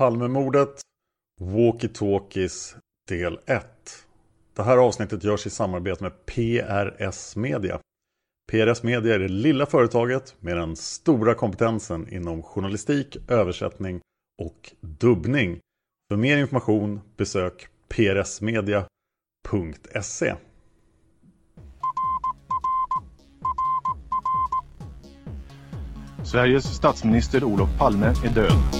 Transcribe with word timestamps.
Palmemordet, 0.00 0.80
Walkie-Talkies 1.40 2.76
del 3.08 3.38
1. 3.46 3.64
Det 4.56 4.62
här 4.62 4.76
avsnittet 4.76 5.24
görs 5.24 5.46
i 5.46 5.50
samarbete 5.50 6.02
med 6.02 6.26
PRS 6.26 7.36
Media. 7.36 7.80
PRS 8.52 8.82
Media 8.82 9.14
är 9.14 9.18
det 9.18 9.28
lilla 9.28 9.66
företaget 9.66 10.36
med 10.40 10.56
den 10.56 10.76
stora 10.76 11.34
kompetensen 11.34 12.08
inom 12.14 12.42
journalistik, 12.42 13.16
översättning 13.28 14.00
och 14.42 14.72
dubbning. 14.80 15.58
För 16.08 16.16
mer 16.16 16.38
information 16.38 17.00
besök 17.16 17.68
prsmedia.se. 17.88 18.84
Sveriges 26.24 26.64
statsminister 26.76 27.44
Olof 27.44 27.78
Palme 27.78 28.06
är 28.06 28.34
död. 28.34 28.79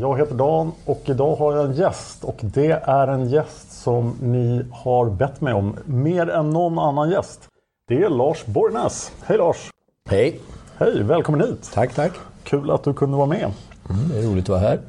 Jag 0.00 0.18
heter 0.18 0.34
Dan 0.34 0.72
och 0.84 1.02
idag 1.04 1.36
har 1.36 1.56
jag 1.56 1.64
en 1.64 1.72
gäst 1.72 2.24
och 2.24 2.36
det 2.40 2.70
är 2.84 3.08
en 3.08 3.28
gäst 3.28 3.82
som 3.82 4.16
ni 4.20 4.64
har 4.72 5.10
bett 5.10 5.40
mig 5.40 5.54
om 5.54 5.76
mer 5.84 6.30
än 6.30 6.50
någon 6.50 6.78
annan 6.78 7.10
gäst. 7.10 7.48
Det 7.88 8.02
är 8.02 8.08
Lars 8.08 8.46
Borgnäs. 8.46 9.12
Hej 9.24 9.38
Lars! 9.38 9.70
Hej! 10.10 10.40
Hej, 10.76 11.02
välkommen 11.02 11.40
hit! 11.40 11.70
Tack, 11.74 11.94
tack! 11.94 12.12
Kul 12.42 12.70
att 12.70 12.84
du 12.84 12.94
kunde 12.94 13.16
vara 13.16 13.26
med. 13.26 13.50
Mm, 13.90 14.08
det 14.08 14.18
är 14.18 14.22
roligt 14.22 14.44
att 14.44 14.48
vara 14.48 14.60
här. 14.60 14.80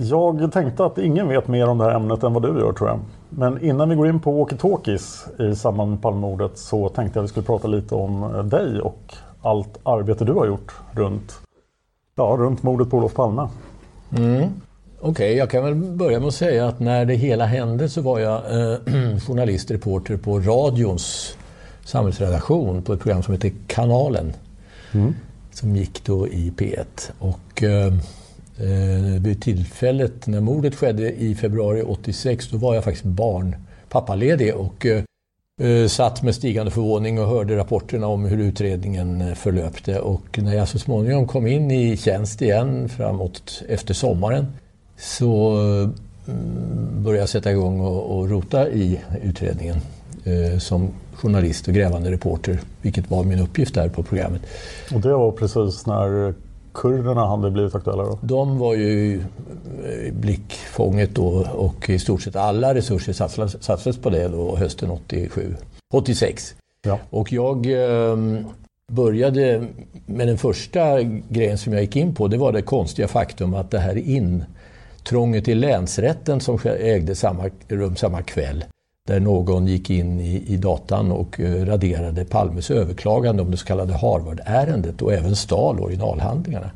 Jag 0.00 0.52
tänkte 0.52 0.84
att 0.84 0.98
ingen 0.98 1.28
vet 1.28 1.48
mer 1.48 1.68
om 1.68 1.78
det 1.78 1.84
här 1.84 1.94
ämnet 1.94 2.22
än 2.22 2.32
vad 2.32 2.42
du 2.42 2.48
gör 2.48 2.72
tror 2.72 2.88
jag. 2.88 3.00
Men 3.28 3.64
innan 3.64 3.88
vi 3.88 3.94
går 3.94 4.08
in 4.08 4.20
på 4.20 4.44
walkie-talkies 4.44 5.40
i 5.42 5.56
samband 5.56 5.90
med 5.90 6.02
Palmemordet 6.02 6.58
så 6.58 6.88
tänkte 6.88 7.18
jag 7.18 7.24
att 7.24 7.28
vi 7.28 7.32
skulle 7.32 7.46
prata 7.46 7.68
lite 7.68 7.94
om 7.94 8.48
dig 8.50 8.80
och 8.80 9.14
allt 9.42 9.78
arbete 9.82 10.24
du 10.24 10.32
har 10.32 10.46
gjort 10.46 10.72
runt, 10.92 11.40
ja, 12.14 12.36
runt 12.38 12.62
mordet 12.62 12.90
på 12.90 12.96
Olof 12.96 13.14
Palme. 13.14 13.48
Mm. 14.16 14.42
Okej, 15.04 15.10
okay, 15.10 15.32
jag 15.32 15.50
kan 15.50 15.64
väl 15.64 15.74
börja 15.74 16.18
med 16.18 16.28
att 16.28 16.34
säga 16.34 16.68
att 16.68 16.80
när 16.80 17.04
det 17.04 17.14
hela 17.14 17.46
hände 17.46 17.88
så 17.88 18.00
var 18.00 18.18
jag 18.20 18.36
eh, 18.36 18.78
journalist, 19.26 19.70
reporter 19.70 20.16
på 20.16 20.40
radions 20.40 21.36
samhällsredaktion 21.84 22.82
på 22.82 22.92
ett 22.92 23.00
program 23.00 23.22
som 23.22 23.34
heter 23.34 23.52
Kanalen. 23.66 24.32
Mm. 24.92 25.14
Som 25.52 25.76
gick 25.76 26.04
då 26.04 26.28
i 26.28 26.52
P1. 26.56 27.10
Och 27.18 27.62
eh, 27.62 27.92
vid 29.20 29.42
tillfället 29.42 30.26
när 30.26 30.40
mordet 30.40 30.74
skedde 30.74 31.12
i 31.12 31.34
februari 31.34 31.82
86 31.82 32.48
då 32.48 32.58
var 32.58 32.74
jag 32.74 32.84
faktiskt 32.84 33.04
barn, 33.04 33.56
pappaledig 33.88 34.54
och 34.54 34.86
eh, 34.86 35.02
Eh, 35.60 35.88
satt 35.88 36.22
med 36.22 36.34
stigande 36.34 36.70
förvåning 36.70 37.20
och 37.20 37.26
hörde 37.26 37.56
rapporterna 37.56 38.06
om 38.06 38.24
hur 38.24 38.38
utredningen 38.38 39.20
eh, 39.20 39.34
förlöpte. 39.34 40.00
Och 40.00 40.38
när 40.38 40.54
jag 40.54 40.68
så 40.68 40.78
småningom 40.78 41.26
kom 41.26 41.46
in 41.46 41.70
i 41.70 41.96
tjänst 41.96 42.42
igen 42.42 42.88
framåt 42.88 43.62
efter 43.68 43.94
sommaren 43.94 44.46
så 44.96 45.50
mm, 46.28 47.02
började 47.02 47.22
jag 47.22 47.28
sätta 47.28 47.50
igång 47.50 47.80
och, 47.80 48.18
och 48.18 48.30
rota 48.30 48.70
i 48.70 49.00
utredningen 49.22 49.76
eh, 50.24 50.58
som 50.58 50.88
journalist 51.14 51.68
och 51.68 51.74
grävande 51.74 52.10
reporter, 52.10 52.60
vilket 52.82 53.10
var 53.10 53.24
min 53.24 53.38
uppgift 53.38 53.74
där 53.74 53.88
på 53.88 54.02
programmet. 54.02 54.42
Och 54.94 55.00
det 55.00 55.12
var 55.12 55.32
precis 55.32 55.86
när 55.86 56.34
kurderna 56.74 57.26
hade 57.26 57.50
blivit 57.50 57.74
aktuella 57.74 58.02
då? 58.02 58.18
De 58.22 58.58
var 58.58 58.74
ju 58.74 58.88
i 58.88 59.22
blickfånget 60.12 61.14
då 61.14 61.46
och 61.52 61.90
i 61.90 61.98
stort 61.98 62.22
sett 62.22 62.36
alla 62.36 62.74
resurser 62.74 63.12
satsades, 63.12 63.64
satsades 63.64 63.98
på 63.98 64.10
det 64.10 64.28
då 64.28 64.56
hösten 64.56 64.90
87, 64.90 65.56
86. 65.94 66.54
Ja. 66.82 66.98
Och 67.10 67.32
jag 67.32 67.66
eh, 67.66 68.16
började 68.92 69.66
med 70.06 70.28
den 70.28 70.38
första 70.38 71.02
grejen 71.02 71.58
som 71.58 71.72
jag 71.72 71.82
gick 71.82 71.96
in 71.96 72.14
på, 72.14 72.28
det 72.28 72.36
var 72.36 72.52
det 72.52 72.62
konstiga 72.62 73.08
faktum 73.08 73.54
att 73.54 73.70
det 73.70 73.78
här 73.78 73.96
intrånget 73.96 75.48
i 75.48 75.54
länsrätten 75.54 76.40
som 76.40 76.58
ägde 76.64 77.14
samma 77.14 77.50
rum 77.68 77.96
samma 77.96 78.22
kväll, 78.22 78.64
där 79.08 79.20
någon 79.20 79.66
gick 79.66 79.90
in 79.90 80.20
i, 80.20 80.44
i 80.46 80.56
datan 80.56 81.12
och 81.12 81.40
eh, 81.40 81.64
raderade 81.64 82.24
Palmes 82.24 82.70
överklagande 82.70 83.42
om 83.42 83.50
det 83.50 83.56
så 83.56 83.66
kallade 83.66 83.92
Harvard-ärendet 83.92 85.02
och 85.02 85.12
även 85.12 85.36
stal 85.36 85.80
originalhandlingarna. 85.80 86.70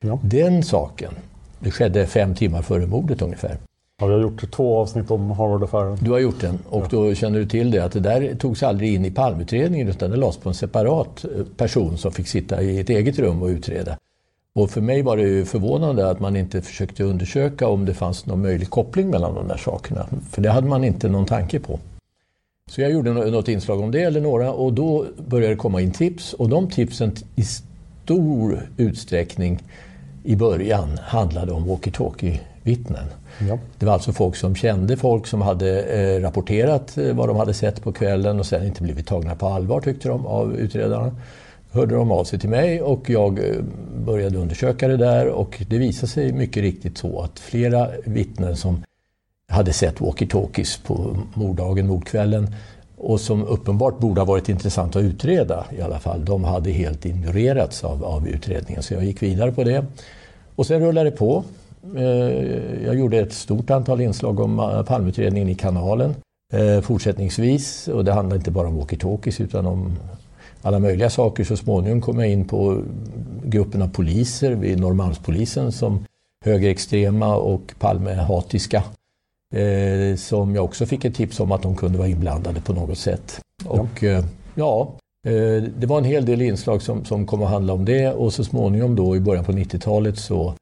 Ja. 0.00 0.18
Den 0.22 0.62
saken, 0.62 1.12
det 1.58 1.70
skedde 1.70 2.06
fem 2.06 2.34
timmar 2.34 2.62
före 2.62 2.86
mordet 2.86 3.22
ungefär. 3.22 3.58
Ja, 4.00 4.06
vi 4.06 4.12
har 4.12 4.20
gjort 4.20 4.50
två 4.50 4.78
avsnitt 4.78 5.10
om 5.10 5.30
Harvard-affären. 5.30 5.98
Du 6.00 6.10
har 6.10 6.18
gjort 6.18 6.40
den 6.40 6.58
och 6.68 6.84
ja. 6.84 6.88
då 6.90 7.14
känner 7.14 7.38
du 7.38 7.46
till 7.46 7.70
det 7.70 7.78
att 7.78 7.92
det 7.92 8.00
där 8.00 8.34
togs 8.34 8.62
aldrig 8.62 8.94
in 8.94 9.04
i 9.04 9.10
palmutredningen 9.10 9.88
utan 9.88 10.10
det 10.10 10.16
lades 10.16 10.36
på 10.36 10.48
en 10.48 10.54
separat 10.54 11.24
eh, 11.24 11.44
person 11.56 11.98
som 11.98 12.12
fick 12.12 12.28
sitta 12.28 12.62
i 12.62 12.80
ett 12.80 12.90
eget 12.90 13.18
rum 13.18 13.42
och 13.42 13.48
utreda. 13.48 13.98
Och 14.54 14.70
för 14.70 14.80
mig 14.80 15.02
var 15.02 15.16
det 15.16 15.22
ju 15.22 15.44
förvånande 15.44 16.10
att 16.10 16.20
man 16.20 16.36
inte 16.36 16.62
försökte 16.62 17.04
undersöka 17.04 17.68
om 17.68 17.84
det 17.84 17.94
fanns 17.94 18.26
någon 18.26 18.42
möjlig 18.42 18.70
koppling 18.70 19.10
mellan 19.10 19.34
de 19.34 19.48
där 19.48 19.56
sakerna. 19.56 20.06
För 20.30 20.42
det 20.42 20.50
hade 20.50 20.66
man 20.66 20.84
inte 20.84 21.08
någon 21.08 21.26
tanke 21.26 21.60
på. 21.60 21.78
Så 22.70 22.80
jag 22.80 22.90
gjorde 22.90 23.12
något 23.12 23.48
inslag 23.48 23.80
om 23.80 23.90
det, 23.90 24.02
eller 24.02 24.20
några, 24.20 24.52
och 24.52 24.72
då 24.72 25.06
började 25.28 25.54
det 25.54 25.58
komma 25.58 25.80
in 25.80 25.92
tips. 25.92 26.32
Och 26.32 26.48
de 26.48 26.70
tipsen 26.70 27.12
i 27.36 27.42
stor 27.42 28.68
utsträckning 28.76 29.62
i 30.24 30.36
början 30.36 30.98
handlade 31.02 31.52
om 31.52 31.64
walkie-talkie-vittnen. 31.64 33.06
Ja. 33.48 33.58
Det 33.78 33.86
var 33.86 33.92
alltså 33.92 34.12
folk 34.12 34.36
som 34.36 34.54
kände 34.54 34.96
folk 34.96 35.26
som 35.26 35.42
hade 35.42 35.82
eh, 35.82 36.20
rapporterat 36.20 36.98
eh, 36.98 37.14
vad 37.14 37.28
de 37.28 37.36
hade 37.36 37.54
sett 37.54 37.82
på 37.82 37.92
kvällen 37.92 38.38
och 38.38 38.46
sen 38.46 38.66
inte 38.66 38.82
blivit 38.82 39.06
tagna 39.06 39.34
på 39.34 39.46
allvar 39.46 39.80
tyckte 39.80 40.08
de 40.08 40.26
av 40.26 40.56
utredarna. 40.56 41.12
Hörde 41.74 41.94
de 41.94 42.10
av 42.10 42.24
sig 42.24 42.38
till 42.38 42.48
mig 42.48 42.82
och 42.82 43.10
jag 43.10 43.38
eh, 43.38 43.62
började 44.06 44.38
undersöka 44.38 44.88
det 44.88 44.96
där 44.96 45.28
och 45.28 45.62
det 45.68 45.78
visade 45.78 46.06
sig 46.06 46.32
mycket 46.32 46.62
riktigt 46.62 46.98
så 46.98 47.20
att 47.20 47.38
flera 47.38 47.88
vittnen 48.04 48.56
som 48.56 48.82
hade 49.48 49.72
sett 49.72 49.98
walkie-talkies 49.98 50.86
på 50.86 51.16
morddagen, 51.34 51.86
mordkvällen 51.86 52.54
och 52.96 53.20
som 53.20 53.44
uppenbart 53.44 53.98
borde 53.98 54.20
ha 54.20 54.26
varit 54.26 54.48
intressant 54.48 54.96
att 54.96 55.02
utreda 55.02 55.66
i 55.78 55.80
alla 55.80 55.98
fall. 55.98 56.24
De 56.24 56.44
hade 56.44 56.70
helt 56.70 57.06
ignorerats 57.06 57.84
av, 57.84 58.04
av 58.04 58.28
utredningen 58.28 58.82
så 58.82 58.94
jag 58.94 59.04
gick 59.04 59.22
vidare 59.22 59.52
på 59.52 59.64
det. 59.64 59.84
Och 60.54 60.66
sen 60.66 60.80
rullade 60.80 61.10
det 61.10 61.16
på. 61.16 61.44
Eh, 61.96 62.04
jag 62.84 62.94
gjorde 62.94 63.18
ett 63.18 63.32
stort 63.32 63.70
antal 63.70 64.00
inslag 64.00 64.40
om 64.40 64.58
eh, 64.58 64.82
Palmeutredningen 64.82 65.48
i 65.48 65.54
kanalen 65.54 66.14
fortsättningsvis. 66.82 67.88
Och 67.88 68.04
det 68.04 68.12
handlade 68.12 68.36
inte 68.36 68.50
bara 68.50 68.68
om 68.68 68.80
walkie-talkies 68.80 69.42
utan 69.42 69.66
om 69.66 69.96
alla 70.64 70.78
möjliga 70.78 71.10
saker. 71.10 71.44
Så 71.44 71.56
småningom 71.56 72.00
kom 72.00 72.18
jag 72.18 72.28
in 72.28 72.44
på 72.44 72.82
gruppen 73.44 73.82
av 73.82 73.88
poliser 73.88 74.52
vid 74.52 74.80
Norrmalmspolisen 74.80 75.72
som 75.72 76.04
högerextrema 76.44 77.36
och 77.36 77.74
Palmehatiska. 77.78 78.82
Eh, 79.54 80.16
som 80.16 80.54
jag 80.54 80.64
också 80.64 80.86
fick 80.86 81.04
ett 81.04 81.14
tips 81.14 81.40
om 81.40 81.52
att 81.52 81.62
de 81.62 81.76
kunde 81.76 81.98
vara 81.98 82.08
inblandade 82.08 82.60
på 82.60 82.72
något 82.72 82.98
sätt. 82.98 83.40
Och 83.64 84.04
eh, 84.04 84.24
ja, 84.54 84.94
eh, 85.26 85.62
det 85.78 85.86
var 85.86 85.98
en 85.98 86.04
hel 86.04 86.26
del 86.26 86.42
inslag 86.42 86.82
som, 86.82 87.04
som 87.04 87.26
kom 87.26 87.42
att 87.42 87.50
handla 87.50 87.72
om 87.72 87.84
det 87.84 88.12
och 88.12 88.32
så 88.32 88.44
småningom 88.44 88.96
då 88.96 89.16
i 89.16 89.20
början 89.20 89.44
på 89.44 89.52
90-talet 89.52 90.18
så 90.18 90.54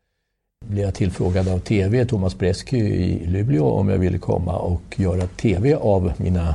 blev 0.64 0.84
jag 0.84 0.94
tillfrågad 0.94 1.48
av 1.48 1.58
TV, 1.58 2.04
Thomas 2.04 2.38
Bresky 2.38 2.78
i 2.78 3.26
Luleå, 3.26 3.70
om 3.70 3.88
jag 3.88 3.98
ville 3.98 4.18
komma 4.18 4.58
och 4.58 4.82
göra 4.96 5.26
TV 5.26 5.74
av 5.74 6.12
mina 6.16 6.54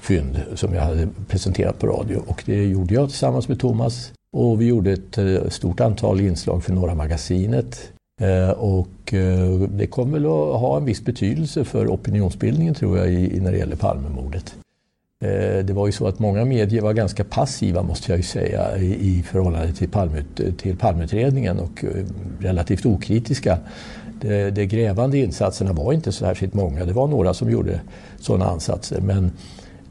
fynd 0.00 0.40
som 0.54 0.74
jag 0.74 0.82
hade 0.82 1.08
presenterat 1.28 1.78
på 1.78 1.86
radio. 1.86 2.22
Och 2.26 2.42
det 2.46 2.64
gjorde 2.64 2.94
jag 2.94 3.08
tillsammans 3.08 3.48
med 3.48 3.60
Thomas. 3.60 4.12
Och 4.32 4.60
vi 4.60 4.64
gjorde 4.64 4.92
ett 4.92 5.18
eh, 5.18 5.48
stort 5.48 5.80
antal 5.80 6.20
inslag 6.20 6.64
för 6.64 6.72
Norra 6.72 6.94
Magasinet. 6.94 7.92
Eh, 8.20 8.50
och 8.50 9.14
eh, 9.14 9.60
det 9.60 9.86
kommer 9.86 10.12
väl 10.12 10.26
att 10.26 10.60
ha 10.60 10.76
en 10.76 10.84
viss 10.84 11.04
betydelse 11.04 11.64
för 11.64 11.86
opinionsbildningen 11.86 12.74
tror 12.74 12.98
jag 12.98 13.42
när 13.42 13.52
det 13.52 13.58
gäller 13.58 13.76
Palmemordet. 13.76 14.54
Det 15.64 15.72
var 15.72 15.86
ju 15.86 15.92
så 15.92 16.06
att 16.06 16.18
många 16.18 16.44
medier 16.44 16.82
var 16.82 16.92
ganska 16.92 17.24
passiva 17.24 17.82
måste 17.82 18.12
jag 18.12 18.16
ju 18.16 18.22
säga 18.22 18.78
i 18.78 19.22
förhållande 19.22 19.72
till, 19.72 19.88
Palmut, 19.88 20.58
till 20.58 20.76
Palmeutredningen 20.76 21.58
och 21.58 21.84
relativt 22.38 22.86
okritiska. 22.86 23.58
De, 24.20 24.50
de 24.50 24.66
grävande 24.66 25.18
insatserna 25.18 25.72
var 25.72 25.92
inte 25.92 26.12
särskilt 26.12 26.54
många. 26.54 26.84
Det 26.84 26.92
var 26.92 27.06
några 27.06 27.34
som 27.34 27.50
gjorde 27.50 27.80
sådana 28.18 28.46
ansatser 28.46 29.00
men 29.00 29.30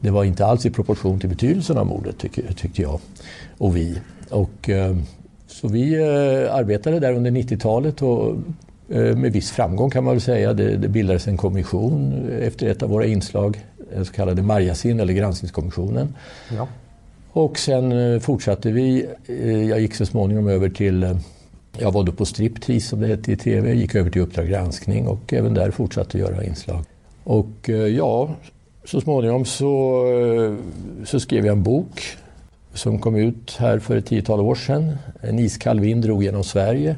det 0.00 0.10
var 0.10 0.24
inte 0.24 0.46
alls 0.46 0.66
i 0.66 0.70
proportion 0.70 1.20
till 1.20 1.28
betydelsen 1.28 1.78
av 1.78 1.86
mordet 1.86 2.18
tyck, 2.18 2.56
tyckte 2.56 2.82
jag 2.82 3.00
och 3.58 3.76
vi. 3.76 4.00
Och, 4.30 4.70
eh, 4.70 4.96
så 5.46 5.68
vi 5.68 5.94
eh, 5.94 6.54
arbetade 6.54 7.00
där 7.00 7.12
under 7.12 7.30
90-talet 7.30 8.02
och 8.02 8.36
eh, 8.88 9.16
med 9.16 9.32
viss 9.32 9.50
framgång 9.50 9.90
kan 9.90 10.04
man 10.04 10.14
väl 10.14 10.20
säga. 10.20 10.52
Det, 10.52 10.76
det 10.76 10.88
bildades 10.88 11.28
en 11.28 11.36
kommission 11.36 12.28
efter 12.42 12.66
ett 12.66 12.82
av 12.82 12.88
våra 12.88 13.06
inslag, 13.06 13.64
den 13.94 14.04
så 14.04 14.12
kallade 14.12 14.42
Marjasin 14.42 15.00
eller 15.00 15.12
granskningskommissionen. 15.12 16.14
Ja. 16.56 16.68
Och 17.32 17.58
sen 17.58 18.20
fortsatte 18.20 18.70
vi. 18.70 19.06
Jag 19.68 19.80
gick 19.80 19.94
så 19.94 20.06
småningom 20.06 20.48
över 20.48 20.68
till 20.68 21.18
jag 21.78 21.92
var 21.92 22.04
då 22.04 22.12
på 22.12 22.24
Striptease 22.24 22.88
som 22.88 23.00
det 23.00 23.06
hette 23.06 23.32
i 23.32 23.36
TV, 23.36 23.74
gick 23.74 23.94
över 23.94 24.10
till 24.10 24.22
Uppdrag 24.22 24.48
granskning 24.48 25.06
och 25.06 25.32
även 25.32 25.54
där 25.54 25.70
fortsatte 25.70 26.18
göra 26.18 26.44
inslag. 26.44 26.84
Och 27.24 27.68
ja, 27.68 28.30
så 28.84 29.00
småningom 29.00 29.44
så, 29.44 30.04
eh, 30.06 30.54
så 31.04 31.20
skrev 31.20 31.46
jag 31.46 31.52
en 31.52 31.62
bok 31.62 32.16
som 32.74 32.98
kom 32.98 33.16
ut 33.16 33.56
här 33.58 33.78
för 33.78 33.96
ett 33.96 34.06
tiotal 34.06 34.40
år 34.40 34.54
sedan. 34.54 34.96
En 35.20 35.38
iskall 35.38 35.80
vind 35.80 36.02
drog 36.02 36.22
genom 36.22 36.44
Sverige. 36.44 36.96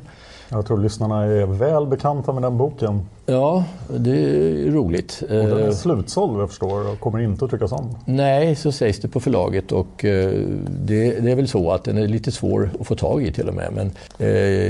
Jag 0.49 0.67
tror 0.67 0.79
lyssnarna 0.79 1.25
är 1.25 1.47
väl 1.47 1.87
bekanta 1.87 2.33
med 2.33 2.43
den 2.43 2.59
boken. 2.59 3.01
Ja, 3.27 3.65
det 3.97 4.11
är 4.11 4.71
roligt. 4.71 5.23
Och 5.23 5.29
den 5.29 5.59
är 5.59 5.67
eh, 5.67 5.73
slutsåld 5.73 6.41
jag 6.41 6.49
förstår 6.49 6.93
och 6.93 7.01
kommer 7.01 7.19
inte 7.19 7.45
att 7.45 7.51
tryckas 7.51 7.73
om. 7.73 7.97
Nej, 8.05 8.57
så 8.57 8.73
sägs 8.73 9.01
det 9.01 9.09
på 9.09 9.21
förlaget 9.21 9.73
och 9.73 10.05
eh, 10.05 10.31
det, 10.69 11.21
det, 11.21 11.31
är 11.31 11.37
väl 11.37 11.49
så 11.49 11.71
att 11.71 11.85
den 11.85 11.99
är 11.99 12.07
lite 12.07 12.33
svår 12.33 12.71
att 12.81 12.87
få 12.87 12.95
tag 12.95 13.23
i 13.23 13.33
till 13.33 13.49
och 13.49 13.55
med. 13.55 13.73
Men 13.73 13.91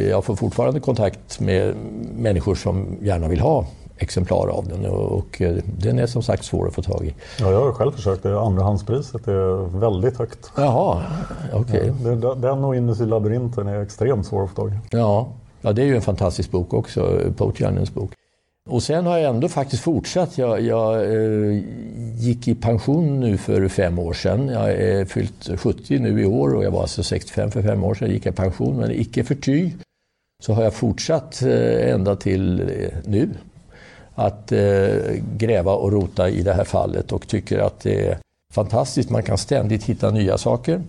jag 0.08 0.24
får 0.24 0.36
fortfarande 0.36 0.80
kontakt 0.80 1.40
med 1.40 1.74
människor 2.16 2.54
som 2.54 2.86
gärna 3.00 3.28
vill 3.28 3.40
ha 3.40 3.66
exemplar 3.96 4.48
av 4.48 4.68
den 4.68 4.86
och 4.86 5.42
eh, 5.42 5.56
den 5.78 5.98
är 5.98 6.06
som 6.06 6.22
sagt 6.22 6.44
svår 6.44 6.68
att 6.68 6.74
få 6.74 6.82
tag 6.82 7.06
i. 7.06 7.14
Ja, 7.38 7.50
jag 7.50 7.60
har 7.60 7.72
själv 7.72 7.92
försökt. 7.92 8.26
Andrahandspriset 8.26 9.28
är 9.28 9.78
väldigt 9.78 10.18
högt. 10.18 10.52
Jaha, 10.56 11.02
okej. 11.52 11.90
Okay. 11.90 12.34
Den 12.36 12.64
och 12.64 12.76
Inuti 12.76 13.06
labyrinten 13.06 13.66
är 13.66 13.82
extremt 13.82 14.26
svår 14.26 14.44
att 14.44 14.50
få 14.50 14.56
tag 14.56 14.70
i. 14.70 14.78
Ja, 14.90 15.28
ja 15.60 15.72
det 15.72 15.82
är 15.82 15.86
ju 15.86 15.96
en 15.96 16.02
fantastisk 16.02 16.50
bok 16.50 16.74
också, 16.74 17.20
Potianens 17.36 17.94
bok. 17.94 18.12
Och 18.68 18.82
sen 18.82 19.06
har 19.06 19.18
jag 19.18 19.34
ändå 19.34 19.48
faktiskt 19.48 19.82
fortsatt. 19.82 20.38
Jag, 20.38 20.60
jag 20.60 20.94
eh, 20.94 21.62
gick 22.16 22.48
i 22.48 22.54
pension 22.54 23.20
nu 23.20 23.38
för 23.38 23.68
fem 23.68 23.98
år 23.98 24.12
sedan. 24.12 24.48
Jag 24.48 24.72
är 24.72 25.04
fyllt 25.04 25.50
70 25.56 25.98
nu 25.98 26.22
i 26.22 26.26
år 26.26 26.54
och 26.54 26.64
jag 26.64 26.70
var 26.70 26.82
alltså 26.82 27.02
65 27.02 27.50
för 27.50 27.62
fem 27.62 27.84
år 27.84 27.94
sedan. 27.94 28.10
gick 28.10 28.26
jag 28.26 28.32
i 28.32 28.36
pension, 28.36 28.76
men 28.76 28.90
icke 28.90 29.24
förty 29.24 29.70
så 30.42 30.52
har 30.52 30.62
jag 30.62 30.74
fortsatt 30.74 31.42
eh, 31.42 31.92
ända 31.92 32.16
till 32.16 32.60
eh, 32.60 32.66
nu 33.04 33.28
att 34.22 34.52
eh, 34.52 34.96
gräva 35.36 35.72
och 35.72 35.92
rota 35.92 36.28
i 36.28 36.42
det 36.42 36.52
här 36.52 36.64
fallet 36.64 37.12
och 37.12 37.28
tycker 37.28 37.58
att 37.58 37.80
det 37.80 38.06
är 38.06 38.18
fantastiskt. 38.52 39.10
Man 39.10 39.22
kan 39.22 39.38
ständigt 39.38 39.84
hitta 39.84 40.10
nya 40.10 40.38
saker. 40.38 40.82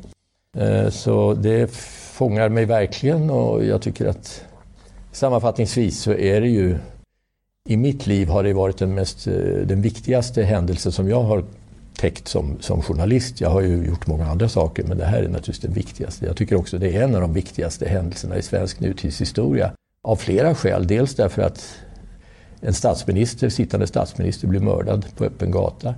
Eh, 0.58 0.90
så 0.90 1.34
det 1.34 1.72
fångar 2.14 2.50
mig 2.50 2.66
verkligen 2.66 3.30
och 3.30 3.66
jag 3.66 3.82
tycker 3.82 4.06
att 4.06 4.46
sammanfattningsvis 5.12 6.02
så 6.02 6.14
är 6.14 6.42
det 6.42 6.50
ju 6.50 6.78
i 7.70 7.78
mitt 7.78 8.08
liv 8.08 8.28
har 8.28 8.44
det 8.44 8.54
varit 8.54 8.78
den, 8.78 8.96
mest, 8.96 9.28
eh, 9.28 9.34
den 9.66 9.82
viktigaste 9.82 10.44
händelsen 10.44 10.92
som 10.92 11.10
jag 11.10 11.24
har 11.24 11.44
täckt 11.98 12.28
som, 12.28 12.58
som 12.60 12.82
journalist. 12.82 13.42
Jag 13.42 13.50
har 13.50 13.62
ju 13.62 13.86
gjort 13.86 14.08
många 14.08 14.26
andra 14.26 14.50
saker 14.50 14.84
men 14.84 14.98
det 14.98 15.06
här 15.06 15.18
är 15.18 15.28
naturligtvis 15.28 15.60
den 15.60 15.74
viktigaste. 15.74 16.26
Jag 16.26 16.38
tycker 16.38 16.56
också 16.56 16.78
det 16.78 16.96
är 16.96 17.04
en 17.04 17.16
av 17.16 17.22
de 17.22 17.34
viktigaste 17.34 17.88
händelserna 17.88 18.38
i 18.38 18.42
svensk 18.42 18.80
nutidshistoria. 18.80 19.72
Av 20.04 20.16
flera 20.16 20.56
skäl. 20.56 20.88
Dels 20.88 21.16
därför 21.16 21.42
att 21.42 21.76
en 22.66 22.74
statsminister, 22.74 23.50
sittande 23.50 23.88
statsminister 23.88 24.48
blir 24.48 24.60
mördad 24.60 25.06
på 25.18 25.24
öppen 25.24 25.52
gata. 25.52 25.96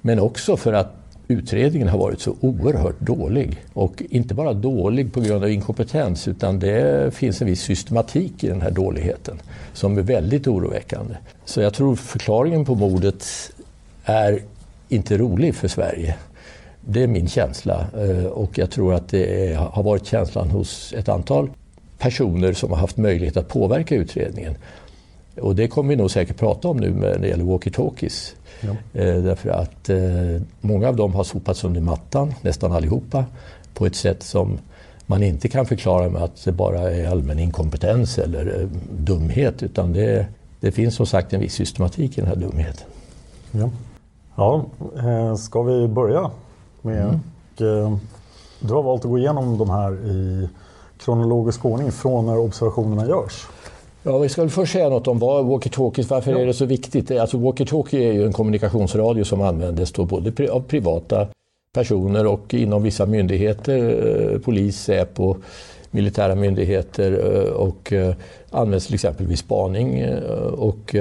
Men 0.00 0.20
också 0.20 0.56
för 0.56 0.72
att 0.72 0.96
utredningen 1.28 1.88
har 1.88 1.98
varit 1.98 2.20
så 2.20 2.36
oerhört 2.40 3.00
dålig. 3.00 3.64
Och 3.72 4.02
inte 4.10 4.34
bara 4.34 4.52
dålig 4.52 5.12
på 5.12 5.20
grund 5.20 5.44
av 5.44 5.50
inkompetens 5.50 6.28
utan 6.28 6.58
det 6.58 7.14
finns 7.14 7.40
en 7.40 7.46
viss 7.46 7.62
systematik 7.62 8.44
i 8.44 8.48
den 8.48 8.60
här 8.60 8.70
dåligheten 8.70 9.40
som 9.72 9.98
är 9.98 10.02
väldigt 10.02 10.46
oroväckande. 10.46 11.14
Så 11.44 11.60
jag 11.60 11.74
tror 11.74 11.96
förklaringen 11.96 12.64
på 12.64 12.74
mordet 12.74 13.24
är 14.04 14.42
inte 14.88 15.18
rolig 15.18 15.54
för 15.54 15.68
Sverige. 15.68 16.16
Det 16.80 17.02
är 17.02 17.06
min 17.06 17.28
känsla 17.28 17.86
eh, 17.96 18.24
och 18.24 18.58
jag 18.58 18.70
tror 18.70 18.94
att 18.94 19.08
det 19.08 19.54
har 19.54 19.82
varit 19.82 20.06
känslan 20.06 20.50
hos 20.50 20.92
ett 20.92 21.08
antal 21.08 21.50
personer 21.98 22.52
som 22.52 22.70
har 22.70 22.78
haft 22.78 22.96
möjlighet 22.96 23.36
att 23.36 23.48
påverka 23.48 23.94
utredningen. 23.94 24.54
Och 25.40 25.54
det 25.54 25.68
kommer 25.68 25.88
vi 25.88 25.96
nog 25.96 26.10
säkert 26.10 26.36
prata 26.36 26.68
om 26.68 26.76
nu 26.76 26.90
när 26.90 27.18
det 27.18 27.28
gäller 27.28 27.44
walkie-talkies. 27.44 28.34
Ja. 28.60 29.00
Eh, 29.00 29.22
därför 29.22 29.50
att 29.50 29.90
eh, 29.90 30.42
många 30.60 30.88
av 30.88 30.96
dem 30.96 31.14
har 31.14 31.24
sopats 31.24 31.64
under 31.64 31.80
mattan, 31.80 32.34
nästan 32.42 32.72
allihopa, 32.72 33.24
på 33.74 33.86
ett 33.86 33.96
sätt 33.96 34.22
som 34.22 34.58
man 35.06 35.22
inte 35.22 35.48
kan 35.48 35.66
förklara 35.66 36.08
med 36.08 36.22
att 36.22 36.44
det 36.44 36.52
bara 36.52 36.90
är 36.90 37.08
allmän 37.08 37.38
inkompetens 37.38 38.18
eller 38.18 38.60
eh, 38.60 38.68
dumhet 38.90 39.62
utan 39.62 39.92
det, 39.92 40.26
det 40.60 40.72
finns 40.72 40.94
som 40.94 41.06
sagt 41.06 41.32
en 41.32 41.40
viss 41.40 41.54
systematik 41.54 42.18
i 42.18 42.20
den 42.20 42.28
här 42.28 42.36
dumheten. 42.36 42.86
Ja, 43.50 43.70
ja 44.36 44.64
eh, 44.98 45.34
ska 45.34 45.62
vi 45.62 45.88
börja 45.88 46.30
med 46.82 47.20
mm. 47.58 47.84
eh, 47.84 47.98
Du 48.60 48.74
har 48.74 48.82
valt 48.82 49.04
att 49.04 49.10
gå 49.10 49.18
igenom 49.18 49.58
de 49.58 49.70
här 49.70 49.92
i 49.92 50.48
kronologisk 50.98 51.64
ordning 51.64 51.92
från 51.92 52.26
när 52.26 52.38
observationerna 52.38 53.06
görs. 53.06 53.46
Ja, 54.06 54.18
vi 54.18 54.28
ska 54.28 54.42
väl 54.42 54.50
först 54.50 54.72
säga 54.72 54.88
något 54.88 55.08
om 55.08 55.18
vad 55.18 55.44
walkie-talkies, 55.44 56.10
varför 56.10 56.32
ja. 56.32 56.38
är 56.38 56.46
det 56.46 56.54
så 56.54 56.64
viktigt? 56.64 57.10
Alltså 57.10 57.36
walkie-talkie 57.36 57.96
är 57.96 58.12
ju 58.12 58.24
en 58.26 58.32
kommunikationsradio 58.32 59.24
som 59.24 59.40
användes 59.40 59.92
då 59.92 60.04
både 60.04 60.50
av 60.50 60.60
privata 60.60 61.26
personer 61.74 62.26
och 62.26 62.54
inom 62.54 62.82
vissa 62.82 63.06
myndigheter, 63.06 63.78
eh, 64.32 64.38
polis, 64.38 64.80
Säpo, 64.80 65.36
militära 65.90 66.34
myndigheter 66.34 67.12
eh, 67.12 67.52
och 67.52 67.92
eh, 67.92 68.14
används 68.50 68.86
till 68.86 68.94
exempel 68.94 69.26
vid 69.26 69.38
spaning. 69.38 70.04
Och 70.56 70.96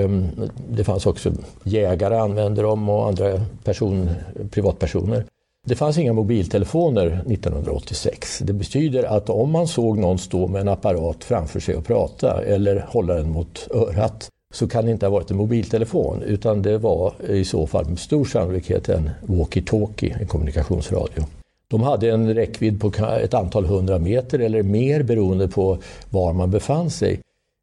det 0.69 0.83
fanns 0.83 1.05
också 1.05 1.31
jägare 1.63 2.15
använde 2.15 2.62
dem 2.62 2.89
och 2.89 3.07
andra 3.07 3.41
person, 3.63 4.10
privatpersoner. 4.51 5.25
Det 5.67 5.75
fanns 5.75 5.98
inga 5.98 6.13
mobiltelefoner 6.13 7.05
1986. 7.08 8.39
Det 8.39 8.53
betyder 8.53 9.03
att 9.03 9.29
om 9.29 9.51
man 9.51 9.67
såg 9.67 9.98
någon 9.98 10.20
stå 10.20 10.48
med 10.48 10.62
en 10.62 10.67
apparat 10.67 11.24
framför 11.24 11.60
sig 11.60 11.75
och 11.75 11.86
prata 11.86 12.43
eller 12.43 12.86
hålla 12.88 13.13
den 13.13 13.29
mot 13.29 13.67
örat 13.72 14.29
så 14.53 14.67
kan 14.67 14.86
det 14.86 14.91
inte 14.91 15.05
ha 15.05 15.12
varit 15.12 15.32
en 15.32 15.38
mobiltelefon 15.38 16.22
utan 16.22 16.62
det 16.62 16.77
var 16.77 17.13
i 17.29 17.46
så 17.46 17.67
fall 17.67 17.86
med 17.89 18.00
stor 18.00 18.25
sannolikhet 18.25 18.89
en 18.89 19.10
walkie-talkie, 19.22 20.20
en 20.20 20.27
kommunikationsradio. 20.27 21.24
De 21.67 21.82
hade 21.82 22.12
en 22.12 22.34
räckvidd 22.34 22.82
på 22.82 22.91
ett 23.22 23.34
antal 23.34 23.65
hundra 23.65 24.00
meter 24.00 24.39
eller 24.39 24.63
mer 24.63 25.03
beroende 25.03 25.48
på 25.48 25.77
var 26.10 26.34
man 26.34 26.51
befann 26.51 26.89
sig. 26.89 27.20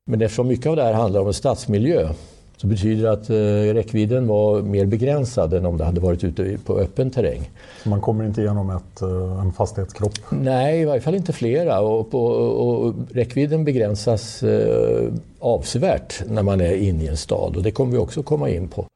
Men 0.06 0.22
eftersom 0.22 0.48
mycket 0.48 0.66
av 0.66 0.76
det 0.76 0.82
här 0.82 0.92
handlar 0.92 1.20
om 1.20 1.26
en 1.26 1.34
stadsmiljö 1.34 2.08
så 2.60 2.66
betyder 2.66 3.02
det 3.02 3.12
att 3.12 3.30
eh, 3.30 3.74
räckvidden 3.74 4.26
var 4.26 4.62
mer 4.62 4.86
begränsad 4.86 5.54
än 5.54 5.66
om 5.66 5.76
det 5.76 5.84
hade 5.84 6.00
varit 6.00 6.24
ute 6.24 6.58
på 6.64 6.78
öppen 6.78 7.10
terräng. 7.10 7.50
Man 7.84 8.00
kommer 8.00 8.24
inte 8.24 8.40
igenom 8.40 8.70
ett, 8.70 9.02
eh, 9.02 9.40
en 9.40 9.52
fastighetskropp? 9.52 10.12
Nej, 10.30 10.80
i 10.80 10.84
varje 10.84 11.00
fall 11.00 11.14
inte 11.14 11.32
flera. 11.32 11.80
Och, 11.80 12.10
på, 12.10 12.24
och 12.24 12.94
räckvidden 13.10 13.64
begränsas 13.64 14.42
eh, 14.42 15.12
avsevärt 15.38 16.22
när 16.28 16.42
man 16.42 16.60
är 16.60 16.74
inne 16.74 17.04
i 17.04 17.08
en 17.08 17.16
stad 17.16 17.56
och 17.56 17.62
det 17.62 17.70
kommer 17.70 17.92
vi 17.92 17.98
också 17.98 18.22
komma 18.22 18.48
in 18.48 18.68
på. 18.68 18.86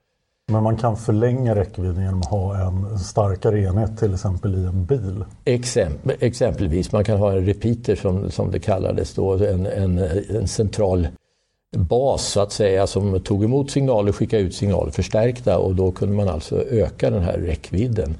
Men 0.52 0.62
man 0.62 0.76
kan 0.76 0.96
förlänga 0.96 1.54
räckvidden 1.54 2.02
genom 2.02 2.20
att 2.20 2.30
ha 2.30 2.66
en 2.66 2.98
starkare 2.98 3.60
enhet 3.60 3.98
till 3.98 4.14
exempel 4.14 4.54
i 4.54 4.66
en 4.66 4.84
bil? 4.84 5.24
Exempel, 5.44 6.16
exempelvis, 6.20 6.92
man 6.92 7.04
kan 7.04 7.18
ha 7.18 7.32
en 7.32 7.46
repeater 7.46 7.96
som, 7.96 8.30
som 8.30 8.50
det 8.50 8.58
kallades 8.58 9.14
då, 9.14 9.32
en, 9.32 9.66
en, 9.66 9.98
en 10.30 10.48
central 10.48 11.08
bas 11.76 12.26
så 12.26 12.40
att 12.40 12.52
säga 12.52 12.86
som 12.86 13.20
tog 13.20 13.44
emot 13.44 13.70
signaler, 13.70 14.12
skickade 14.12 14.42
ut 14.42 14.54
signaler 14.54 14.90
förstärkta 14.90 15.58
och 15.58 15.74
då 15.74 15.90
kunde 15.90 16.16
man 16.16 16.28
alltså 16.28 16.62
öka 16.62 17.10
den 17.10 17.22
här 17.22 17.38
räckvidden. 17.38 18.14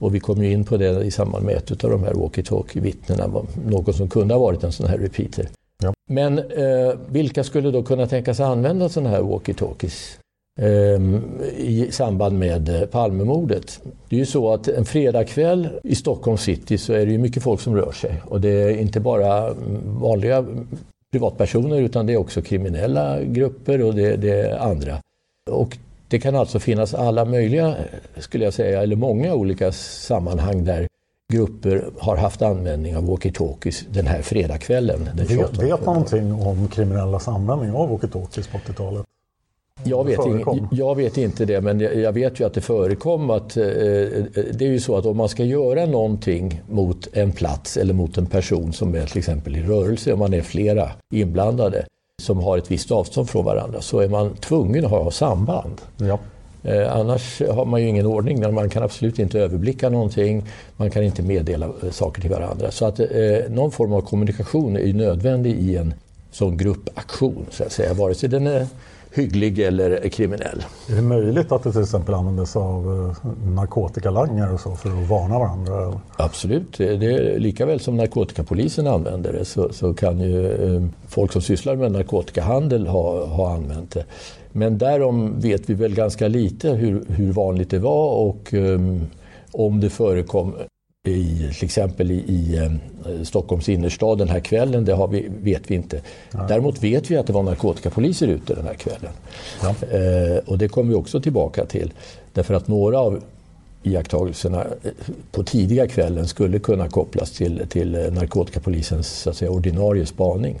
Och 0.00 0.14
vi 0.14 0.20
kom 0.20 0.44
ju 0.44 0.52
in 0.52 0.64
på 0.64 0.76
det 0.76 1.04
i 1.04 1.10
samband 1.10 1.44
med 1.44 1.56
ett 1.56 1.84
av 1.84 1.90
de 1.90 2.02
här 2.02 2.14
walkie-talkie-vittnena, 2.14 3.46
något 3.66 3.96
som 3.96 4.08
kunde 4.08 4.34
ha 4.34 4.40
varit 4.40 4.64
en 4.64 4.72
sån 4.72 4.86
här 4.86 4.98
repeater. 4.98 5.48
Ja. 5.82 5.94
Men 6.08 6.38
eh, 6.38 6.94
vilka 7.08 7.44
skulle 7.44 7.70
då 7.70 7.82
kunna 7.82 8.06
tänkas 8.06 8.40
använda 8.40 8.88
sådana 8.88 9.10
här 9.10 9.22
walkie-talkies? 9.22 10.18
Ehm, 10.60 11.20
i 11.56 11.88
samband 11.90 12.38
med 12.38 12.68
eh, 12.68 12.86
Palmemordet. 12.86 13.80
Det 14.08 14.16
är 14.16 14.20
ju 14.20 14.26
så 14.26 14.52
att 14.52 14.68
en 14.68 14.84
fredagkväll 14.84 15.68
i 15.82 15.94
Stockholm 15.94 16.38
city 16.38 16.78
så 16.78 16.92
är 16.92 17.06
det 17.06 17.12
ju 17.12 17.18
mycket 17.18 17.42
folk 17.42 17.60
som 17.60 17.76
rör 17.76 17.92
sig 17.92 18.22
och 18.24 18.40
det 18.40 18.48
är 18.48 18.76
inte 18.76 19.00
bara 19.00 19.54
vanliga 19.84 20.44
privatpersoner 21.12 21.80
utan 21.80 22.06
det 22.06 22.12
är 22.12 22.16
också 22.16 22.42
kriminella 22.42 23.22
grupper 23.22 23.82
och 23.82 23.94
det, 23.94 24.16
det, 24.16 24.40
är 24.40 24.58
andra. 24.58 24.98
Och 25.50 25.78
det 26.08 26.18
kan 26.18 26.36
alltså 26.36 26.58
finnas 26.58 26.94
alla 26.94 27.24
möjliga, 27.24 27.74
skulle 28.16 28.44
jag 28.44 28.54
säga, 28.54 28.82
eller 28.82 28.96
många 28.96 29.34
olika 29.34 29.72
sammanhang 29.72 30.64
där 30.64 30.88
grupper 31.32 31.84
har 31.98 32.16
haft 32.16 32.42
användning 32.42 32.96
av 32.96 33.04
walkie-talkies 33.04 33.84
den 33.90 34.06
här 34.06 34.22
fredagskvällen. 34.22 35.08
vet, 35.14 35.58
vet 35.58 35.86
man 35.86 35.94
någonting 35.94 36.32
om 36.32 36.68
kriminellas 36.68 37.28
användning 37.28 37.72
av 37.72 37.90
walkie-talkies 37.90 38.52
på 38.52 38.58
80-talet? 38.58 39.06
Jag 39.84 40.04
vet, 40.04 40.26
ing, 40.26 40.68
jag 40.72 40.96
vet, 40.96 41.18
inte 41.18 41.44
det, 41.44 41.60
men 41.60 41.80
jag 41.80 42.12
vet 42.12 42.40
ju 42.40 42.46
att 42.46 42.54
det 42.54 42.60
förekom 42.60 43.30
att 43.30 43.56
eh, 43.56 43.64
det 43.64 44.60
är 44.60 44.68
ju 44.68 44.80
så 44.80 44.96
att 44.96 45.06
om 45.06 45.16
man 45.16 45.28
ska 45.28 45.44
göra 45.44 45.86
någonting 45.86 46.62
mot 46.70 47.08
en 47.12 47.32
plats 47.32 47.76
eller 47.76 47.94
mot 47.94 48.18
en 48.18 48.26
person 48.26 48.72
som 48.72 48.94
är 48.94 49.06
till 49.06 49.18
exempel 49.18 49.56
i 49.56 49.62
rörelse, 49.62 50.12
om 50.12 50.18
man 50.18 50.34
är 50.34 50.42
flera 50.42 50.90
inblandade 51.14 51.84
som 52.22 52.38
har 52.40 52.58
ett 52.58 52.70
visst 52.70 52.92
avstånd 52.92 53.30
från 53.30 53.44
varandra, 53.44 53.80
så 53.80 54.00
är 54.00 54.08
man 54.08 54.34
tvungen 54.36 54.84
att 54.84 54.90
ha 54.90 55.10
samband. 55.10 55.80
Ja. 55.96 56.18
Eh, 56.64 56.96
annars 56.96 57.42
har 57.50 57.64
man 57.64 57.82
ju 57.82 57.88
ingen 57.88 58.06
ordning, 58.06 58.40
men 58.40 58.54
man 58.54 58.70
kan 58.70 58.82
absolut 58.82 59.18
inte 59.18 59.40
överblicka 59.40 59.88
någonting, 59.90 60.44
man 60.76 60.90
kan 60.90 61.02
inte 61.02 61.22
meddela 61.22 61.66
eh, 61.66 61.90
saker 61.90 62.20
till 62.20 62.30
varandra. 62.30 62.70
Så 62.70 62.86
att 62.86 63.00
eh, 63.00 63.06
någon 63.48 63.70
form 63.70 63.92
av 63.92 64.00
kommunikation 64.00 64.76
är 64.76 64.86
ju 64.86 64.92
nödvändig 64.92 65.52
i 65.52 65.76
en 65.76 65.94
sån 66.30 66.56
gruppaktion, 66.56 67.46
så 67.50 67.64
att 67.64 67.72
säga, 67.72 67.94
vare 67.94 68.14
sig 68.14 68.28
den 68.28 68.46
är 68.46 68.66
hygglig 69.14 69.58
eller 69.58 70.08
kriminell. 70.08 70.64
Är 70.88 70.96
det 70.96 71.02
möjligt 71.02 71.52
att 71.52 71.62
det 71.62 71.72
till 71.72 71.82
exempel 71.82 72.14
användes 72.14 72.56
av 72.56 73.12
eh, 73.24 73.30
narkotikalangare 73.50 74.52
och 74.52 74.60
så 74.60 74.74
för 74.74 74.88
att 74.88 75.08
varna 75.08 75.38
varandra? 75.38 76.00
Absolut, 76.16 76.78
det 76.78 77.04
är 77.04 77.38
lika 77.38 77.66
väl 77.66 77.80
som 77.80 77.96
narkotikapolisen 77.96 78.86
använder 78.86 79.32
det 79.32 79.44
så, 79.44 79.72
så 79.72 79.94
kan 79.94 80.20
ju 80.20 80.52
eh, 80.74 80.82
folk 81.08 81.32
som 81.32 81.42
sysslar 81.42 81.76
med 81.76 81.92
narkotikahandel 81.92 82.86
ha, 82.86 83.26
ha 83.26 83.54
använt 83.54 83.90
det. 83.90 84.04
Men 84.52 84.78
därom 84.78 85.40
vet 85.40 85.70
vi 85.70 85.74
väl 85.74 85.94
ganska 85.94 86.28
lite 86.28 86.70
hur, 86.70 87.04
hur 87.08 87.32
vanligt 87.32 87.70
det 87.70 87.78
var 87.78 88.14
och 88.14 88.52
um, 88.52 89.06
om 89.52 89.80
det 89.80 89.90
förekom 89.90 90.54
i, 91.08 91.50
till 91.54 91.64
exempel 91.64 92.10
i, 92.10 92.14
i 92.14 92.56
eh, 92.56 93.22
Stockholms 93.22 93.68
innerstad 93.68 94.18
den 94.18 94.28
här 94.28 94.40
kvällen, 94.40 94.84
det 94.84 95.08
vi, 95.10 95.28
vet 95.42 95.70
vi 95.70 95.74
inte. 95.74 96.00
Nej. 96.30 96.44
Däremot 96.48 96.82
vet 96.82 97.10
vi 97.10 97.16
att 97.16 97.26
det 97.26 97.32
var 97.32 97.42
narkotikapoliser 97.42 98.26
ute 98.26 98.54
den 98.54 98.66
här 98.66 98.74
kvällen. 98.74 99.12
Ja. 99.62 99.68
Eh, 99.98 100.38
och 100.46 100.58
det 100.58 100.68
kommer 100.68 100.88
vi 100.88 100.94
också 100.94 101.20
tillbaka 101.20 101.64
till. 101.64 101.92
Därför 102.32 102.54
att 102.54 102.68
några 102.68 102.98
av 102.98 103.22
iakttagelserna 103.82 104.64
eh, 104.82 104.90
på 105.32 105.42
tidiga 105.42 105.88
kvällen 105.88 106.28
skulle 106.28 106.58
kunna 106.58 106.88
kopplas 106.88 107.30
till, 107.30 107.66
till 107.68 107.94
eh, 107.94 108.12
narkotikapolisens 108.12 109.08
så 109.08 109.30
att 109.30 109.36
säga, 109.36 109.50
ordinarie 109.50 110.06
spaning. 110.06 110.60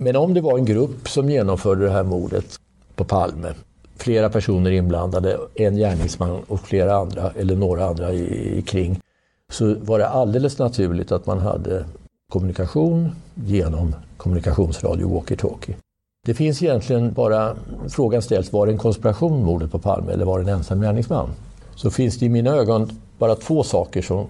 Men 0.00 0.16
om 0.16 0.34
det 0.34 0.40
var 0.40 0.58
en 0.58 0.64
grupp 0.64 1.08
som 1.08 1.30
genomförde 1.30 1.84
det 1.84 1.90
här 1.90 2.02
mordet 2.02 2.60
på 2.94 3.04
Palme, 3.04 3.54
flera 3.96 4.28
personer 4.28 4.70
inblandade, 4.70 5.38
en 5.54 5.76
gärningsman 5.76 6.42
och 6.48 6.60
flera 6.60 6.96
andra, 6.96 7.30
eller 7.30 7.56
några 7.56 7.86
andra 7.86 8.12
i, 8.12 8.58
i 8.58 8.62
kring, 8.62 9.00
så 9.52 9.74
var 9.74 9.98
det 9.98 10.08
alldeles 10.08 10.58
naturligt 10.58 11.12
att 11.12 11.26
man 11.26 11.38
hade 11.38 11.84
kommunikation 12.32 13.10
genom 13.34 13.94
kommunikationsradio 14.16 15.06
walkie-talkie. 15.06 15.74
Det 16.26 16.34
finns 16.34 16.62
egentligen 16.62 17.12
bara, 17.12 17.56
frågan 17.88 18.22
ställs, 18.22 18.52
var 18.52 18.66
det 18.66 18.72
en 18.72 18.78
konspiration 18.78 19.44
mordet 19.44 19.72
på 19.72 19.78
Palme 19.78 20.12
eller 20.12 20.24
var 20.24 20.38
det 20.38 20.50
en 20.50 20.58
ensam 20.58 20.80
gärningsman? 20.80 21.30
Så 21.74 21.90
finns 21.90 22.18
det 22.18 22.26
i 22.26 22.28
mina 22.28 22.50
ögon 22.50 22.90
bara 23.18 23.34
två 23.34 23.62
saker 23.62 24.02
som 24.02 24.26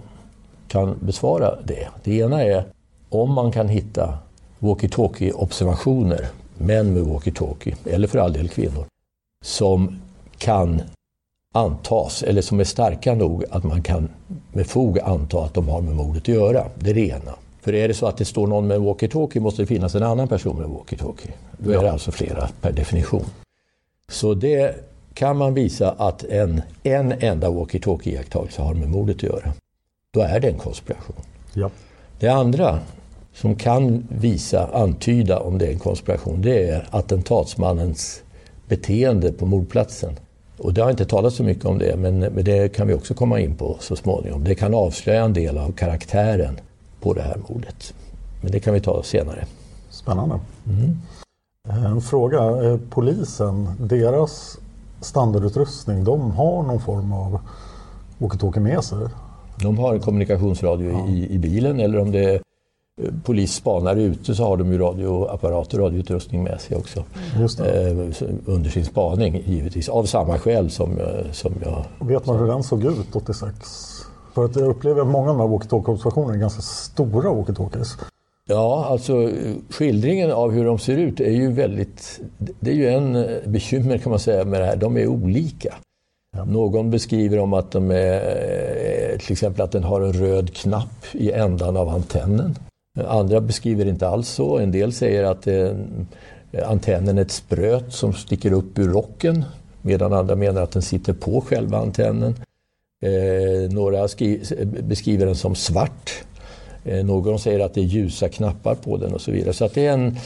kan 0.69 0.95
besvara 1.01 1.55
det. 1.65 1.89
Det 2.05 2.19
ena 2.19 2.43
är 2.43 2.65
om 3.09 3.33
man 3.33 3.53
kan 3.53 3.69
hitta 3.69 4.19
walkie-talkie-observationer, 4.59 6.27
män 6.59 6.95
med 6.95 7.03
walkie-talkie, 7.03 7.75
eller 7.85 8.09
för 8.09 8.19
all 8.19 8.33
del 8.33 8.49
kvinnor, 8.49 8.85
som 9.45 9.99
kan 10.39 10.83
antas, 11.55 12.23
eller 12.23 12.43
som 12.43 12.61
är 12.61 12.65
starka 12.65 13.15
nog 13.15 13.45
att 13.51 13.65
man 13.65 13.83
kan 13.83 14.09
med 14.53 14.67
fog 14.67 14.99
anta 15.01 15.45
att 15.45 15.55
de 15.55 15.69
har 15.69 15.81
med 15.81 15.95
mordet 15.95 16.23
att 16.23 16.29
göra. 16.29 16.67
Det 16.75 16.91
är 16.91 16.95
det 16.95 17.09
ena. 17.09 17.35
För 17.61 17.75
är 17.75 17.89
det 17.89 17.95
så 17.95 18.07
att 18.07 18.17
det 18.17 18.25
står 18.25 18.47
någon 18.47 18.67
med 18.67 18.81
walkie-talkie 18.81 19.41
måste 19.41 19.63
det 19.63 19.67
finnas 19.67 19.95
en 19.95 20.03
annan 20.03 20.29
person 20.29 20.57
med 20.57 20.67
walkie-talkie. 20.67 21.31
Då 21.59 21.71
är 21.71 21.83
det 21.83 21.93
alltså 21.93 22.13
flera 22.13 22.49
per 22.61 22.73
definition. 22.73 23.25
Så 24.09 24.35
det 24.35 24.75
kan 25.15 25.37
man 25.37 25.55
visa 25.55 25.91
att 25.91 26.25
en, 26.25 26.63
en 26.83 27.13
enda 27.13 27.51
walkie-talkie-iakttagelse 27.51 28.63
har 28.63 28.75
med 28.75 28.89
mordet 28.89 29.17
att 29.17 29.23
göra. 29.23 29.53
Då 30.11 30.21
är 30.21 30.41
det 30.41 30.49
en 30.49 30.59
konspiration. 30.59 31.17
Ja. 31.55 31.71
Det 32.19 32.29
andra 32.29 32.79
som 33.37 33.55
kan 33.55 34.07
visa, 34.09 34.69
antyda 34.73 35.41
om 35.41 35.59
det 35.59 35.67
är 35.67 35.73
en 35.73 35.79
konspiration, 35.79 36.43
det 36.43 36.69
är 36.69 36.89
attentatsmannens 36.91 38.23
beteende 38.69 39.33
på 39.33 39.47
mordplatsen. 39.47 40.13
Och 40.59 40.75
det 40.75 40.83
har 40.83 40.91
inte 40.91 41.05
talats 41.05 41.37
så 41.37 41.43
mycket 41.43 41.65
om 41.65 41.79
det, 41.79 41.97
men, 41.97 42.19
men 42.19 42.45
det 42.45 42.69
kan 42.69 42.87
vi 42.89 42.95
också 42.95 43.15
komma 43.15 43.41
in 43.41 43.57
på 43.57 43.77
så 43.81 43.97
småningom. 43.97 44.45
Det 44.45 44.55
kan 44.55 44.75
avslöja 44.75 45.25
en 45.25 45.33
del 45.33 45.59
av 45.59 45.73
karaktären 45.73 46.61
på 47.01 47.13
det 47.13 47.23
här 47.23 47.37
mordet. 47.49 47.95
Men 48.41 48.53
det 48.53 48.61
kan 48.61 48.75
vi 48.75 48.81
ta 48.81 49.03
senare. 49.03 49.45
Spännande. 49.91 50.39
Mm. 50.67 50.97
En 51.87 52.01
fråga. 52.01 52.39
Eh, 52.39 52.79
polisen, 52.91 53.71
deras 53.79 54.59
standardutrustning, 55.01 56.05
de 56.05 56.31
har 56.31 56.63
någon 56.63 56.81
form 56.81 57.13
av 57.13 57.39
walkie-talkie 58.19 58.61
med 58.61 58.85
sig? 58.85 58.99
De 59.61 59.79
har 59.79 59.95
en 59.95 60.01
kommunikationsradio 60.01 60.91
ja. 60.91 61.09
i, 61.09 61.35
i 61.35 61.39
bilen 61.39 61.81
eller 61.81 61.99
om 61.99 62.13
det 62.13 62.25
är 62.25 62.35
eh, 62.35 62.41
polis 63.25 63.55
spanar 63.55 63.97
ute 63.97 64.35
så 64.35 64.45
har 64.45 64.57
de 64.57 64.73
ju 64.73 64.79
radioapparater 64.79 65.81
och 65.81 65.85
radioutrustning 65.85 66.43
med 66.43 66.61
sig 66.61 66.77
också. 66.77 67.05
Eh, 67.39 68.25
under 68.45 68.71
sin 68.71 68.85
spaning 68.85 69.43
givetvis, 69.47 69.89
av 69.89 70.05
samma 70.05 70.39
skäl 70.39 70.71
som, 70.71 71.01
eh, 71.01 71.33
som 71.33 71.53
jag... 71.65 71.85
Vet 72.07 72.27
man 72.27 72.39
hur 72.39 72.47
den 72.47 72.63
såg 72.63 72.85
ut 72.85 73.17
86? 73.17 73.55
För 74.35 74.45
att 74.45 74.57
jag 74.57 74.69
upplever 74.69 75.01
att 75.01 75.07
många 75.07 75.31
av 75.31 75.39
de 75.39 75.43
här 75.43 75.49
walkie-talkie-observationerna 75.49 76.35
är 76.35 76.39
ganska 76.39 76.63
stora 76.63 77.31
walkie-talkies. 77.31 77.99
Ja, 78.49 78.87
alltså 78.91 79.31
skildringen 79.71 80.33
av 80.33 80.51
hur 80.51 80.65
de 80.65 80.79
ser 80.79 80.97
ut 80.97 81.21
är 81.21 81.31
ju 81.31 81.53
väldigt... 81.53 82.21
Det 82.39 82.71
är 82.71 82.75
ju 82.75 82.89
en 82.89 83.17
eh, 83.17 83.25
bekymmer 83.47 83.99
kan 83.99 84.11
man 84.11 84.19
säga 84.19 84.45
med 84.45 84.61
det 84.61 84.67
här. 84.67 84.77
De 84.77 84.97
är 84.97 85.07
olika. 85.07 85.75
Ja. 86.37 86.45
Någon 86.45 86.91
beskriver 86.91 87.39
om 87.39 87.53
att 87.53 87.71
de 87.71 87.91
är, 87.91 89.19
till 89.19 89.33
exempel 89.33 89.63
att 89.63 89.73
den 89.73 89.85
har 89.85 90.01
en 90.01 90.13
röd 90.13 90.55
knapp 90.55 91.05
i 91.13 91.33
ändan 91.33 91.77
av 91.77 91.89
antennen. 91.89 92.55
Andra 93.05 93.41
beskriver 93.41 93.87
inte 93.87 94.09
alls 94.09 94.29
så. 94.29 94.59
En 94.59 94.73
del 94.73 94.93
säger 94.93 95.25
att 95.25 95.47
eh, 95.47 95.71
antennen 96.67 97.19
är 97.19 97.23
ett 97.23 97.31
spröt 97.31 97.93
som 97.93 98.13
sticker 98.13 98.53
upp 98.53 98.79
ur 98.79 98.89
rocken 98.89 99.45
medan 99.83 100.13
andra 100.13 100.37
menar 100.37 100.63
att 100.63 100.73
den 100.73 100.83
sitter 100.83 101.13
på 101.13 101.41
själva 101.41 101.79
antennen. 101.79 102.35
Eh, 103.01 103.71
några 103.71 104.09
beskriver 104.83 105.27
den 105.27 105.37
som 105.37 105.55
svart. 105.55 106.25
Eh, 106.85 107.05
någon 107.05 107.39
säger 107.39 107.61
att 107.61 107.75
det 107.75 107.81
är 107.81 107.85
ljusa 107.85 108.29
knappar 108.29 108.75
på 108.75 108.97
den 108.97 109.15
och 109.15 109.21
så 109.21 109.31
vidare. 109.31 109.53
Så 109.53 109.65
att 109.65 109.75
det 109.75 109.87
är 109.87 109.93
en, 109.93 110.17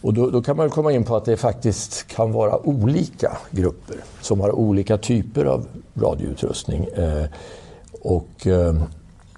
och 0.00 0.14
då, 0.14 0.30
då, 0.30 0.42
kan 0.42 0.56
man 0.56 0.70
komma 0.70 0.92
in 0.92 1.04
på 1.04 1.16
att 1.16 1.24
det 1.24 1.36
faktiskt 1.36 2.06
kan 2.06 2.32
vara 2.32 2.66
olika 2.66 3.38
grupper 3.50 3.96
som 4.20 4.40
har 4.40 4.52
olika 4.52 4.98
typer 4.98 5.44
av 5.44 5.66
radioutrustning. 5.94 6.84
Eh, 6.84 7.24
och, 8.00 8.46
eh, 8.46 8.76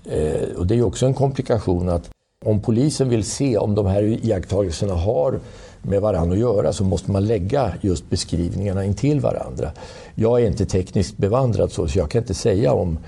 eh 0.05 0.57
och 0.57 0.67
det 0.67 0.75
är 0.75 0.83
också 0.83 1.07
en 1.07 1.15
komplikation 1.15 1.89
att 1.89 2.11
om 2.45 2.61
polisen 2.61 3.09
vill 3.09 3.25
se 3.25 3.59
om 3.59 3.75
de 3.75 3.87
här 3.87 4.03
iakttagelserna 4.03 4.95
har 4.95 5.41
med 5.83 6.01
varandra 6.01 6.35
att 6.35 6.41
göra 6.41 6.73
så 6.73 6.85
måste 6.85 7.11
man 7.11 7.27
lägga 7.27 7.73
just 7.81 8.11
beskrivningarna 8.11 8.85
intill 8.85 9.21
varandra. 9.21 9.71
Jag 10.15 10.43
är 10.43 10.47
inte 10.47 10.67
tekniskt 10.67 11.17
bevandrad 11.17 11.73
så, 11.73 11.89
så 11.89 11.99
jag 11.99 12.11
kan 12.11 12.23
inte 12.23 12.35
säga 12.35 12.73
om, 12.73 12.99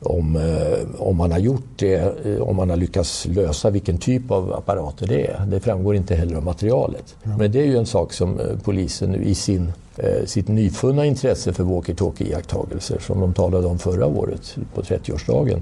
om, 0.00 0.36
eh, 0.36 1.00
om 1.00 1.16
man 1.16 1.32
har 1.32 1.38
gjort 1.38 1.68
det, 1.76 2.26
eh, 2.26 2.42
om 2.42 2.56
man 2.56 2.70
har 2.70 2.76
lyckats 2.76 3.26
lösa 3.26 3.70
vilken 3.70 3.98
typ 3.98 4.30
av 4.30 4.52
apparater 4.52 5.06
det 5.06 5.26
är. 5.26 5.46
Det 5.46 5.60
framgår 5.60 5.96
inte 5.96 6.14
heller 6.14 6.36
av 6.36 6.44
materialet. 6.44 7.16
Ja. 7.22 7.36
Men 7.38 7.52
det 7.52 7.60
är 7.60 7.66
ju 7.66 7.78
en 7.78 7.86
sak 7.86 8.12
som 8.12 8.40
eh, 8.40 8.46
polisen 8.64 9.10
nu 9.10 9.24
i 9.24 9.34
sin, 9.34 9.72
sitt 10.24 10.48
nyfunna 10.48 11.06
intresse 11.06 11.52
för 11.52 11.64
walkie-talkie-iakttagelser 11.64 12.98
som 12.98 13.20
de 13.20 13.34
talade 13.34 13.66
om 13.66 13.78
förra 13.78 14.06
året 14.06 14.56
på 14.74 14.82
30-årsdagen, 14.82 15.60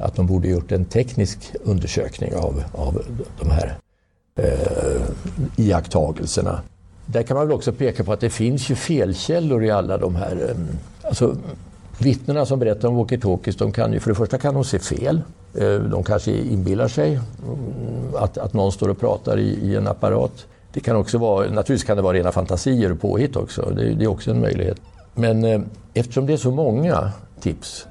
att 0.00 0.14
de 0.16 0.26
borde 0.26 0.48
gjort 0.48 0.72
en 0.72 0.84
teknisk 0.84 1.54
undersökning 1.64 2.34
av, 2.36 2.64
av 2.72 3.02
de 3.40 3.50
här 3.50 3.78
eh, 4.36 5.02
iakttagelserna. 5.56 6.60
Där 7.06 7.22
kan 7.22 7.36
man 7.36 7.46
väl 7.46 7.56
också 7.56 7.72
peka 7.72 8.04
på 8.04 8.12
att 8.12 8.20
det 8.20 8.30
finns 8.30 8.70
ju 8.70 8.74
felkällor 8.74 9.64
i 9.64 9.70
alla 9.70 9.98
de 9.98 10.16
här... 10.16 10.48
Eh, 10.48 10.56
alltså, 11.08 11.36
vittnena 11.98 12.46
som 12.46 12.58
berättar 12.58 12.88
om 12.88 12.98
walkie-talkies, 12.98 13.58
de 13.58 13.72
kan 13.72 13.92
ju 13.92 14.00
för 14.00 14.10
det 14.10 14.14
första 14.14 14.38
kan 14.38 14.54
de 14.54 14.64
se 14.64 14.78
fel. 14.78 15.22
Eh, 15.54 15.74
de 15.74 16.04
kanske 16.04 16.32
inbillar 16.32 16.88
sig 16.88 17.14
mm, 17.14 17.20
att, 18.14 18.38
att 18.38 18.52
någon 18.52 18.72
står 18.72 18.88
och 18.88 19.00
pratar 19.00 19.38
i, 19.38 19.48
i, 19.62 19.76
en 19.76 19.86
apparat. 19.86 20.46
Det 20.72 20.80
kan 20.80 20.96
också 20.96 21.18
vara, 21.18 21.40
naturligtvis 21.40 21.84
kan 21.84 21.96
det 21.96 22.02
vara 22.02 22.16
rena 22.16 22.32
fantasier 22.32 22.92
och 22.92 23.00
påhitt 23.00 23.36
också. 23.36 23.70
Det, 23.76 23.94
det 23.94 24.04
är 24.04 24.08
också 24.08 24.30
en 24.30 24.40
möjlighet. 24.40 24.80
Men 25.14 25.44
eh, 25.44 25.60
eftersom 25.94 26.26
det 26.26 26.32
är 26.32 26.36
så 26.36 26.50
många 26.50 27.12
tips 27.40 27.86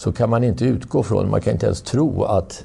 så 0.00 0.12
kan 0.12 0.30
man 0.30 0.44
inte 0.44 0.64
utgå 0.64 1.02
från, 1.02 1.30
man 1.30 1.40
kan 1.40 1.52
inte 1.52 1.66
ens 1.66 1.82
tro 1.82 2.24
att 2.24 2.64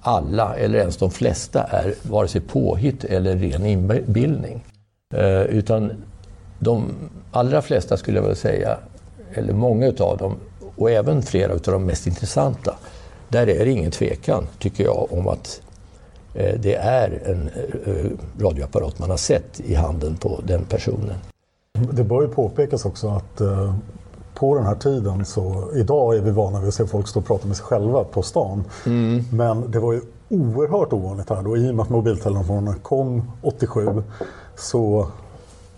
alla, 0.00 0.56
eller 0.56 0.78
ens 0.78 0.96
de 0.96 1.10
flesta, 1.10 1.62
är 1.62 1.94
vare 2.02 2.28
sig 2.28 2.40
påhitt 2.40 3.04
eller 3.04 3.36
ren 3.36 3.66
inbildning. 3.66 4.64
Eh, 5.14 5.42
utan 5.42 5.92
de 6.58 6.84
allra 7.30 7.62
flesta 7.62 7.96
skulle 7.96 8.18
jag 8.18 8.22
vilja 8.22 8.36
säga, 8.36 8.78
eller 9.34 9.52
många 9.52 9.86
utav 9.86 10.16
dem, 10.16 10.36
och 10.76 10.90
även 10.90 11.22
flera 11.22 11.52
utav 11.52 11.72
de 11.74 11.84
mest 11.84 12.06
intressanta, 12.06 12.76
där 13.28 13.48
är 13.48 13.64
det 13.64 13.70
ingen 13.70 13.90
tvekan, 13.90 14.46
tycker 14.58 14.84
jag, 14.84 15.12
om 15.12 15.28
att 15.28 15.60
eh, 16.34 16.60
det 16.60 16.74
är 16.74 17.22
en 17.24 17.50
eh, 17.86 18.10
radioapparat 18.42 18.98
man 18.98 19.10
har 19.10 19.16
sett 19.16 19.60
i 19.60 19.74
handen 19.74 20.16
på 20.16 20.40
den 20.46 20.64
personen. 20.64 21.16
Det 21.92 22.04
bör 22.04 22.22
ju 22.22 22.28
påpekas 22.28 22.84
också 22.84 23.08
att 23.08 23.40
eh, 23.40 23.74
på 24.40 24.54
den 24.54 24.66
här 24.66 24.74
tiden 24.74 25.24
så, 25.24 25.68
idag 25.74 26.16
är 26.16 26.20
vi 26.20 26.30
vana 26.30 26.60
vid 26.60 26.68
att 26.68 26.74
se 26.74 26.86
folk 26.86 27.08
stå 27.08 27.20
och 27.20 27.26
prata 27.26 27.46
med 27.46 27.56
sig 27.56 27.66
själva 27.66 28.04
på 28.04 28.22
stan. 28.22 28.64
Mm. 28.86 29.24
Men 29.32 29.70
det 29.70 29.78
var 29.78 29.92
ju 29.92 30.00
oerhört 30.28 30.92
ovanligt 30.92 31.30
här 31.30 31.42
då 31.42 31.56
i 31.56 31.70
och 31.70 31.74
med 31.74 31.82
att 31.82 31.88
mobiltelefonerna 31.88 32.74
kom 32.82 33.32
87 33.42 34.02
så 34.56 35.06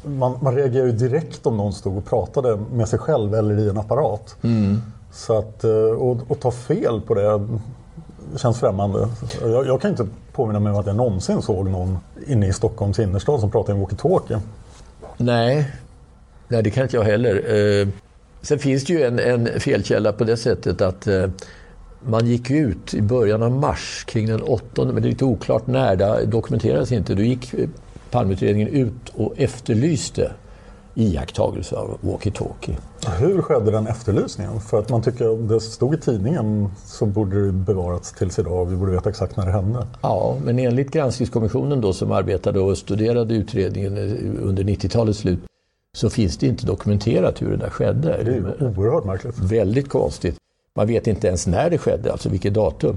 man, 0.03 0.38
man 0.42 0.55
reagerar 0.55 0.87
ju 0.87 0.92
direkt 0.92 1.46
om 1.46 1.57
någon 1.57 1.72
stod 1.72 1.96
och 1.96 2.05
pratade 2.05 2.59
med 2.72 2.88
sig 2.88 2.98
själv 2.98 3.35
eller 3.35 3.59
i 3.59 3.68
en 3.68 3.79
apparat. 3.79 4.37
Mm. 4.42 4.83
Så 5.12 5.38
att, 5.38 5.64
eh, 5.64 5.70
och, 5.72 6.16
och 6.29 6.40
ta 6.40 6.51
fel 6.51 7.01
på 7.01 7.14
det 7.14 7.48
känns 8.37 8.61
främmande. 8.61 9.09
Jag, 9.42 9.66
jag, 9.66 9.81
kan 9.81 9.90
inte 9.90 10.07
påminna 10.33 10.61
mig 10.61 10.72
om 10.72 10.79
att 10.79 10.87
jag 10.87 10.96
någonsin 10.96 11.42
såg 11.42 11.70
någon 11.70 11.98
inne 12.27 12.46
i 12.46 12.53
Stockholms 12.53 12.98
innerstad 12.98 13.40
som 13.40 13.51
pratade 13.51 13.79
i 13.79 13.83
walkie-talkie. 13.83 14.40
Nej. 15.16 15.72
Nej, 16.48 16.62
det 16.62 16.70
kan 16.70 16.83
inte 16.83 16.96
jag 16.96 17.05
heller. 17.05 17.35
Eh, 17.81 17.88
Eh, 18.42 18.46
Sen 18.46 18.59
finns 18.59 18.85
det 18.85 18.92
ju 18.92 19.02
en, 19.02 19.18
en 19.18 19.61
felkälla 19.61 20.12
på 20.12 20.24
det 20.24 20.37
sättet 20.37 20.81
att 20.81 21.07
eh, 21.07 21.26
man 22.07 22.26
gick 22.26 22.50
ut 22.50 22.94
i 22.94 23.02
början 23.02 23.42
av 23.42 23.50
mars, 23.50 24.05
kring 24.07 24.26
den 24.26 24.42
8, 24.42 24.85
men 24.85 24.94
det 24.94 25.09
är 25.09 25.11
lite 25.11 25.24
oklart 25.24 25.66
när, 25.66 25.96
det 25.96 26.26
dokumenteras 26.26 26.92
inte. 26.92 27.14
Då 27.14 27.22
gick 27.22 27.55
Palmeutredningen 28.11 28.68
ut 28.68 29.09
och 29.14 29.35
efterlyste 29.37 30.33
iakttagelser 30.94 31.76
av 31.76 31.98
walkie-talkie. 32.00 32.76
Hur 33.18 33.42
skedde 33.42 33.70
den 33.70 33.87
efterlysningen? 33.87 34.61
För 34.61 34.78
att 34.78 34.88
man 34.88 35.02
tycker 35.02 35.31
om 35.31 35.48
det 35.48 35.61
stod 35.61 35.94
i 35.94 35.98
tidningen 35.98 36.68
så 36.87 37.07
borde 37.07 37.46
det 37.46 37.52
bevarats 37.52 38.12
tills 38.12 38.38
idag. 38.38 38.66
Vi 38.66 38.76
borde 38.76 38.92
veta 38.92 39.11
exakt 39.11 39.37
när 39.37 39.46
det 39.46 39.52
hände. 39.52 39.87
Ja, 40.02 40.37
men 40.44 40.59
enligt 40.59 40.90
granskningskommissionen 40.90 41.81
då 41.81 41.92
som 41.92 42.12
arbetade 42.12 42.61
och 42.61 42.78
studerade 42.78 43.35
utredningen 43.35 43.98
under 44.42 44.64
90-talets 44.64 45.18
slut 45.18 45.40
så 45.96 46.11
finns 46.11 46.37
det 46.37 46.46
inte 46.46 46.66
dokumenterat 46.66 47.42
hur 47.42 47.50
det 47.50 47.57
där 47.57 47.70
skedde. 47.70 48.22
Det 48.24 48.31
är 48.31 48.62
oerhört 48.62 49.05
märkligt. 49.05 49.38
Väldigt 49.38 49.88
konstigt. 49.88 50.37
Man 50.74 50.87
vet 50.87 51.07
inte 51.07 51.26
ens 51.26 51.46
när 51.46 51.70
det 51.70 51.78
skedde, 51.78 52.12
alltså 52.12 52.28
vilket 52.28 52.55
datum. 52.55 52.96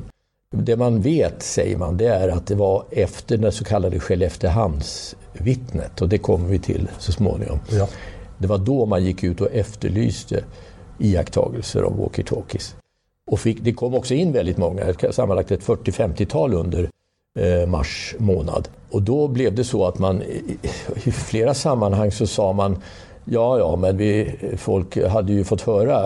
Det 0.52 0.76
man 0.76 1.02
vet, 1.02 1.44
säger 1.44 1.78
man, 1.78 1.98
det 1.98 2.08
är 2.08 2.30
att 2.30 2.48
det 2.48 2.56
var 2.56 2.86
efter 2.92 3.38
det 3.38 3.52
så 3.52 3.64
kallade 3.64 4.00
Skelleftehamnsvittnet 4.00 6.02
och 6.02 6.10
det 6.10 6.18
kommer 6.18 6.48
vi 6.48 6.60
till 6.60 6.88
så 7.00 7.12
småningom. 7.12 7.60
Ja. 7.70 7.88
Det 8.38 8.48
var 8.48 8.58
då 8.58 8.86
man 8.86 9.04
gick 9.04 9.24
ut 9.24 9.42
och 9.42 9.52
efterlyste 9.52 10.44
iakttagelser 11.00 11.82
av 11.82 12.00
walkie-talkies. 12.00 12.76
Och 13.32 13.40
fick, 13.40 13.62
det 13.62 13.74
kom 13.74 13.94
också 13.94 14.14
in 14.14 14.32
väldigt 14.32 14.58
många, 14.58 14.94
sammanlagt 15.12 15.52
ett 15.52 15.64
40-50-tal 15.64 16.54
under 16.54 16.90
Eh, 17.40 17.68
mars 17.68 18.16
månad. 18.18 18.68
Och 18.90 19.02
då 19.02 19.28
blev 19.28 19.56
det 19.56 19.64
så 19.64 19.88
att 19.88 20.00
man 20.00 20.22
i 21.04 21.12
flera 21.12 21.54
sammanhang 21.54 22.12
så 22.12 22.28
sa 22.28 22.54
man 22.54 22.78
Ja, 23.26 23.60
ja, 23.60 23.76
men 23.76 23.98
vi, 23.98 24.36
folk 24.58 25.08
hade 25.08 25.34
ju 25.34 25.44
fått 25.44 25.62
höra 25.62 25.98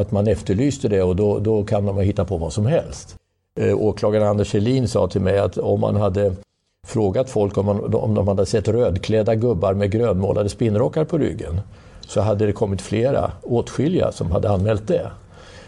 att 0.00 0.10
man 0.12 0.28
efterlyste 0.28 0.88
det 0.88 1.02
och 1.02 1.16
då, 1.16 1.38
då 1.38 1.64
kan 1.64 1.86
de 1.86 1.98
hitta 1.98 2.24
på 2.24 2.36
vad 2.36 2.52
som 2.52 2.66
helst. 2.66 3.16
Eh, 3.60 3.78
åklagaren 3.78 4.26
Anders 4.26 4.52
Helin 4.52 4.88
sa 4.88 5.08
till 5.08 5.20
mig 5.20 5.38
att 5.38 5.58
om 5.58 5.80
man 5.80 5.96
hade 5.96 6.32
frågat 6.86 7.30
folk 7.30 7.58
om, 7.58 7.66
man, 7.66 7.94
om 7.94 8.14
de 8.14 8.28
hade 8.28 8.46
sett 8.46 8.68
rödklädda 8.68 9.34
gubbar 9.34 9.74
med 9.74 9.90
grönmålade 9.90 10.48
spinnrockar 10.48 11.04
på 11.04 11.18
ryggen 11.18 11.60
så 12.00 12.20
hade 12.20 12.46
det 12.46 12.52
kommit 12.52 12.82
flera, 12.82 13.32
åtskilliga, 13.42 14.12
som 14.12 14.30
hade 14.30 14.50
anmält 14.50 14.88
det. 14.88 15.10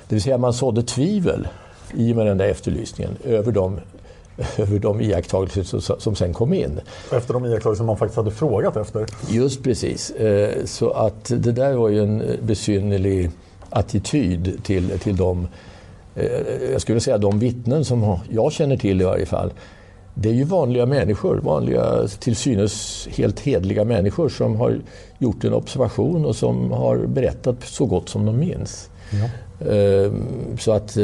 Det 0.09 0.15
vill 0.15 0.23
säga 0.23 0.39
man 0.39 0.53
sådde 0.53 0.83
tvivel 0.83 1.49
i 1.95 2.13
och 2.13 2.17
med 2.17 2.27
den 2.27 2.39
där 2.39 2.49
efterlysningen 2.49 3.17
över 3.25 3.53
de, 3.53 3.81
över 4.59 4.79
de 4.79 5.01
iakttagelser 5.01 5.99
som, 5.99 6.17
sen 6.17 6.33
kom 6.33 6.53
in. 6.53 6.81
Efter 7.13 7.35
de 7.35 7.45
iakttagelser 7.45 7.85
man 7.85 7.97
faktiskt 7.97 8.17
hade 8.17 8.31
frågat 8.31 8.77
efter? 8.77 9.07
Just 9.29 9.63
precis. 9.63 10.11
Eh, 10.11 10.65
så 10.65 10.91
att 10.91 11.25
det 11.25 11.53
där 11.53 11.75
var 11.75 11.89
ju 11.89 12.03
en 12.03 12.23
besynnerlig 12.43 13.31
attityd 13.71 14.65
till, 14.65 14.99
till 14.99 15.17
de 15.17 15.49
Eh, 16.15 16.73
jag 16.73 16.81
skulle 16.81 17.01
säga 17.01 17.19
de 17.19 17.39
vittnen 17.39 17.85
som 17.85 18.19
jag 18.31 18.53
känner 18.53 18.77
till 18.77 19.01
i 19.01 19.05
varje 19.05 19.27
fall, 19.27 19.53
det 20.15 20.29
är 20.29 20.33
ju 20.33 20.45
vanliga 20.45 20.87
människor, 20.87 21.37
vanliga 21.37 22.09
till 22.21 22.37
synes 22.37 23.09
helt 23.11 23.41
hedliga 23.41 23.85
människor 23.85 24.29
som 24.29 24.57
har 24.57 24.81
gjort 25.19 25.45
en 25.45 25.55
observation 25.55 26.25
och 26.25 26.37
som 26.37 26.73
har 26.73 26.97
berättat 26.97 27.57
så 27.65 27.87
gott 27.87 28.09
som 28.09 28.27
de 28.27 28.39
minns. 28.39 28.91
Ja. 29.11 29.29
Så 30.59 30.73
att, 30.73 30.97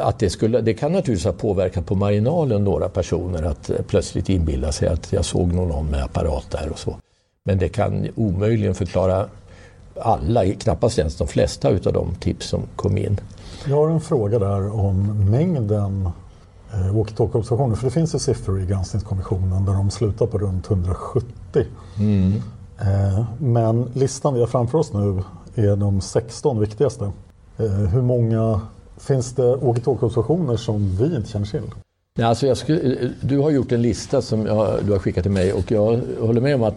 att 0.00 0.18
det, 0.18 0.30
skulle, 0.30 0.60
det 0.60 0.74
kan 0.74 0.92
naturligtvis 0.92 1.24
ha 1.24 1.32
påverkat 1.32 1.86
på 1.86 1.94
marginalen 1.94 2.64
några 2.64 2.88
personer 2.88 3.42
att 3.42 3.70
plötsligt 3.86 4.28
inbilla 4.28 4.72
sig 4.72 4.88
att 4.88 5.12
jag 5.12 5.24
såg 5.24 5.52
någon 5.52 5.86
med 5.86 6.04
apparat 6.04 6.50
där 6.50 6.68
och 6.70 6.78
så. 6.78 6.96
Men 7.44 7.58
det 7.58 7.68
kan 7.68 8.08
omöjligen 8.14 8.74
förklara 8.74 9.26
alla, 10.00 10.52
knappast 10.52 10.98
ens 10.98 11.16
de 11.16 11.28
flesta 11.28 11.70
utav 11.70 11.92
de 11.92 12.14
tips 12.14 12.46
som 12.46 12.62
kom 12.76 12.98
in. 12.98 13.20
Jag 13.66 13.76
har 13.76 13.88
en 13.88 14.00
fråga 14.00 14.38
där 14.38 14.80
om 14.80 15.30
mängden 15.30 16.08
eh, 16.72 16.96
walkie-talkie-observationer. 16.96 17.74
För 17.74 17.84
det 17.84 17.90
finns 17.90 18.14
ju 18.14 18.18
siffror 18.18 18.62
i 18.62 18.66
granskningskommissionen 18.66 19.64
där 19.64 19.72
de 19.72 19.90
slutar 19.90 20.26
på 20.26 20.38
runt 20.38 20.70
170. 20.70 21.26
Mm. 21.98 22.32
Eh, 22.80 23.24
men 23.38 23.90
listan 23.94 24.34
vi 24.34 24.40
har 24.40 24.46
framför 24.46 24.78
oss 24.78 24.92
nu 24.92 25.22
är 25.54 25.76
de 25.76 26.00
16 26.00 26.60
viktigaste. 26.60 27.12
Eh, 27.58 27.66
hur 27.66 28.02
många 28.02 28.60
finns 29.02 29.32
det 29.32 29.56
walkie-talkie-observationer 29.56 30.56
som 30.56 30.96
vi 30.96 31.16
inte 31.16 31.28
känner 31.28 31.46
till? 31.46 31.60
Ja, 32.18 32.26
alltså 32.26 32.54
skulle, 32.54 33.10
du 33.20 33.38
har 33.38 33.50
gjort 33.50 33.72
en 33.72 33.82
lista 33.82 34.22
som 34.22 34.46
jag, 34.46 34.84
du 34.84 34.92
har 34.92 34.98
skickat 34.98 35.22
till 35.22 35.32
mig 35.32 35.52
och 35.52 35.70
jag 35.70 36.00
håller 36.20 36.40
med 36.40 36.54
om 36.54 36.62
att 36.62 36.74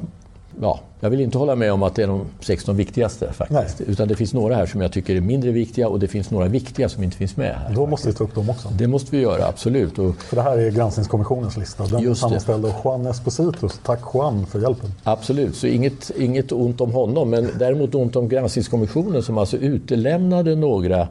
ja, 0.62 0.80
jag 1.00 1.10
vill 1.10 1.22
inte 1.22 1.38
hålla 1.38 1.56
med 1.56 1.74
om 1.74 1.84
att 1.84 1.96
det 1.96 2.04
är 2.04 2.08
de 2.08 2.26
16 2.40 2.76
viktigaste 2.78 3.34
faktiskt. 3.34 3.80
Nej. 3.80 3.90
Utan 3.90 4.08
det 4.08 4.16
finns 4.16 4.34
några 4.34 4.56
här 4.56 4.66
som 4.66 4.82
jag 4.82 4.92
tycker 4.92 5.16
är 5.16 5.22
mindre 5.22 5.52
viktiga 5.52 5.88
och 5.88 6.00
det 6.00 6.08
finns 6.08 6.32
några 6.32 6.48
viktiga 6.48 6.90
som 6.90 7.04
inte 7.04 7.18
finns 7.18 7.38
med 7.38 7.56
här. 7.56 7.74
Då 7.76 7.86
måste 7.86 8.08
vi 8.08 8.14
ta 8.14 8.24
upp 8.24 8.36
dem 8.36 8.50
också. 8.50 8.70
Det 8.70 8.88
måste 8.88 9.16
vi 9.16 9.22
göra, 9.22 9.48
absolut. 9.48 10.00
Och, 10.00 10.16
för 10.16 10.36
det 10.36 10.42
här 10.42 10.58
är 10.58 10.72
granskningskommissionens 10.72 11.58
lista. 11.58 11.86
Den 11.86 12.08
är 12.08 12.14
sammanställd 12.14 12.66
av 12.66 12.74
Juan 12.84 13.06
Esposito. 13.06 13.70
Tack 13.84 14.00
Juan 14.14 14.46
för 14.46 14.60
hjälpen. 14.60 14.92
Absolut, 15.04 15.56
så 15.56 15.68
inget, 15.68 16.12
inget 16.18 16.52
ont 16.52 16.82
om 16.82 16.92
honom. 16.92 17.30
Men 17.30 17.50
däremot 17.60 17.96
ont 17.96 18.16
om 18.16 18.30
granskningskommissionen 18.30 19.24
som 19.24 19.38
alltså 19.38 19.58
utelämnade 19.58 20.56
några, 20.56 21.08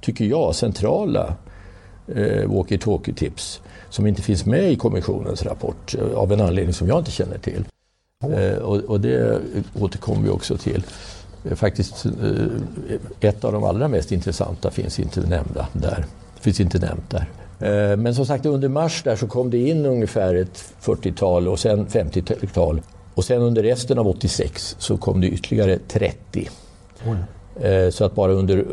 tycker 0.00 0.24
jag, 0.24 0.54
centrala 0.54 1.34
eh, 2.14 2.50
walkie-talkie-tips 2.50 3.60
som 3.90 4.06
inte 4.06 4.22
finns 4.22 4.46
med 4.46 4.72
i 4.72 4.76
kommissionens 4.76 5.42
rapport 5.42 5.94
eh, 5.94 6.18
av 6.18 6.32
en 6.32 6.40
anledning 6.40 6.74
som 6.74 6.88
jag 6.88 6.98
inte 6.98 7.10
känner 7.10 7.38
till. 7.38 7.64
Oh. 8.24 8.54
Och, 8.54 8.76
och, 8.76 9.00
det 9.00 9.40
återkommer 9.80 10.22
vi 10.22 10.28
också 10.28 10.56
till. 10.56 10.82
Eh, 11.44 11.54
faktiskt 11.54 12.06
eh, 12.06 12.10
ett 13.20 13.44
av 13.44 13.52
de 13.52 13.64
allra 13.64 13.88
mest 13.88 14.12
intressanta 14.12 14.70
finns 14.70 15.00
inte 15.00 15.20
nämnda 15.20 15.68
där. 15.72 16.04
Finns 16.40 16.60
inte 16.60 16.78
nämnt 16.78 17.10
där. 17.10 17.28
Men 17.96 18.14
som 18.14 18.26
sagt 18.26 18.46
under 18.46 18.68
mars 18.68 19.02
där 19.02 19.16
så 19.16 19.26
kom 19.26 19.50
det 19.50 19.68
in 19.68 19.86
ungefär 19.86 20.34
ett 20.34 20.74
40-tal 20.82 21.48
och 21.48 21.58
sen 21.58 21.86
50-tal. 21.86 22.80
Och 23.14 23.24
sen 23.24 23.42
under 23.42 23.62
resten 23.62 23.98
av 23.98 24.08
86 24.08 24.76
så 24.78 24.96
kom 24.96 25.20
det 25.20 25.26
ytterligare 25.26 25.78
30. 25.88 26.48
Oj. 27.06 27.92
Så 27.92 28.04
att 28.04 28.14
bara 28.14 28.32
under 28.32 28.64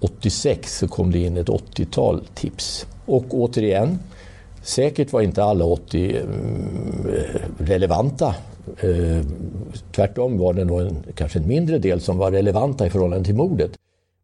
86 0.00 0.78
så 0.78 0.88
kom 0.88 1.10
det 1.10 1.18
in 1.18 1.36
ett 1.36 1.48
80-tal 1.48 2.24
tips. 2.34 2.86
Och 3.06 3.24
återigen, 3.30 3.98
säkert 4.62 5.12
var 5.12 5.20
inte 5.20 5.44
alla 5.44 5.64
80 5.64 6.16
mm, 6.16 7.06
relevanta 7.58 8.34
Eh, 8.80 9.24
tvärtom 9.92 10.38
var 10.38 10.52
det 10.52 10.64
nog 10.64 10.80
en, 10.80 10.96
kanske 11.14 11.38
en 11.38 11.48
mindre 11.48 11.78
del 11.78 12.00
som 12.00 12.18
var 12.18 12.30
relevanta 12.30 12.86
i 12.86 12.90
förhållande 12.90 13.24
till 13.24 13.34
mordet. 13.34 13.70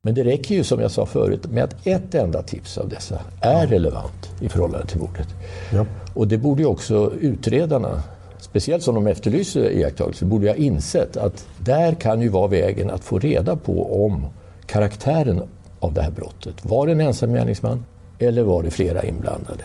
Men 0.03 0.15
det 0.15 0.25
räcker 0.25 0.55
ju 0.55 0.65
som 0.65 0.81
jag 0.81 0.91
sa 0.91 1.07
förut 1.07 1.47
med 1.51 1.65
att 1.65 1.87
ett 1.87 2.15
enda 2.15 2.43
tips 2.43 2.79
av 2.79 2.89
dessa 2.89 3.21
är 3.41 3.67
relevant 3.67 4.31
i 4.41 4.49
förhållande 4.49 4.87
till 4.87 4.99
mordet. 4.99 5.29
Ja. 5.73 5.87
Och 6.15 6.29
det 6.29 6.39
borde 6.39 6.62
ju 6.62 6.69
också 6.69 7.12
utredarna, 7.21 8.03
speciellt 8.39 8.83
som 8.83 8.95
de 8.95 9.07
efterlyser 9.07 9.71
iakttagelser, 9.71 10.27
borde 10.27 10.49
ha 10.49 10.55
insett 10.55 11.17
att 11.17 11.47
där 11.59 11.95
kan 11.95 12.23
ju 12.23 12.29
vara 12.29 12.47
vägen 12.47 12.91
att 12.91 13.05
få 13.05 13.19
reda 13.19 13.57
på 13.57 14.05
om 14.05 14.27
karaktären 14.67 15.43
av 15.87 15.92
det 15.92 16.03
här 16.03 16.11
brottet. 16.11 16.64
Var 16.64 16.87
det 16.87 16.92
en 16.92 17.01
ensam 17.01 17.33
gärningsman 17.33 17.85
eller 18.18 18.42
var 18.42 18.62
det 18.62 18.70
flera 18.70 19.03
inblandade? 19.03 19.64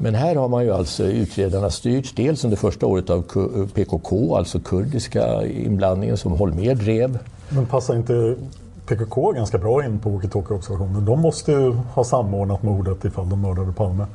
Men 0.00 0.14
här 0.14 0.36
har 0.36 0.48
man 0.48 0.64
ju 0.64 0.72
alltså 0.72 1.04
utredarna 1.04 1.70
styrts 1.70 2.12
dels 2.12 2.44
under 2.44 2.56
första 2.56 2.86
året 2.86 3.10
av 3.10 3.22
PKK, 3.74 4.36
alltså 4.36 4.60
kurdiska 4.60 5.46
inblandningen 5.46 6.16
som 6.16 6.32
Holmér 6.32 6.74
drev. 6.74 7.18
Men 7.48 7.66
passar 7.66 7.96
inte 7.96 8.36
PKK 8.86 9.32
ganska 9.32 9.58
bra 9.58 9.84
in 9.84 9.98
på 9.98 10.10
walkie-talkie-observationer? 10.10 11.00
De 11.00 11.20
måste 11.20 11.52
ju 11.52 11.72
ha 11.72 12.04
samordnat 12.04 12.62
mordet 12.62 13.04
ifall 13.04 13.28
de 13.28 13.40
mördade 13.40 13.72
Palme. 13.72 14.06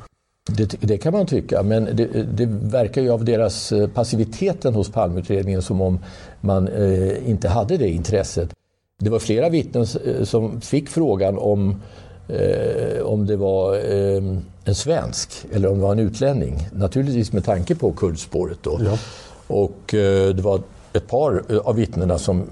Det, 0.50 0.82
det, 0.82 0.98
kan 0.98 1.14
man 1.14 1.26
tycka, 1.26 1.64
men 1.64 1.86
det, 1.94 2.06
det, 2.24 2.46
verkar 2.46 3.02
ju 3.02 3.12
av 3.12 3.26
deras 3.26 3.72
eh, 3.72 3.88
passiviteten 3.88 4.74
hos 4.74 4.92
Palmeutredningen 4.92 5.62
som 5.62 5.82
om 5.82 6.00
man 6.42 6.68
eh, 6.68 7.30
inte 7.30 7.50
hade 7.50 7.78
det 7.78 7.90
intresset. 7.90 8.54
Det 9.04 9.10
var 9.10 9.20
flera 9.20 9.50
vittnen 9.50 9.86
eh, 10.06 10.24
som 10.24 10.62
fick 10.62 10.90
frågan 10.90 11.38
om 11.38 11.82
eh, 12.28 13.02
om 13.04 13.26
det 13.26 13.36
var 13.36 13.76
eh, 13.76 14.24
en 14.66 14.76
svensk 14.76 15.46
eller 15.52 15.70
om 15.70 15.76
det 15.78 15.84
var 15.84 15.92
en 15.92 16.00
utlänning. 16.00 16.68
Naturligtvis 16.72 17.34
med 17.34 17.46
tanke 17.46 17.76
på 17.76 17.92
kurdspåret 17.92 18.58
då. 18.62 18.80
Ja. 18.86 18.98
Och 19.48 19.94
eh, 19.94 20.30
det 20.30 20.42
var 20.42 20.62
ett 20.94 21.08
par 21.08 21.44
eh, 21.50 21.58
av 21.58 21.76
vittnena 21.76 22.18
som 22.18 22.44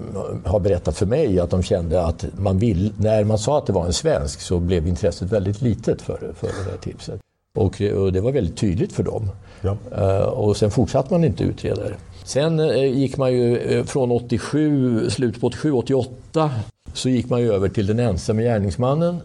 har 0.44 0.60
berättat 0.60 0.96
för 0.96 1.06
mig 1.06 1.40
att 1.40 1.50
de 1.50 1.62
kände 1.62 2.02
att 2.02 2.24
man 2.38 2.58
vill, 2.58 2.92
när 2.96 3.24
man 3.24 3.38
sa 3.38 3.58
att 3.58 3.66
det 3.66 3.72
var 3.72 3.86
en 3.86 3.92
svensk 3.92 4.40
så 4.40 4.58
blev 4.58 4.86
intresset 4.86 5.32
väldigt 5.32 5.62
litet 5.62 6.02
för, 6.02 6.32
för 6.36 6.46
det 6.46 6.70
här 6.70 6.78
tipset. 6.82 7.20
Och, 7.54 7.82
eh, 7.82 7.94
och 7.94 8.12
det 8.12 8.20
var 8.20 8.32
väldigt 8.32 8.56
tydligt 8.56 8.92
för 8.92 9.02
dem. 9.02 9.30
Ja. 9.60 10.24
Och 10.24 10.56
sen 10.56 10.70
fortsatte 10.70 11.14
man 11.14 11.24
inte 11.24 11.44
utreda 11.44 11.82
det. 11.82 11.96
Sen 12.30 12.60
uh, 12.60 12.84
gick 12.84 13.16
man 13.16 13.32
ju 13.32 13.58
uh, 13.58 13.84
från 13.84 14.10
87, 14.10 15.10
slutet 15.10 15.40
på 15.40 15.46
87, 15.46 15.72
88 15.72 16.50
så 16.92 17.08
gick 17.08 17.30
man 17.30 17.40
ju 17.40 17.52
över 17.52 17.68
till 17.68 17.86
den 17.86 17.98
ensamma 17.98 18.42
gärningsmannen 18.42 19.20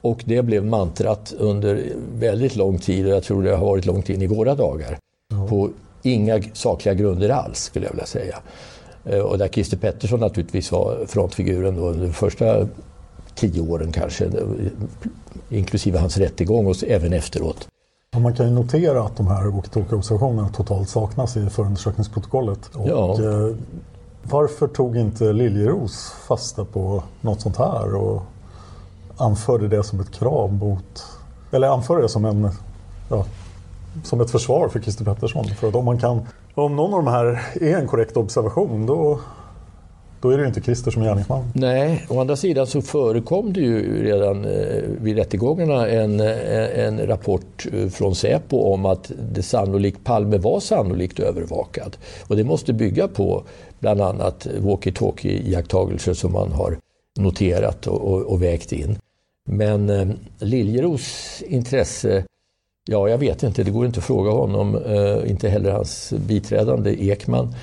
och 0.00 0.22
det 0.24 0.42
blev 0.42 0.64
mantrat 0.64 1.34
under 1.38 1.84
väldigt 2.14 2.56
lång 2.56 2.78
tid 2.78 3.06
och 3.06 3.12
jag 3.12 3.22
tror 3.22 3.42
det 3.42 3.56
har 3.56 3.66
varit 3.66 3.86
långt 3.86 4.10
in 4.10 4.22
i 4.22 4.26
våra 4.26 4.54
dagar. 4.54 4.98
Ja. 5.28 5.46
På 5.46 5.70
inga 6.02 6.42
sakliga 6.52 6.94
grunder 6.94 7.28
alls 7.28 7.58
skulle 7.58 7.86
jag 7.86 7.92
vilja 7.92 8.06
säga. 8.06 8.38
Eh, 9.04 9.18
och 9.18 9.38
där 9.38 9.48
Christer 9.48 9.76
Pettersson 9.76 10.20
naturligtvis 10.20 10.72
var 10.72 11.06
frontfiguren 11.06 11.76
då 11.76 11.88
under 11.88 12.08
första 12.08 12.68
tio 13.34 13.60
åren 13.60 13.92
kanske, 13.92 14.30
inklusive 15.50 15.98
hans 15.98 16.18
rättegång 16.18 16.66
och 16.66 16.84
även 16.86 17.12
efteråt. 17.12 17.68
Man 18.18 18.34
kan 18.34 18.46
ju 18.46 18.52
notera 18.52 19.02
att 19.02 19.16
de 19.16 19.26
här 19.26 19.44
walkie-talkie-observationerna 19.44 20.48
totalt 20.48 20.88
saknas 20.88 21.36
i 21.36 21.50
förundersökningsprotokollet. 21.50 22.70
Och, 22.74 22.88
ja. 22.88 23.22
eh, 23.22 23.56
varför 24.22 24.68
tog 24.68 24.96
inte 24.96 25.32
Liljeros 25.32 26.14
fasta 26.28 26.64
på 26.64 27.02
något 27.20 27.40
sånt 27.40 27.56
här 27.56 27.94
och 27.94 28.22
anförde 29.16 29.68
det 29.68 29.82
som 29.82 30.00
ett 30.00 30.10
krav 30.10 30.52
mot, 30.52 31.06
eller 31.50 31.68
anförde 31.68 32.02
det 32.02 32.08
som 32.08 32.24
en, 32.24 32.50
ja, 33.08 33.24
som 34.04 34.20
ett 34.20 34.30
försvar 34.30 34.68
för 34.68 34.80
Christer 34.80 35.04
Pettersson? 35.04 35.44
För 35.44 35.68
att 35.68 35.74
om 35.74 35.84
man 35.84 35.98
kan, 35.98 36.26
om 36.54 36.76
någon 36.76 36.94
av 36.94 37.04
de 37.04 37.10
här 37.10 37.42
är 37.60 37.78
en 37.78 37.86
korrekt 37.86 38.16
observation 38.16 38.86
då 38.86 39.20
då 40.20 40.30
är 40.30 40.36
det 40.36 40.42
ju 40.42 40.48
inte 40.48 40.60
Christer 40.60 40.90
som 40.90 41.02
är 41.02 41.06
gärningsman. 41.06 41.44
Nej, 41.54 42.06
å 42.08 42.20
andra 42.20 42.36
sidan 42.36 42.66
så 42.66 42.82
förekom 42.82 43.52
det 43.52 43.60
ju 43.60 44.04
redan 44.04 44.44
eh, 44.44 44.82
vid 45.00 45.16
rättegångarna 45.16 45.88
en, 45.88 46.20
eh, 46.20 46.86
en 46.86 47.06
rapport 47.06 47.66
eh, 47.72 47.88
från 47.88 48.14
Säpo 48.14 48.56
om 48.56 48.86
att 48.86 49.12
det 49.32 49.42
sannolikt, 49.42 50.04
Palme 50.04 50.38
var 50.38 50.60
sannolikt 50.60 51.20
övervakad. 51.20 51.96
Och 52.26 52.36
det 52.36 52.44
måste 52.44 52.72
bygga 52.72 53.08
på 53.08 53.44
bland 53.78 54.00
annat 54.00 54.46
walkie-talkie-iakttagelser 54.58 56.14
som 56.14 56.32
man 56.32 56.52
har 56.52 56.76
noterat 57.18 57.86
och, 57.86 58.00
och, 58.00 58.20
och 58.20 58.42
vägt 58.42 58.72
in. 58.72 58.98
Men 59.48 59.90
eh, 59.90 60.08
Liljeros 60.38 61.42
intresse 61.46 62.24
Ja, 62.88 63.08
jag 63.08 63.18
vet 63.18 63.42
inte, 63.42 63.62
det 63.62 63.70
går 63.70 63.86
inte 63.86 63.98
att 63.98 64.04
fråga 64.04 64.30
honom, 64.30 64.76
eh, 64.76 65.30
inte 65.30 65.48
heller 65.48 65.70
hans 65.70 66.12
biträdande 66.16 67.04
Ekman. 67.04 67.54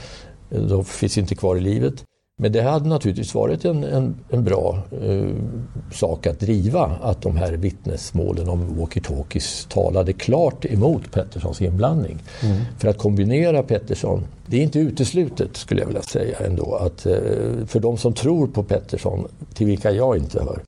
De 0.50 0.86
finns 0.86 1.18
inte 1.18 1.36
kvar 1.36 1.56
i 1.56 1.60
livet. 1.60 2.04
Men 2.40 2.52
det 2.52 2.62
hade 2.62 2.90
naturligtvis 2.90 3.36
varit 3.36 3.66
en, 3.66 3.84
en, 3.84 4.16
en 4.30 4.44
bra 4.44 4.80
eh, 5.02 5.30
sak 5.94 6.28
att 6.28 6.40
driva 6.40 6.86
att 7.02 7.22
de 7.22 7.38
här 7.38 7.54
vittnesmålen 7.54 8.50
om 8.50 8.80
walkie-talkies 8.80 9.68
talade 9.70 10.14
klart 10.14 10.66
emot 10.66 11.12
Petterssons 11.12 11.62
inblandning. 11.62 12.18
Mm. 12.44 12.58
För 12.80 12.88
att 12.88 12.98
kombinera 12.98 13.64
Pettersson, 13.64 14.24
det 14.46 14.58
är 14.58 14.64
inte 14.64 14.80
uteslutet 14.80 15.58
skulle 15.58 15.82
jag 15.82 15.88
vilja 15.88 16.02
säga 16.02 16.38
ändå, 16.40 16.76
att 16.76 17.06
eh, 17.06 17.16
för 17.66 17.80
de 17.80 17.98
som 17.98 18.14
tror 18.14 18.48
på 18.48 18.64
Pettersson, 18.64 19.28
till 19.54 19.68
vilka 19.68 19.92
jag 19.92 20.18
inte 20.18 20.44
hör, 20.44 20.60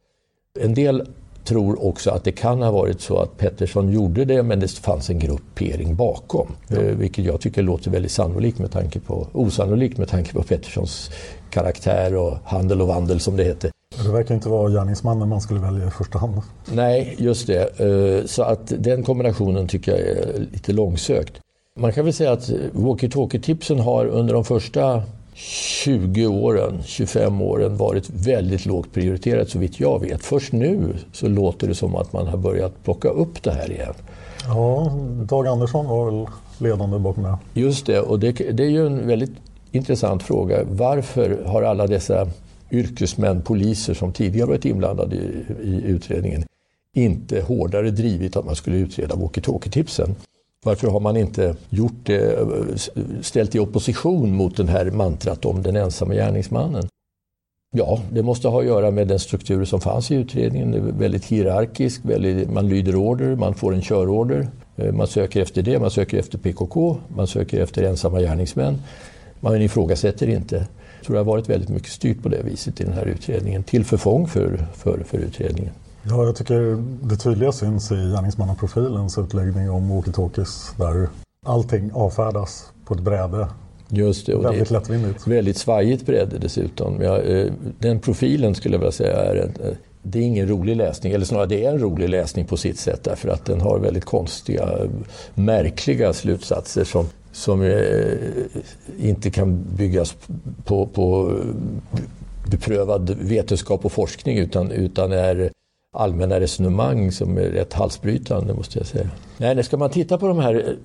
en 0.59 0.73
del 0.73 1.03
tror 1.43 1.85
också 1.85 2.11
att 2.11 2.23
det 2.23 2.31
kan 2.31 2.61
ha 2.61 2.71
varit 2.71 3.01
så 3.01 3.17
att 3.17 3.37
Pettersson 3.37 3.91
gjorde 3.91 4.25
det 4.25 4.43
men 4.43 4.59
det 4.59 4.71
fanns 4.71 5.09
en 5.09 5.19
gruppering 5.19 5.95
bakom. 5.95 6.47
Ja. 6.67 6.77
Eh, 6.77 6.83
vilket 6.83 7.25
jag 7.25 7.41
tycker 7.41 7.61
låter 7.61 7.91
väldigt 7.91 8.11
sannolikt 8.11 8.59
med 8.59 8.71
tanke 8.71 8.99
på, 8.99 9.27
osannolikt 9.31 9.97
med 9.97 10.07
tanke 10.07 10.33
på 10.33 10.43
Petterssons 10.43 11.11
karaktär 11.49 12.15
och 12.15 12.37
handel 12.43 12.81
och 12.81 12.87
vandel 12.87 13.19
som 13.19 13.37
det 13.37 13.43
heter. 13.43 13.71
Det 14.03 14.11
verkar 14.11 14.35
inte 14.35 14.49
vara 14.49 14.69
gärningsmannen 14.69 15.29
man 15.29 15.41
skulle 15.41 15.59
välja 15.59 15.87
i 15.87 15.91
första 15.91 16.19
hand. 16.19 16.41
Nej, 16.71 17.15
just 17.17 17.47
det. 17.47 17.79
Eh, 17.79 18.25
så 18.25 18.43
att 18.43 18.73
den 18.77 19.03
kombinationen 19.03 19.67
tycker 19.67 19.91
jag 19.91 20.01
är 20.01 20.39
lite 20.51 20.73
långsökt. 20.73 21.33
Man 21.79 21.93
kan 21.93 22.05
väl 22.05 22.13
säga 22.13 22.31
att 22.31 22.49
walkie-talkie-tipsen 22.71 23.79
har 23.79 24.05
under 24.05 24.33
de 24.33 24.45
första 24.45 25.03
20 25.39 26.27
åren, 26.27 26.83
25 26.85 27.41
åren 27.41 27.77
varit 27.77 28.09
väldigt 28.09 28.65
lågt 28.65 28.93
prioriterat 28.93 29.49
så 29.49 29.59
vitt 29.59 29.79
jag 29.79 30.01
vet. 30.01 30.25
Först 30.25 30.53
nu 30.53 30.93
så 31.11 31.27
låter 31.27 31.67
det 31.67 31.75
som 31.75 31.95
att 31.95 32.13
man 32.13 32.27
har 32.27 32.37
börjat 32.37 32.83
plocka 32.83 33.09
upp 33.09 33.43
det 33.43 33.51
här 33.51 33.71
igen. 33.71 33.93
Ja, 34.45 34.91
Dag 35.23 35.47
Andersson 35.47 35.85
var 35.85 36.11
väl 36.11 36.27
ledande 36.57 36.99
bakom 36.99 37.23
det. 37.23 37.37
Just 37.53 37.85
det, 37.85 37.99
och 37.99 38.19
det, 38.19 38.31
det 38.31 38.63
är 38.63 38.69
ju 38.69 38.85
en 38.85 39.07
väldigt 39.07 39.31
intressant 39.71 40.23
fråga. 40.23 40.63
Varför 40.71 41.43
har 41.45 41.63
alla 41.63 41.87
dessa 41.87 42.27
yrkesmän, 42.71 43.41
poliser 43.41 43.93
som 43.93 44.13
tidigare 44.13 44.47
varit 44.47 44.65
inblandade 44.65 45.15
i, 45.15 45.45
i 45.63 45.81
utredningen 45.85 46.43
inte 46.93 47.41
hårdare 47.41 47.91
drivit 47.91 48.35
att 48.35 48.45
man 48.45 48.55
skulle 48.55 48.77
utreda 48.77 49.15
walkie-talkie-tipsen? 49.15 50.15
Varför 50.65 50.87
har 50.87 50.99
man 50.99 51.17
inte 51.17 51.55
gjort 51.69 51.99
det, 52.03 52.39
ställt 53.21 53.55
i 53.55 53.59
opposition 53.59 54.35
mot 54.35 54.57
den 54.57 54.67
här 54.67 54.91
mantrat 54.91 55.45
om 55.45 55.63
den 55.63 55.75
ensamma 55.75 56.13
gärningsmannen? 56.13 56.87
Ja, 57.75 58.01
det 58.11 58.23
måste 58.23 58.47
ha 58.47 58.59
att 58.59 58.65
göra 58.65 58.91
med 58.91 59.07
den 59.07 59.19
struktur 59.19 59.65
som 59.65 59.81
fanns 59.81 60.11
i 60.11 60.15
utredningen. 60.15 60.71
Det 60.71 60.77
är 60.77 60.81
väldigt 60.81 61.25
hierarkisk, 61.25 62.01
väldigt, 62.03 62.51
man 62.51 62.69
lyder 62.69 62.95
order, 62.95 63.35
man 63.35 63.53
får 63.53 63.73
en 63.73 63.81
körorder. 63.81 64.47
Eh, 64.77 64.93
man 64.93 65.07
söker 65.07 65.41
efter 65.41 65.61
det, 65.61 65.79
man 65.79 65.91
söker 65.91 66.17
efter 66.17 66.37
PKK, 66.37 66.97
man 67.07 67.27
söker 67.27 67.61
efter 67.61 67.83
ensamma 67.83 68.19
gärningsmän. 68.19 68.81
Man 69.39 69.61
ifrågasätter 69.61 70.29
inte. 70.29 70.55
Jag 70.55 71.05
tror 71.05 71.13
det 71.13 71.19
har 71.19 71.25
varit 71.25 71.49
väldigt 71.49 71.69
mycket 71.69 71.91
styrt 71.91 72.23
på 72.23 72.29
det 72.29 72.43
viset 72.43 72.81
i 72.81 72.83
den 72.83 72.93
här 72.93 73.05
utredningen, 73.05 73.63
till 73.63 73.85
förfång 73.85 74.27
för, 74.27 74.65
för, 74.73 75.03
för 75.03 75.17
utredningen. 75.17 75.73
Ja, 76.09 76.25
jag 76.25 76.35
tycker 76.35 76.83
det 77.07 77.15
tydliga 77.15 77.51
syns 77.51 77.91
i 77.91 77.95
gärningsmannaprofilens 77.95 79.17
utläggning 79.17 79.69
om 79.69 79.91
walkie-talkies 79.91 80.77
där 80.77 81.09
allting 81.45 81.91
avfärdas 81.93 82.71
på 82.85 82.93
ett 82.93 82.99
bräde. 82.99 83.47
Just 83.89 84.25
det, 84.25 84.35
och 84.35 84.45
väldigt 84.45 84.69
det 84.69 84.73
lättvindigt. 84.73 85.27
Väldigt 85.27 85.57
svajigt 85.57 86.05
bräde 86.05 86.37
dessutom. 86.37 87.01
Ja, 87.01 87.21
eh, 87.21 87.51
den 87.79 87.99
profilen 87.99 88.55
skulle 88.55 88.75
jag 88.75 88.79
vilja 88.79 88.91
säga 88.91 89.15
är 89.15 89.35
en, 89.35 89.67
eh, 89.67 89.75
det 90.03 90.19
är 90.19 90.23
ingen 90.23 90.47
rolig 90.47 90.75
läsning, 90.75 91.13
eller 91.13 91.25
snarare 91.25 91.45
det 91.45 91.65
är 91.65 91.71
en 91.71 91.79
rolig 91.79 92.09
läsning 92.09 92.45
på 92.45 92.57
sitt 92.57 92.79
sätt 92.79 93.03
därför 93.03 93.29
att 93.29 93.45
den 93.45 93.61
har 93.61 93.79
väldigt 93.79 94.05
konstiga, 94.05 94.69
märkliga 95.33 96.13
slutsatser 96.13 96.83
som, 96.83 97.05
som 97.31 97.61
eh, 97.61 98.17
inte 98.99 99.31
kan 99.31 99.63
byggas 99.77 100.15
på, 100.65 100.85
på 100.85 101.39
beprövad 102.51 103.09
vetenskap 103.09 103.85
och 103.85 103.91
forskning 103.91 104.37
utan, 104.37 104.71
utan 104.71 105.11
är 105.11 105.51
allmänna 105.91 106.39
resonemang 106.39 107.11
som 107.11 107.37
är 107.37 107.41
rätt 107.41 107.73
halsbrytande 107.73 108.53
måste 108.53 108.77
jag 108.79 108.87
säga. 108.87 109.09
Nej, 109.37 109.63
ska 109.63 109.77
man 109.77 109.89
titta 109.89 110.17
på 110.17 110.27
de 110.27 110.39
här 110.39 110.75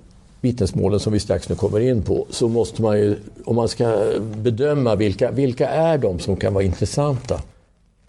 vittnesmålen 0.41 1.01
som 1.01 1.13
vi 1.13 1.21
strax 1.21 1.49
nu 1.49 1.55
kommer 1.55 1.81
in 1.81 2.03
på 2.03 2.27
så 2.31 2.49
måste 2.49 2.83
man 2.83 2.99
ju, 2.99 3.17
om 3.45 3.57
man 3.57 3.69
ska 3.69 4.13
bedöma 4.37 4.95
vilka, 4.95 5.31
vilka 5.31 5.69
är 5.69 5.99
de 5.99 6.19
som 6.19 6.37
kan 6.37 6.55
vara 6.55 6.65
intressanta, 6.65 7.43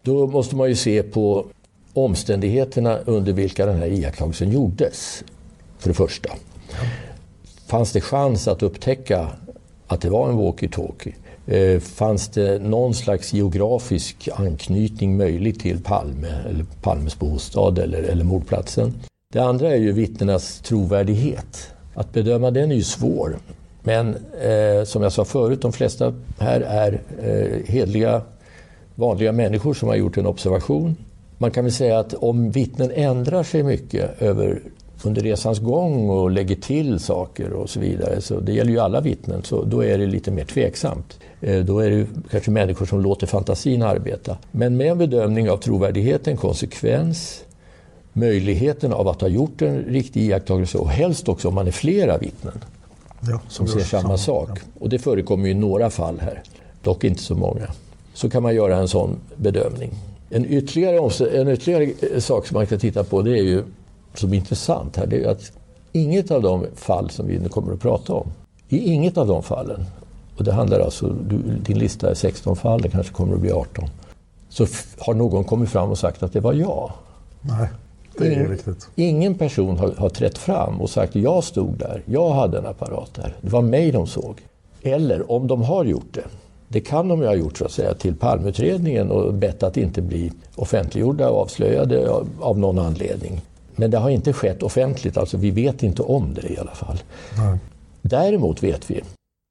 då 0.01 0.27
måste 0.27 0.55
man 0.55 0.69
ju 0.69 0.75
se 0.75 1.03
på 1.03 1.45
omständigheterna 1.93 2.97
under 3.05 3.33
vilka 3.33 3.65
den 3.65 3.77
här 3.77 3.87
iakttagelsen 3.87 4.51
gjordes. 4.51 5.23
För 5.77 5.89
det 5.89 5.95
första. 5.95 6.29
Fanns 7.67 7.91
det 7.91 8.01
chans 8.01 8.47
att 8.47 8.63
upptäcka 8.63 9.27
att 9.87 10.01
det 10.01 10.09
var 10.09 10.29
en 10.29 10.39
walkie-talkie? 10.39 11.13
Eh, 11.47 11.79
fanns 11.79 12.27
det 12.27 12.59
någon 12.61 12.93
slags 12.93 13.33
geografisk 13.33 14.29
anknytning 14.33 15.17
möjlig 15.17 15.59
till 15.59 15.83
Palme, 15.83 16.27
eller 16.49 16.65
Palmes 16.81 17.19
bostad 17.19 17.79
eller, 17.79 18.03
eller 18.03 18.23
mordplatsen? 18.23 18.93
Det 19.33 19.39
andra 19.39 19.71
är 19.71 19.77
ju 19.77 19.91
vittnenas 19.91 20.59
trovärdighet. 20.59 21.71
Att 21.93 22.13
bedöma 22.13 22.51
den 22.51 22.71
är 22.71 22.75
ju 22.75 22.83
svår. 22.83 23.37
Men 23.83 24.15
eh, 24.41 24.83
som 24.85 25.03
jag 25.03 25.11
sa 25.11 25.25
förut, 25.25 25.61
de 25.61 25.73
flesta 25.73 26.13
här 26.39 26.61
är 26.61 27.01
eh, 27.21 27.73
hedliga, 27.73 28.21
vanliga 28.95 29.31
människor 29.31 29.73
som 29.73 29.89
har 29.89 29.95
gjort 29.95 30.17
en 30.17 30.25
observation. 30.25 30.95
Man 31.37 31.51
kan 31.51 31.63
väl 31.63 31.73
säga 31.73 31.99
att 31.99 32.13
om 32.13 32.51
vittnen 32.51 32.91
ändrar 32.91 33.43
sig 33.43 33.63
mycket 33.63 34.21
över 34.21 34.61
under 35.03 35.21
resans 35.21 35.59
gång 35.59 36.09
och 36.09 36.31
lägger 36.31 36.55
till 36.55 36.99
saker 36.99 37.53
och 37.53 37.69
så 37.69 37.79
vidare, 37.79 38.21
så 38.21 38.39
det 38.39 38.53
gäller 38.53 38.71
ju 38.71 38.79
alla 38.79 39.01
vittnen, 39.01 39.43
så 39.43 39.63
då 39.63 39.83
är 39.83 39.97
det 39.97 40.05
lite 40.05 40.31
mer 40.31 40.45
tveksamt. 40.45 41.19
Eh, 41.45 41.65
då 41.65 41.79
är 41.79 41.89
det 41.89 42.07
kanske 42.31 42.51
människor 42.51 42.85
som 42.85 43.01
låter 43.01 43.27
fantasin 43.27 43.81
arbeta. 43.81 44.37
Men 44.51 44.77
med 44.77 44.91
en 44.91 44.97
bedömning 44.97 45.49
av 45.49 45.57
trovärdigheten, 45.57 46.37
konsekvens, 46.37 47.43
möjligheten 48.13 48.93
av 48.93 49.07
att 49.07 49.21
ha 49.21 49.27
gjort 49.27 49.61
en 49.61 49.77
riktig 49.77 50.21
iakttagelse 50.21 50.77
och 50.77 50.89
helst 50.89 51.29
också 51.29 51.47
om 51.47 51.55
man 51.55 51.67
är 51.67 51.71
flera 51.71 52.17
vittnen 52.17 52.63
ja, 53.21 53.39
som 53.47 53.67
ser 53.67 53.79
samma, 53.79 54.01
samma 54.01 54.17
sak. 54.17 54.49
Ja. 54.49 54.61
Och 54.79 54.89
det 54.89 54.99
förekommer 54.99 55.45
ju 55.45 55.51
i 55.51 55.53
några 55.53 55.89
fall 55.89 56.19
här, 56.19 56.43
dock 56.83 57.03
inte 57.03 57.21
så 57.21 57.35
många. 57.35 57.67
Så 58.13 58.29
kan 58.29 58.43
man 58.43 58.55
göra 58.55 58.77
en 58.77 58.87
sån 58.87 59.17
bedömning. 59.35 59.91
En 60.29 60.45
ytterligare, 60.45 61.39
en 61.39 61.47
ytterligare 61.47 62.21
sak 62.21 62.47
som 62.47 62.55
man 62.55 62.67
kan 62.67 62.79
titta 62.79 63.03
på 63.03 63.21
det 63.21 63.31
är 63.31 63.43
ju 63.43 63.63
som 64.13 64.33
är 64.33 64.37
intressant 64.37 64.95
här, 64.95 65.07
det 65.07 65.23
är 65.23 65.29
att 65.29 65.51
inget 65.91 66.31
av 66.31 66.41
de 66.41 66.65
fall 66.75 67.09
som 67.09 67.27
vi 67.27 67.39
nu 67.39 67.49
kommer 67.49 67.73
att 67.73 67.81
prata 67.81 68.13
om, 68.13 68.27
i 68.69 68.93
inget 68.93 69.17
av 69.17 69.27
de 69.27 69.43
fallen, 69.43 69.85
och 70.37 70.43
det 70.43 70.53
handlar 70.53 70.79
alltså, 70.79 71.07
du, 71.07 71.37
din 71.37 71.79
lista 71.79 72.09
är 72.09 72.13
16 72.13 72.55
fall, 72.55 72.81
det 72.81 72.89
kanske 72.89 73.13
kommer 73.13 73.33
att 73.33 73.39
bli 73.39 73.51
18, 73.51 73.89
så 74.49 74.67
har 74.99 75.13
någon 75.13 75.43
kommit 75.43 75.69
fram 75.69 75.89
och 75.89 75.97
sagt 75.97 76.23
att 76.23 76.33
det 76.33 76.39
var 76.39 76.53
jag. 76.53 76.91
Nej, 77.41 77.67
det 78.17 78.27
är 78.27 78.31
ingen, 78.31 78.47
riktigt. 78.47 78.87
Ingen 78.95 79.35
person 79.35 79.77
har, 79.77 79.91
har 79.97 80.09
trätt 80.09 80.37
fram 80.37 80.81
och 80.81 80.89
sagt 80.89 81.15
jag 81.15 81.43
stod 81.43 81.77
där, 81.77 82.03
jag 82.05 82.29
hade 82.29 82.57
en 82.57 82.65
apparat 82.65 83.13
där, 83.13 83.35
det 83.41 83.49
var 83.49 83.61
mig 83.61 83.91
de 83.91 84.07
såg. 84.07 84.41
Eller 84.81 85.31
om 85.31 85.47
de 85.47 85.61
har 85.61 85.85
gjort 85.85 86.13
det, 86.13 86.25
det 86.67 86.81
kan 86.81 87.07
de 87.07 87.21
ju 87.21 87.27
ha 87.27 87.35
gjort 87.35 87.57
så 87.57 87.65
att 87.65 87.71
säga 87.71 87.93
till 87.93 88.15
palmutredningen 88.15 89.11
och 89.11 89.33
bett 89.33 89.63
att 89.63 89.77
inte 89.77 90.01
bli 90.01 90.31
offentliggjorda 90.55 91.29
och 91.29 91.41
avslöjade 91.41 92.09
av, 92.09 92.27
av 92.39 92.59
någon 92.59 92.79
anledning. 92.79 93.41
Men 93.75 93.91
det 93.91 93.97
har 93.97 94.09
inte 94.09 94.33
skett 94.33 94.63
offentligt, 94.63 95.17
alltså 95.17 95.37
vi 95.37 95.51
vet 95.51 95.83
inte 95.83 96.01
om 96.01 96.33
det 96.33 96.53
i 96.53 96.57
alla 96.57 96.71
fall. 96.71 96.97
Nej. 97.37 97.57
Däremot 98.01 98.63
vet 98.63 98.91
vi 98.91 99.01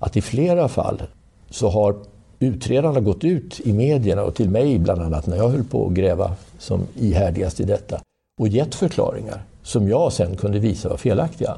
att 0.04 0.16
i 0.16 0.20
flera 0.20 0.68
fall 0.68 1.02
så 1.50 1.68
har 1.68 1.96
utredarna 2.38 3.00
gått 3.00 3.24
ut 3.24 3.60
i 3.64 3.72
medierna 3.72 4.22
och 4.22 4.34
till 4.34 4.50
mig 4.50 4.78
bland 4.78 5.02
annat 5.02 5.26
när 5.26 5.36
jag 5.36 5.48
höll 5.48 5.64
på 5.64 5.86
att 5.86 5.92
gräva 5.92 6.34
som 6.58 6.86
ihärdigast 6.94 7.60
i 7.60 7.64
detta 7.64 8.00
och 8.40 8.48
gett 8.48 8.74
förklaringar 8.74 9.42
som 9.62 9.88
jag 9.88 10.12
sen 10.12 10.36
kunde 10.36 10.58
visa 10.58 10.88
var 10.88 10.96
felaktiga. 10.96 11.56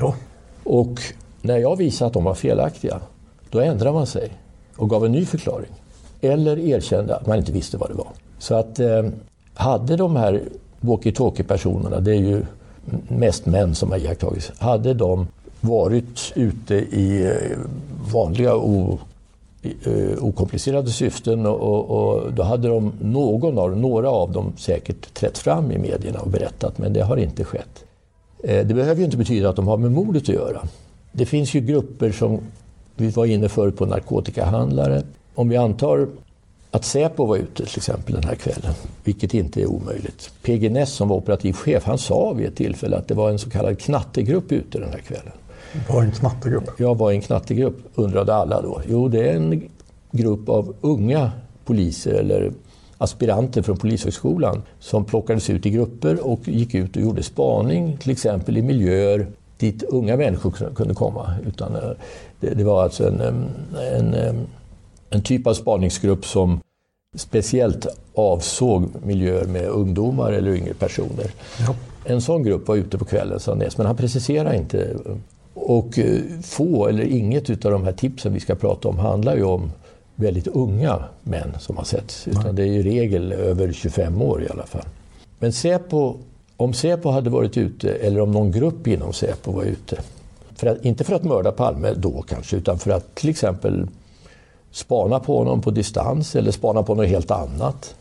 Ja. 0.00 0.14
Och 0.64 1.00
när 1.42 1.58
jag 1.58 1.76
visade 1.76 2.06
att 2.06 2.12
de 2.12 2.24
var 2.24 2.34
felaktiga, 2.34 3.00
då 3.50 3.60
ändrade 3.60 3.92
man 3.92 4.06
sig 4.06 4.30
och 4.76 4.90
gav 4.90 5.04
en 5.04 5.12
ny 5.12 5.26
förklaring. 5.26 5.70
Eller 6.20 6.58
erkände 6.58 7.16
att 7.16 7.26
man 7.26 7.38
inte 7.38 7.52
visste 7.52 7.76
vad 7.76 7.90
det 7.90 7.94
var. 7.94 8.08
Så 8.38 8.54
att 8.54 8.80
eh, 8.80 9.04
hade 9.54 9.96
de 9.96 10.16
här 10.16 10.42
walkie-talkie-personerna, 10.80 12.00
det 12.00 12.10
är 12.10 12.20
ju 12.20 12.42
mest 13.08 13.46
män 13.46 13.74
som 13.74 13.90
har 13.90 13.98
iakttagits, 13.98 14.52
hade 14.58 14.94
de 14.94 15.26
varit 15.60 16.32
ute 16.34 16.74
i 16.74 17.26
eh, 17.26 17.58
vanliga 18.12 18.56
o, 18.56 18.98
eh, 19.62 20.24
okomplicerade 20.24 20.90
syften 20.90 21.46
och, 21.46 21.90
och, 21.90 22.32
då 22.32 22.42
hade 22.42 22.68
de, 22.68 22.92
någon 23.00 23.58
av, 23.58 23.76
några 23.76 24.10
av 24.10 24.32
dem 24.32 24.52
säkert 24.56 25.14
trätt 25.14 25.38
fram 25.38 25.72
i 25.72 25.78
medierna 25.78 26.20
och 26.20 26.30
berättat, 26.30 26.78
men 26.78 26.92
det 26.92 27.00
har 27.00 27.16
inte 27.16 27.44
skett. 27.44 27.84
Eh, 28.44 28.66
det 28.66 28.74
behöver 28.74 28.98
ju 28.98 29.04
inte 29.04 29.16
betyda 29.16 29.48
att 29.48 29.56
de 29.56 29.68
har 29.68 29.76
med 29.76 29.92
mordet 29.92 30.22
att 30.22 30.28
göra. 30.28 30.60
Det 31.12 31.26
finns 31.26 31.54
ju 31.54 31.60
grupper 31.60 32.12
som, 32.12 32.40
vi 32.96 33.08
var 33.08 33.26
inne 33.26 33.48
förut 33.48 33.76
på 33.76 33.86
narkotikahandlare. 33.86 35.02
Om 35.34 35.48
vi 35.48 35.56
antar 35.56 36.08
att 36.70 36.84
Säpo 36.84 37.26
var 37.26 37.36
ute 37.36 37.66
till 37.66 37.76
exempel 37.76 38.14
den 38.14 38.24
här 38.24 38.34
kvällen, 38.34 38.74
vilket 39.04 39.34
inte 39.34 39.62
är 39.62 39.66
omöjligt. 39.66 40.30
PG 40.42 40.70
Ness 40.70 40.92
som 40.92 41.08
var 41.08 41.16
operativ 41.16 41.52
chef, 41.52 41.84
han 41.84 41.98
sa 41.98 42.32
vid 42.32 42.46
ett 42.46 42.56
tillfälle 42.56 42.96
att 42.96 43.08
det 43.08 43.14
var 43.14 43.30
en 43.30 43.38
så 43.38 43.50
kallad 43.50 43.78
knattegrupp 43.78 44.52
ute 44.52 44.78
den 44.78 44.90
här 44.90 44.98
kvällen. 44.98 45.32
Vad 45.88 46.02
är 46.02 46.06
en 46.06 46.12
knattegrupp? 46.12 46.70
Jag 46.76 46.98
var 46.98 47.12
i 47.12 47.14
en 47.14 47.22
knattegrupp, 47.22 47.78
undrade 47.94 48.34
alla 48.34 48.62
då. 48.62 48.82
Jo, 48.88 49.08
det 49.08 49.28
är 49.28 49.36
en 49.36 49.68
grupp 50.10 50.48
av 50.48 50.74
unga 50.80 51.32
poliser 51.64 52.14
eller 52.14 52.52
aspiranter 52.98 53.62
från 53.62 53.76
Polishögskolan 53.76 54.62
som 54.80 55.04
plockades 55.04 55.50
ut 55.50 55.66
i 55.66 55.70
grupper 55.70 56.26
och 56.26 56.48
gick 56.48 56.74
ut 56.74 56.96
och 56.96 57.02
gjorde 57.02 57.22
spaning, 57.22 57.96
till 57.96 58.10
exempel 58.10 58.56
i 58.56 58.62
miljöer 58.62 59.26
dit 59.56 59.82
unga 59.82 60.16
människor 60.16 60.74
kunde 60.74 60.94
komma. 60.94 61.34
Utan 61.46 61.74
eh, 61.76 61.90
det, 62.40 62.54
det 62.54 62.64
var 62.64 62.82
alltså 62.82 63.08
en, 63.08 63.20
en, 63.94 64.14
en, 65.10 65.22
typ 65.22 65.46
av 65.46 65.54
spaningsgrupp 65.54 66.26
som 66.26 66.60
speciellt 67.16 67.86
avsåg 68.14 68.88
miljöer 69.02 69.44
med 69.44 69.68
ungdomar 69.68 70.32
eller 70.32 70.50
yngre 70.50 70.74
personer. 70.74 71.30
Ja. 71.66 71.74
En 72.04 72.20
sån 72.20 72.42
grupp 72.42 72.68
var 72.68 72.76
ute 72.76 72.98
på 72.98 73.04
kvällen, 73.04 73.40
sa 73.40 73.54
Ness, 73.54 73.78
men 73.78 73.86
han 73.86 73.96
preciserade 73.96 74.56
inte. 74.56 74.96
Och 75.60 75.98
eh, 75.98 76.20
få 76.42 76.86
eller 76.86 77.04
inget 77.04 77.64
av 77.64 77.72
de 77.72 77.84
här 77.84 77.92
tipsen 77.92 78.34
vi 78.34 78.40
ska 78.40 78.54
prata 78.54 78.88
om 78.88 78.98
handlar 78.98 79.36
ju 79.36 79.44
om 79.44 79.70
väldigt 80.14 80.46
unga 80.46 81.04
män 81.22 81.56
som 81.58 81.76
har 81.76 81.84
setts. 81.84 82.28
Utan 82.28 82.54
det 82.54 82.62
är 82.62 82.66
i 82.66 82.82
regel 82.82 83.32
över 83.32 83.72
25 83.72 84.22
år 84.22 84.42
i 84.42 84.48
alla 84.48 84.66
fall. 84.66 84.84
Men 85.38 85.52
Säpo, 85.52 86.16
om 86.56 86.72
Säpo 86.72 87.10
hade 87.10 87.30
varit 87.30 87.56
ute, 87.56 87.90
eller 87.90 88.20
om 88.20 88.32
någon 88.32 88.52
grupp 88.52 88.86
inom 88.86 89.12
Säpo 89.12 89.52
var 89.52 89.62
ute, 89.62 90.00
för 90.56 90.66
att, 90.66 90.84
inte 90.84 91.04
för 91.04 91.14
att 91.14 91.24
mörda 91.24 91.52
Palme 91.52 91.92
då 91.96 92.22
kanske, 92.22 92.56
utan 92.56 92.78
för 92.78 92.90
att 92.90 93.14
till 93.14 93.30
exempel 93.30 93.88
spana 94.70 95.20
på 95.20 95.38
honom 95.38 95.60
på 95.60 95.70
distans 95.70 96.36
eller 96.36 96.50
spana 96.50 96.82
på 96.82 96.94
något 96.94 97.08
helt 97.08 97.30
annat, 97.30 97.94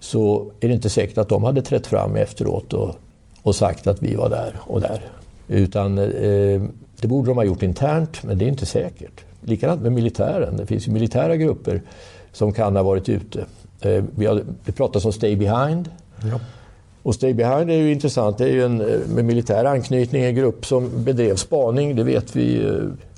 så 0.00 0.50
är 0.60 0.68
det 0.68 0.74
inte 0.74 0.90
säkert 0.90 1.18
att 1.18 1.28
de 1.28 1.44
hade 1.44 1.62
trätt 1.62 1.86
fram 1.86 2.16
efteråt 2.16 2.72
och, 2.72 2.94
och 3.42 3.56
sagt 3.56 3.86
att 3.86 4.02
vi 4.02 4.14
var 4.14 4.28
där 4.28 4.54
och 4.60 4.80
där. 4.80 5.00
Utan 5.48 5.98
eh, 5.98 6.62
det 7.00 7.08
borde 7.08 7.30
de 7.30 7.36
ha 7.36 7.44
gjort 7.44 7.62
internt, 7.62 8.22
men 8.22 8.38
det 8.38 8.44
är 8.44 8.48
inte 8.48 8.66
säkert. 8.66 9.24
Likadant 9.40 9.82
med 9.82 9.92
militären. 9.92 10.56
Det 10.56 10.66
finns 10.66 10.88
ju 10.88 10.92
militära 10.92 11.36
grupper 11.36 11.82
som 12.32 12.52
kan 12.52 12.76
ha 12.76 12.82
varit 12.82 13.08
ute. 13.08 13.44
Eh, 13.80 14.04
vi 14.16 14.26
har, 14.26 14.42
det 14.64 14.72
pratas 14.72 15.04
om 15.04 15.12
Stay 15.12 15.36
Behind. 15.36 15.90
Ja. 16.30 16.40
Och 17.02 17.14
Stay 17.14 17.34
Behind 17.34 17.70
är 17.70 17.74
ju 17.74 17.92
intressant. 17.92 18.38
Det 18.38 18.44
är 18.44 18.52
ju 18.52 18.64
en 18.64 18.80
eh, 18.80 18.86
med 19.14 19.24
militär 19.24 19.64
anknytning 19.64 20.24
en 20.24 20.34
grupp 20.34 20.66
som 20.66 20.90
bedrev 21.04 21.36
spaning, 21.36 21.96
det 21.96 22.04
vet 22.04 22.36
vi. 22.36 22.64
Eh, 22.64 22.72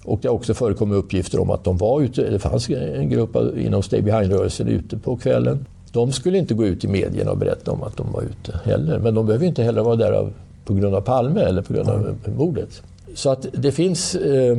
och 0.04 0.18
det 0.22 0.28
har 0.28 0.34
också 0.34 0.54
förekommit 0.54 0.96
uppgifter 0.96 1.40
om 1.40 1.50
att 1.50 1.64
de 1.64 1.76
var 1.76 2.00
ute, 2.00 2.30
det 2.30 2.38
fanns 2.38 2.70
en 2.70 3.08
grupp 3.10 3.36
inom 3.56 3.82
Stay 3.82 4.02
Behind-rörelsen 4.02 4.68
ute 4.68 4.98
på 4.98 5.16
kvällen. 5.16 5.66
De 5.92 6.12
skulle 6.12 6.38
inte 6.38 6.54
gå 6.54 6.66
ut 6.66 6.84
i 6.84 6.88
medierna 6.88 7.30
och 7.30 7.38
berätta 7.38 7.72
om 7.72 7.82
att 7.82 7.96
de 7.96 8.12
var 8.12 8.22
ute 8.22 8.60
heller. 8.64 8.98
Men 8.98 9.14
de 9.14 9.26
behöver 9.26 9.46
inte 9.46 9.62
heller 9.62 9.82
vara 9.82 9.96
där 9.96 10.12
av, 10.12 10.32
på 10.64 10.74
grund 10.74 10.94
av 10.94 11.00
Palme 11.00 11.40
eller 11.40 11.62
på 11.62 11.72
grund 11.72 11.88
av 11.88 12.16
mordet. 12.36 12.82
Så 13.14 13.30
att 13.30 13.46
det 13.52 13.72
finns 13.72 14.14
eh, 14.14 14.56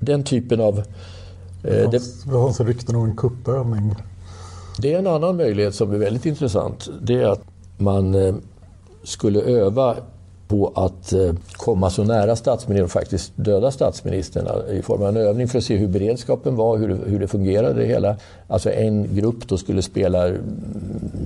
den 0.00 0.24
typen 0.24 0.60
av... 0.60 0.78
Eh, 1.64 1.90
det 1.90 2.00
fanns 2.30 2.60
rykten 2.60 2.96
om 2.96 3.04
en 3.04 3.16
kuppövning. 3.16 3.94
Det 4.78 4.94
är 4.94 4.98
en 4.98 5.06
annan 5.06 5.36
möjlighet 5.36 5.74
som 5.74 5.92
är 5.92 5.98
väldigt 5.98 6.26
intressant. 6.26 6.88
Det 7.02 7.14
är 7.14 7.26
att 7.26 7.42
man 7.76 8.14
eh, 8.14 8.34
skulle 9.02 9.40
öva 9.40 9.96
på 10.48 10.72
att 10.74 11.12
eh, 11.12 11.32
komma 11.52 11.90
så 11.90 12.04
nära 12.04 12.36
statsministern 12.36 12.84
och 12.84 12.90
faktiskt 12.90 13.32
döda 13.36 13.70
statsministern 13.70 14.70
i 14.70 14.82
form 14.82 15.02
av 15.02 15.08
en 15.08 15.16
övning 15.16 15.48
för 15.48 15.58
att 15.58 15.64
se 15.64 15.76
hur 15.76 15.88
beredskapen 15.88 16.56
var, 16.56 16.78
hur, 16.78 16.98
hur 17.06 17.20
det 17.20 17.28
fungerade 17.28 17.80
det 17.80 17.86
hela. 17.86 18.16
Alltså 18.48 18.70
en 18.70 19.16
grupp 19.16 19.48
då 19.48 19.56
skulle 19.56 19.82
spela 19.82 20.28
mm, 20.28 20.40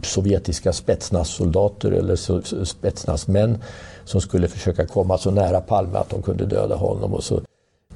sovjetiska 0.03 0.73
spetsnazsoldater 0.73 1.91
eller 1.91 2.17
spetsnazmän 2.65 3.59
som 4.05 4.21
skulle 4.21 4.49
försöka 4.49 4.87
komma 4.87 5.19
så 5.19 5.31
nära 5.31 5.61
Palme 5.61 5.99
att 5.99 6.11
de 6.11 6.23
kunde 6.23 6.47
döda 6.47 6.77
honom. 6.77 7.15
Och 7.15 7.25
så, 7.25 7.35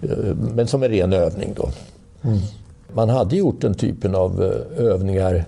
eh, 0.03 0.35
men 0.55 0.67
som 0.67 0.83
en 0.83 0.89
ren 0.89 1.13
övning 1.13 1.55
då. 1.57 1.69
Mm. 2.23 2.39
Man 2.93 3.09
hade 3.09 3.37
gjort 3.37 3.61
den 3.61 3.75
typen 3.75 4.15
av 4.15 4.43
eh, 4.43 4.85
övningar 4.85 5.45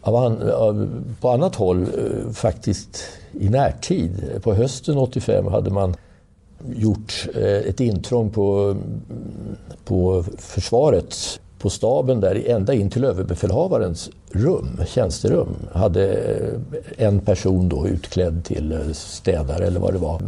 av 0.00 0.16
an, 0.16 0.50
av, 0.50 0.88
på 1.20 1.28
annat 1.28 1.54
håll 1.54 1.82
eh, 1.82 2.32
faktiskt 2.32 3.04
i 3.32 3.48
närtid. 3.48 4.40
På 4.42 4.54
hösten 4.54 4.98
85 4.98 5.46
hade 5.46 5.70
man 5.70 5.96
gjort 6.74 7.26
ett 7.66 7.80
intrång 7.80 8.30
på, 8.30 8.76
på 9.84 10.24
försvarets 10.38 11.40
på 11.64 11.70
staben 11.70 12.20
där, 12.20 12.42
ända 12.46 12.74
in 12.74 12.90
till 12.90 13.04
överbefälhavarens 13.04 14.10
rum, 14.34 14.80
tjänsterum, 14.86 15.56
hade 15.72 16.16
en 16.96 17.20
person 17.20 17.68
då 17.68 17.88
utklädd 17.88 18.44
till 18.44 18.94
städare 18.94 19.66
eller 19.66 19.80
vad 19.80 19.92
det 19.92 19.98
var 19.98 20.20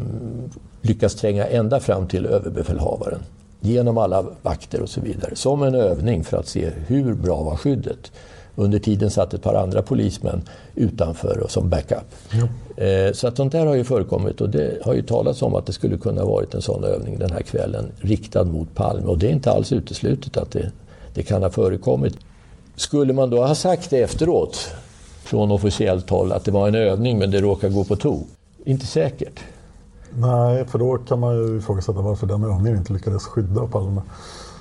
lyckats 0.83 1.15
tränga 1.15 1.47
ända 1.47 1.81
fram 1.81 2.07
till 2.07 2.27
överbefälhavaren 2.27 3.21
genom 3.61 3.99
alla 3.99 4.25
vakter 4.43 4.81
och 4.83 4.89
så 4.89 5.01
vidare. 5.01 5.37
Som 5.37 5.63
en 5.63 5.75
övning 5.75 6.25
för 6.25 6.37
att 6.37 6.49
se 6.49 6.71
hur 6.87 7.15
bra 7.15 7.43
var 7.43 7.57
skyddet. 7.57 8.13
Under 8.59 8.79
tiden 8.79 9.11
satt 9.11 9.35
ett 9.35 9.43
par 9.43 9.55
andra 9.55 9.83
polismän 9.83 10.43
utanför 10.75 11.41
och 11.41 11.51
som 11.51 11.69
backup. 11.69 12.05
Ja. 12.31 12.85
Eh, 12.85 13.13
så 13.13 13.29
att 13.29 13.37
sånt 13.37 13.53
där 13.53 13.67
har 13.67 13.75
ju 13.75 13.85
förekommit 13.85 14.41
och 14.41 14.51
det 14.51 14.85
har 14.85 14.95
ju 14.95 15.03
talats 15.03 15.43
om 15.43 15.55
att 15.55 15.67
det 15.67 15.73
skulle 15.73 15.97
kunna 15.97 16.25
varit 16.25 16.55
en 16.55 16.63
sån 16.63 16.85
övning 16.85 17.19
den 17.19 17.33
här 17.33 17.43
kvällen 17.43 17.93
riktad 18.01 18.45
mot 18.45 18.75
Palme 18.75 19.07
och 19.07 19.19
det 19.19 19.27
är 19.27 19.33
inte 19.33 19.51
alls 19.51 19.73
uteslutet 19.73 20.37
att 20.37 20.51
det 20.51 20.71
det 21.17 21.23
kan 21.23 21.43
ha 21.43 21.51
förekommit. 21.51 22.19
Skulle 22.77 23.13
man 23.13 23.31
då 23.31 23.45
ha 23.45 23.55
sagt 23.55 23.91
det 23.91 24.03
efteråt 24.03 24.71
från 25.23 25.51
officiellt 25.51 26.11
håll 26.11 26.33
att 26.33 26.45
det 26.45 26.51
var 26.51 26.69
en 26.69 26.75
övning 26.75 27.19
men 27.19 27.31
det 27.31 27.41
råkar 27.41 27.69
gå 27.69 27.85
på 27.85 27.97
tok? 27.97 28.27
Inte 28.65 28.87
säkert. 28.87 29.41
Nej, 30.15 30.65
för 30.67 30.79
då 30.79 30.99
kan 30.99 31.21
man 31.21 31.37
ju 31.37 31.59
ifrågasätta 31.59 32.01
varför 32.01 32.27
den 32.27 32.45
övningen 32.45 32.79
inte 32.79 32.93
lyckades 32.93 33.25
skydda 33.25 33.67
Palme. 33.67 34.03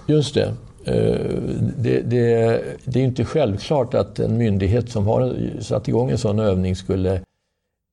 Just 0.07 0.33
det. 0.33 0.53
Eh, 0.85 1.39
det, 1.77 2.01
det, 2.01 2.63
det 2.85 2.99
är 2.99 3.03
inte 3.03 3.25
självklart 3.25 3.93
att 3.93 4.19
en 4.19 4.37
myndighet 4.37 4.89
som 4.89 5.07
har 5.07 5.35
satt 5.61 5.87
igång 5.87 6.09
en 6.11 6.17
sån 6.17 6.39
övning 6.39 6.75
skulle 6.75 7.21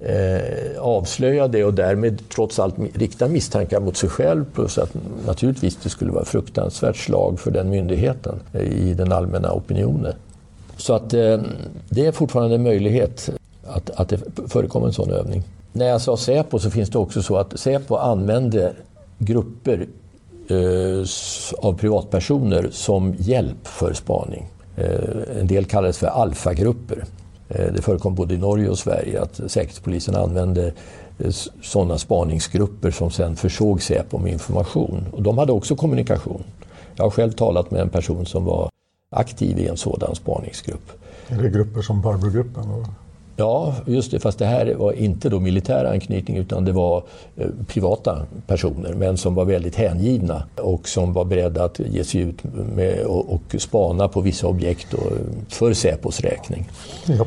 eh, 0.07 0.81
avslöja 0.81 1.49
det 1.49 1.65
och 1.65 1.75
därmed 1.75 2.29
trots 2.29 2.59
allt 2.59 2.75
rikta 2.95 3.29
misstankar 3.29 3.81
mot 3.81 3.97
sig 3.97 4.09
själv 4.09 4.45
plus 4.55 4.79
att 4.79 4.95
naturligtvis 5.27 5.77
det 5.83 5.89
skulle 5.89 6.13
vara 6.13 6.25
fruktansvärt 6.25 6.97
slag 6.97 7.41
för 7.41 7.51
den 7.51 7.71
myndigheten 7.71 8.41
eh, 8.53 8.61
i 8.61 8.95
den 8.95 9.13
allmänna 9.13 9.53
opinionen. 9.53 10.15
Så 10.77 10.95
att 10.95 11.15
eh, 11.15 11.39
det 11.89 12.07
är 12.07 12.13
fortfarande 12.13 12.55
en 12.55 12.63
möjlighet 12.63 13.31
att, 13.67 13.91
att 13.91 14.09
det 14.09 14.19
förekommer 14.49 14.87
en 14.87 14.93
sån 14.93 15.11
övning. 15.11 15.43
När 15.73 15.87
jag 15.87 16.01
sa 16.01 16.17
Säpo 16.17 16.59
så 16.59 16.71
finns 16.71 16.91
det 16.91 16.99
också 16.99 17.23
så 17.23 17.37
att 17.37 17.61
Säpo 17.61 17.97
använde 17.97 18.73
grupper 19.19 19.87
eh, 20.49 21.05
av 21.59 21.73
privatpersoner 21.79 22.69
som 22.71 23.15
hjälp 23.19 23.67
för 23.67 23.93
spaning. 23.93 24.47
Eh, 24.77 25.39
en 25.41 25.47
del 25.47 25.65
kallades 25.65 25.99
för 25.99 26.07
alfagrupper. 26.07 27.05
Eh, 27.55 27.73
det 27.73 27.83
förekom 27.83 28.15
både 28.15 28.35
i 28.35 28.39
Norge 28.39 28.69
och 28.69 28.79
Sverige 28.79 29.23
att 29.23 29.41
Säkerhetspolisen 29.47 30.15
använde 30.15 30.73
eh, 31.19 31.31
sådana 31.63 31.99
spaningsgrupper 31.99 32.91
som 32.91 33.11
sen 33.11 33.37
försåg 33.37 33.83
Säpo 33.83 34.19
med 34.19 34.33
information. 34.33 35.07
Och 35.13 35.23
de 35.23 35.39
hade 35.39 35.53
också 35.53 35.77
kommunikation. 35.77 36.43
Jag 36.97 37.05
har 37.05 37.11
själv 37.11 37.33
talat 37.33 37.71
med 37.71 37.81
en 37.81 37.89
person 37.89 38.27
som 38.27 38.45
var 38.45 38.71
aktiv 39.11 39.59
i 39.59 39.69
en 39.69 39.77
sådan 39.77 40.15
spaningsgrupp. 40.15 40.93
Är 41.29 41.43
det 41.43 41.49
grupper 41.49 41.83
som 41.83 42.03
Barbrogruppen? 42.03 42.65
Ja, 43.37 43.75
just 43.87 44.11
det. 44.11 44.21
Fast 44.21 44.39
det 44.39 44.47
här 44.47 44.75
var 44.75 44.93
inte 44.93 45.29
då 45.29 45.41
militär 45.41 45.85
anknytning 45.85 46.37
utan 46.37 46.65
det 46.65 46.73
var 46.73 47.03
eh, 47.37 47.47
privata 47.67 48.27
personer 48.47 48.95
men 48.95 49.17
som 49.17 49.35
var 49.35 49.45
väldigt 49.45 49.77
hängivna 49.77 50.43
och 50.57 50.89
som 50.89 51.13
var 51.13 51.25
beredda 51.25 51.65
att 51.65 51.79
ge 51.79 52.05
sig 52.05 52.21
ut 52.21 52.45
med 52.75 53.05
och, 53.05 53.35
och 53.35 53.61
spana 53.61 54.09
på 54.09 54.21
vissa 54.21 54.47
objekt 54.47 54.95
och, 54.95 55.13
för 55.49 55.73
Säpos 55.73 56.21
räkning. 56.21 56.69
Ja. 57.07 57.27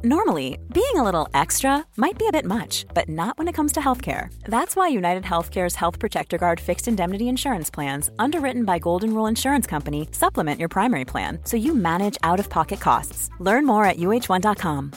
Normally, 0.00 0.58
being 0.72 0.96
a 0.96 1.04
little 1.04 1.28
extra 1.32 1.84
might 1.96 2.18
be 2.18 2.26
a 2.26 2.32
bit 2.32 2.44
much, 2.44 2.86
but 2.94 3.08
not 3.08 3.38
when 3.38 3.48
it 3.48 3.54
comes 3.54 3.72
to 3.72 3.80
healthcare. 3.80 4.28
That's 4.48 4.74
why 4.74 4.88
United 4.88 5.22
Healthcare's 5.22 5.76
Health 5.76 6.00
Protector 6.00 6.38
Guard 6.38 6.60
fixed 6.60 6.88
indemnity 6.88 7.28
insurance 7.28 7.70
plans, 7.70 8.10
underwritten 8.18 8.64
by 8.64 8.78
Golden 8.80 9.14
Rule 9.14 9.28
Insurance 9.28 9.70
Company, 9.70 10.08
supplement 10.12 10.58
your 10.58 10.68
primary 10.68 11.04
plan 11.04 11.38
so 11.44 11.56
you 11.56 11.74
manage 11.74 12.18
out 12.22 12.40
of 12.40 12.48
pocket 12.48 12.80
costs. 12.80 13.30
Learn 13.40 13.66
more 13.66 13.84
at 13.84 13.96
uh1.com. 13.96 14.92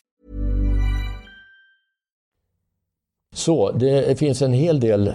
Så 3.36 3.72
det 3.72 4.20
finns 4.20 4.42
en 4.42 4.54
hel 4.54 4.80
del 4.80 5.14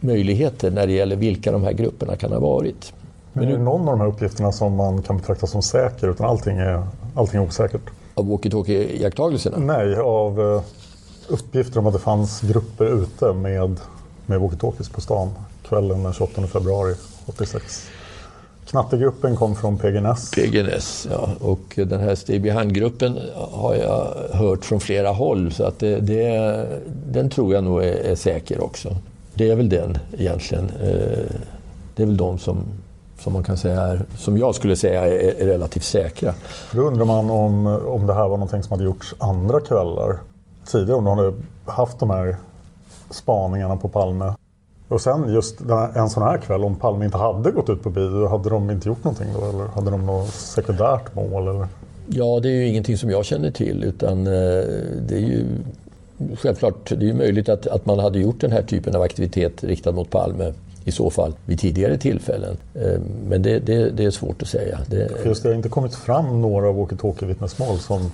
möjligheter 0.00 0.70
när 0.70 0.86
det 0.86 0.92
gäller 0.92 1.16
vilka 1.16 1.52
de 1.52 1.62
här 1.62 1.72
grupperna 1.72 2.16
kan 2.16 2.32
ha 2.32 2.40
varit. 2.40 2.92
Men 3.32 3.48
är 3.48 3.52
det 3.52 3.58
någon 3.58 3.80
av 3.80 3.86
de 3.86 4.00
här 4.00 4.08
uppgifterna 4.08 4.52
som 4.52 4.76
man 4.76 5.02
kan 5.02 5.16
betrakta 5.16 5.46
som 5.46 5.62
säker 5.62 6.08
utan 6.08 6.26
allting 6.26 6.58
är, 6.58 6.86
allting 7.14 7.40
är 7.40 7.46
osäkert? 7.46 7.90
Av 8.18 8.26
walkie-talkie-iakttagelserna? 8.26 9.58
Nej, 9.58 9.96
av 9.96 10.40
uh, 10.40 10.62
uppgifter 11.28 11.78
om 11.78 11.86
att 11.86 11.92
det 11.92 11.98
fanns 11.98 12.40
grupper 12.40 13.02
ute 13.02 13.32
med, 13.32 13.80
med 14.26 14.40
walkie-talkies 14.40 14.92
på 14.92 15.00
stan 15.00 15.30
kvällen 15.68 16.02
den 16.02 16.12
28 16.12 16.46
februari 16.46 16.94
86. 17.26 17.86
Knattegruppen 18.66 19.36
kom 19.36 19.56
från 19.56 19.78
PGNS. 19.78 20.30
PGNS, 20.30 21.08
ja. 21.10 21.28
Och 21.40 21.74
den 21.76 22.00
här 22.00 22.14
Stay 22.14 22.38
Behind-gruppen 22.38 23.18
har 23.34 23.74
jag 23.74 24.14
hört 24.38 24.64
från 24.64 24.80
flera 24.80 25.08
håll. 25.08 25.52
Så 25.52 25.64
att 25.64 25.78
det, 25.78 26.00
det, 26.00 26.66
den 27.06 27.30
tror 27.30 27.54
jag 27.54 27.64
nog 27.64 27.82
är, 27.82 27.92
är, 27.92 28.14
säker 28.14 28.64
också. 28.64 28.96
Det 29.34 29.50
är 29.50 29.56
väl 29.56 29.68
den 29.68 29.98
egentligen. 30.18 30.70
Eh, 30.82 31.36
det 31.96 32.02
är 32.02 32.06
väl 32.06 32.16
de 32.16 32.38
som 32.38 32.64
som 33.18 33.32
man 33.32 33.42
kan 33.42 33.56
säga 33.56 33.80
är, 33.80 34.04
som 34.16 34.38
jag 34.38 34.54
skulle 34.54 34.76
säga 34.76 35.06
är, 35.06 35.42
är 35.42 35.46
relativt 35.46 35.84
säkra. 35.84 36.34
Då 36.72 36.80
undrar 36.82 37.04
man 37.04 37.30
om, 37.30 37.66
om 37.66 38.06
det 38.06 38.14
här 38.14 38.28
var 38.28 38.36
någonting 38.36 38.62
som 38.62 38.70
hade 38.70 38.84
gjorts 38.84 39.14
andra 39.18 39.60
kvällar 39.60 40.18
tidigare, 40.66 40.98
om 40.98 41.04
de 41.04 41.18
hade 41.18 41.32
haft 41.64 41.98
de 41.98 42.10
här 42.10 42.36
spaningarna 43.10 43.76
på 43.76 43.88
Palme. 43.88 44.32
Och 44.88 45.00
sen 45.00 45.32
just 45.32 45.60
en 45.94 46.10
sån 46.10 46.22
här 46.22 46.38
kväll, 46.38 46.64
om 46.64 46.76
Palme 46.76 47.04
inte 47.04 47.18
hade 47.18 47.50
gått 47.50 47.68
ut 47.68 47.82
på 47.82 47.90
bio, 47.90 48.26
hade 48.26 48.50
de 48.50 48.70
inte 48.70 48.88
gjort 48.88 49.04
någonting 49.04 49.28
då? 49.40 49.48
Eller 49.48 49.66
hade 49.66 49.90
de 49.90 50.06
något 50.06 50.28
sekundärt 50.28 51.14
mål? 51.14 51.48
Eller? 51.48 51.66
Ja, 52.06 52.40
det 52.42 52.48
är 52.48 52.52
ju 52.52 52.68
ingenting 52.68 52.98
som 52.98 53.10
jag 53.10 53.24
känner 53.24 53.50
till 53.50 53.84
utan 53.84 54.26
eh, 54.26 54.32
det 55.00 55.14
är 55.14 55.18
ju 55.18 55.44
självklart 56.36 56.92
det 56.98 57.08
är 57.08 57.14
möjligt 57.14 57.48
att, 57.48 57.66
att 57.66 57.86
man 57.86 57.98
hade 57.98 58.18
gjort 58.18 58.40
den 58.40 58.52
här 58.52 58.62
typen 58.62 58.96
av 58.96 59.02
aktivitet 59.02 59.64
riktad 59.64 59.92
mot 59.92 60.10
Palme 60.10 60.52
i 60.88 60.92
så 60.92 61.10
fall 61.10 61.32
vid 61.44 61.60
tidigare 61.60 61.98
tillfällen. 61.98 62.56
Eh, 62.74 63.00
men 63.28 63.42
det, 63.42 63.58
det, 63.58 63.90
det 63.90 64.04
är 64.04 64.10
svårt 64.10 64.42
att 64.42 64.48
säga. 64.48 64.78
Det, 64.86 65.10
Just 65.24 65.42
det 65.42 65.48
har 65.48 65.56
inte 65.56 65.68
kommit 65.68 65.94
fram 65.94 66.40
några 66.40 66.72
walkie-talkie-vittnesmål 66.72 67.78
som 67.78 68.12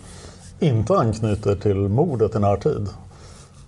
inte 0.60 0.94
anknyter 0.94 1.54
till 1.54 1.76
mordet 1.76 2.34
i 2.34 2.38
närtid. 2.38 2.88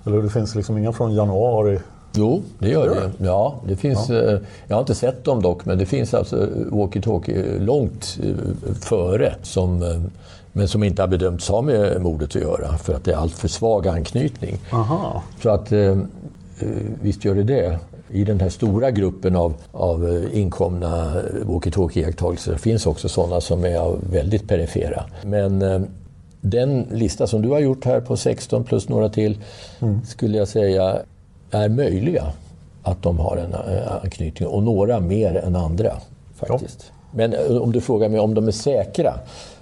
Eller 0.07 0.23
det 0.23 0.31
finns 0.31 0.55
liksom 0.55 0.79
inga 0.79 0.93
från 0.93 1.15
januari 1.15 1.79
Jo, 2.19 2.43
det 2.59 2.69
gör 2.69 2.89
det. 2.89 3.25
Ja, 3.25 3.55
det 3.69 3.77
finns, 3.77 4.09
ja. 4.09 4.15
Eh, 4.15 4.39
jag 4.67 4.77
har 4.77 4.81
inte 4.81 4.95
sett 4.95 5.25
dem 5.25 5.43
dock, 5.43 5.65
men 5.65 5.79
det 5.79 5.87
finns 5.87 6.15
alltså 6.15 6.49
walkie-talkie 6.71 7.61
långt 7.61 8.19
eh, 8.23 8.75
före 8.81 9.35
som, 9.43 10.03
men 10.53 10.69
som 10.69 10.83
inte 10.83 11.03
har 11.03 11.09
bedömts 11.09 11.49
ha 11.49 11.63
med 11.63 12.03
mordet 12.03 12.29
att 12.37 12.43
göra 12.43 12.79
för 12.79 12.95
att 12.95 13.05
det 13.05 13.13
är 13.13 13.17
alltför 13.17 13.49
svag 13.49 13.89
anknytning. 13.89 14.59
Aha. 14.73 15.23
Så 15.43 15.51
att 15.51 15.73
visst 17.03 17.25
gör 17.25 17.35
det 17.35 17.43
det 17.43 17.79
i 18.11 18.25
den 18.25 18.41
här 18.41 18.49
stora 18.49 18.91
gruppen 18.91 19.37
av, 19.37 19.55
av 19.73 20.09
eh, 20.09 20.39
inkomna 20.39 21.23
walkie-talkie-iakttagelser 21.43 22.57
finns 22.57 22.87
också 22.87 23.09
sådana 23.09 23.41
som 23.41 23.65
är 23.65 23.97
väldigt 24.11 24.49
perifera. 24.49 25.05
Men 25.23 25.63
eh, 25.63 25.81
den 26.41 26.87
lista 26.91 27.27
som 27.27 27.43
du 27.43 27.49
har 27.49 27.61
gjort 27.61 27.85
här 27.85 28.01
på 28.01 28.17
16 28.17 28.65
plus 28.65 28.89
några 28.89 29.09
till 29.09 29.39
mm. 29.81 30.05
skulle 30.05 30.39
jag 30.39 30.49
säga 30.49 30.99
är 31.51 31.69
möjliga 31.69 32.33
att 32.83 33.03
de 33.03 33.19
har 33.19 33.37
en 33.37 33.53
eh, 33.53 33.93
anknytning 34.03 34.49
och 34.49 34.63
några 34.63 35.01
mer 35.01 35.37
än 35.37 35.57
andra. 35.57 35.93
faktiskt. 36.35 36.85
Ja. 36.89 36.93
Men 37.11 37.59
om 37.59 37.73
du 37.73 37.81
frågar 37.81 38.09
mig 38.09 38.21
om 38.21 38.35
de 38.35 38.49
är 38.49 38.53
säkra 38.53 39.15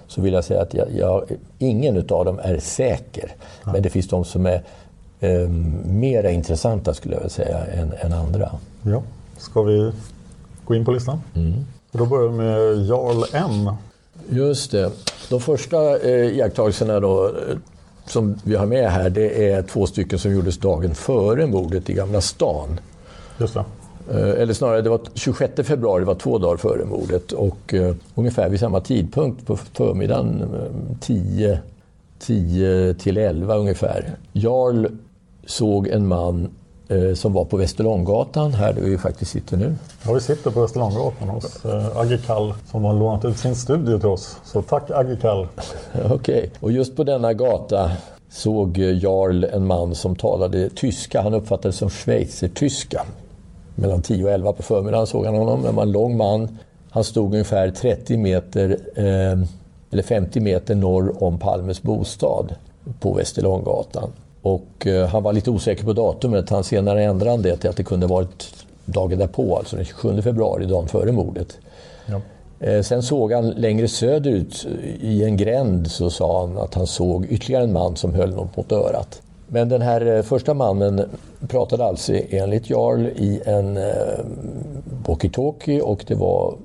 så 0.07 0.21
vill 0.21 0.33
jag 0.33 0.43
säga 0.43 0.61
att 0.61 0.73
jag, 0.73 0.87
jag, 0.97 1.23
ingen 1.59 1.97
av 1.97 2.25
dem 2.25 2.39
är 2.43 2.59
säker. 2.59 3.35
Ja. 3.63 3.71
Men 3.71 3.81
det 3.81 3.89
finns 3.89 4.07
de 4.07 4.25
som 4.25 4.45
är 4.45 4.63
eh, 5.19 5.49
mera 5.85 6.31
intressanta 6.31 6.93
skulle 6.93 7.13
jag 7.13 7.21
vilja 7.21 7.29
säga 7.29 7.65
än, 7.65 7.93
än, 8.01 8.13
andra. 8.13 8.51
Ja, 8.81 9.03
ska 9.37 9.61
vi 9.61 9.91
gå 10.65 10.75
in 10.75 10.85
på 10.85 10.91
listan? 10.91 11.21
Mm. 11.35 11.53
Då 11.91 12.05
börjar 12.05 12.29
vi 12.29 12.37
med 12.37 12.85
Jarl 12.87 13.23
N. 13.33 13.75
Just 14.29 14.71
det. 14.71 14.91
De 15.29 15.39
första 15.39 15.99
eh, 15.99 16.37
iakttagelserna 16.37 16.99
då, 16.99 17.25
eh, 17.27 17.57
som 18.05 18.39
vi 18.43 18.55
har 18.55 18.65
med 18.65 18.91
här 18.91 19.09
det 19.09 19.51
är 19.51 19.61
två 19.61 19.85
stycken 19.85 20.19
som 20.19 20.31
gjordes 20.31 20.57
dagen 20.57 20.95
före 20.95 21.47
mordet 21.47 21.89
i 21.89 21.93
Gamla 21.93 22.21
stan. 22.21 22.79
Just 23.37 23.53
det. 23.53 23.63
Eh, 24.11 24.41
eller 24.41 24.53
snarare, 24.53 24.81
det 24.81 24.89
var 24.89 25.01
26 25.13 25.67
februari, 25.67 25.99
det 25.99 26.05
var 26.05 26.15
två 26.15 26.37
dagar 26.37 26.57
före 26.57 26.85
mordet. 26.85 27.31
Och 27.31 27.73
uh, 27.73 27.95
ungefär 28.15 28.49
vid 28.49 28.59
samma 28.59 28.79
tidpunkt 28.79 29.47
på 29.47 29.57
förmiddagen, 29.57 30.45
10, 30.99 31.59
10 32.19 32.93
till 32.93 33.17
11 33.17 33.55
ungefär. 33.55 34.17
Jarl 34.33 34.87
såg 35.45 35.87
en 35.87 36.07
man 36.07 36.49
eh, 36.87 37.13
som 37.13 37.33
var 37.33 37.45
på 37.45 37.57
Västerlånggatan, 37.57 38.53
här 38.53 38.73
där 38.73 38.81
vi 38.81 38.97
faktiskt 38.97 39.31
sitter 39.31 39.57
nu. 39.57 39.75
Ja, 40.05 40.13
vi 40.13 40.21
sitter 40.21 40.51
på 40.51 40.61
Västerlånggatan 40.61 41.29
hos 41.29 41.65
eh, 41.65 41.97
Agge 41.97 42.17
Kall 42.17 42.53
som 42.71 42.83
har 42.83 42.93
lånat 42.93 43.25
ut 43.25 43.37
sin 43.37 43.55
studio 43.55 43.99
till 43.99 44.07
oss. 44.07 44.37
Så 44.45 44.61
tack 44.61 44.91
Agge 44.91 45.17
Kall! 45.21 45.47
Okej, 45.93 46.13
okay. 46.13 46.49
och 46.59 46.71
just 46.71 46.95
på 46.95 47.03
denna 47.03 47.33
gata 47.33 47.91
såg 48.29 48.77
Jarl 48.77 49.43
en 49.43 49.67
man 49.67 49.95
som 49.95 50.15
talade 50.15 50.69
tyska. 50.69 51.21
Han 51.21 51.33
uppfattades 51.33 51.77
som 51.77 51.89
schweizertyska. 51.89 53.05
Mellan 53.75 54.01
10 54.01 54.23
och 54.23 54.31
11 54.31 54.53
på 54.53 54.63
förmiddagen 54.63 55.07
såg 55.07 55.25
han 55.25 55.35
honom. 55.35 55.65
Han 55.65 55.75
var 55.75 55.83
en 55.83 55.91
lång 55.91 56.17
man. 56.17 56.57
Han 56.89 57.03
stod 57.03 57.33
ungefär 57.33 57.71
30 57.71 58.17
meter, 58.17 58.77
eh, 58.95 59.47
eller 59.91 60.03
50 60.03 60.39
meter 60.39 60.75
norr 60.75 61.23
om 61.23 61.39
Palmes 61.39 61.81
bostad 61.81 62.55
på 62.99 63.13
Västerlånggatan. 63.13 64.09
Och 64.45 64.87
eh, 64.87 65.07
han 65.07 65.23
var 65.23 65.33
lite 65.33 65.51
osäker 65.51 65.83
på 65.83 65.93
datumet. 65.93 66.49
Han 66.49 66.63
senare 66.63 67.03
ändrade 67.03 67.31
han 67.31 67.41
det 67.41 67.57
till 67.57 67.69
att 67.69 67.77
det 67.77 67.83
kunde 67.83 68.07
varit 68.07 68.65
dagen 68.85 69.19
därpå, 69.19 69.57
alltså 69.57 69.75
den 69.75 69.85
27 69.85 70.21
februari, 70.21 70.65
dagen 70.65 70.87
före 70.87 71.11
mordet. 71.11 71.57
Ja. 72.05 72.21
Eh, 72.59 72.81
sen 72.81 73.03
såg 73.03 73.31
han 73.31 73.49
längre 73.49 73.87
söderut 73.87 74.67
i 75.01 75.23
en 75.23 75.37
gränd 75.37 75.91
så 75.91 76.09
sa 76.09 76.39
han 76.41 76.57
att 76.57 76.73
han 76.73 76.87
såg 76.87 77.25
ytterligare 77.25 77.63
en 77.63 77.73
man 77.73 77.95
som 77.95 78.13
höll 78.13 78.35
något 78.35 78.57
mot 78.57 78.71
örat. 78.71 79.21
Men 79.47 79.69
den 79.69 79.81
här 79.81 80.17
eh, 80.17 80.21
första 80.21 80.53
mannen 80.53 81.09
pratade 81.47 81.85
alltså 81.85 82.13
enligt 82.29 82.69
Jarl 82.69 83.05
i 83.05 83.41
en 83.45 83.79
walkie-talkie 85.05 85.81
och 85.81 86.03
det 86.07 86.15
var 86.15 86.55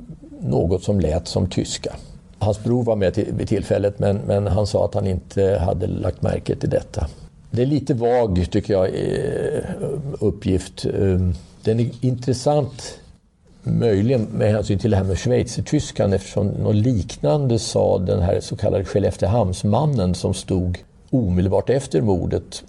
något 0.40 0.82
som 0.82 1.00
lät 1.00 1.28
som 1.28 1.46
tyska. 1.46 1.96
Hans 2.38 2.64
bror 2.64 2.82
var 2.82 2.96
med 2.96 3.26
vid 3.38 3.48
tillfället 3.48 3.98
men, 3.98 4.16
men 4.26 4.46
han 4.46 4.66
sa 4.66 4.84
att 4.84 4.94
han 4.94 5.06
inte 5.06 5.62
hade 5.66 5.86
lagt 5.86 6.22
märke 6.22 6.56
till 6.56 6.70
detta. 6.70 7.06
Det 7.51 7.62
är 7.62 7.66
lite 7.66 7.94
vag, 7.94 8.46
tycker 8.51 8.74
jag, 8.74 8.86
eh, 8.86 9.64
uppgift. 10.20 10.84
Ehm, 10.84 11.34
den 11.64 11.80
är 11.80 11.90
intressant 12.01 12.98
möjligen 13.62 14.22
med 14.22 14.53
hänsyn 14.53 14.78
till 14.78 14.90
det 14.90 14.96
här 14.96 15.05
med 15.05 15.18
schweizertyskan 15.18 16.12
eftersom 16.12 16.46
något 16.46 16.74
liknande 16.74 17.59
sa 17.59 17.98
den 17.98 18.22
här 18.22 18.40
så 18.40 18.57
kallade 18.57 18.84
Skelleftehamnsmannen 18.84 20.14
som 20.14 20.34
stod 20.34 20.78
omedelbart 21.11 21.70
efter 21.70 22.01
mordet, 22.01 22.62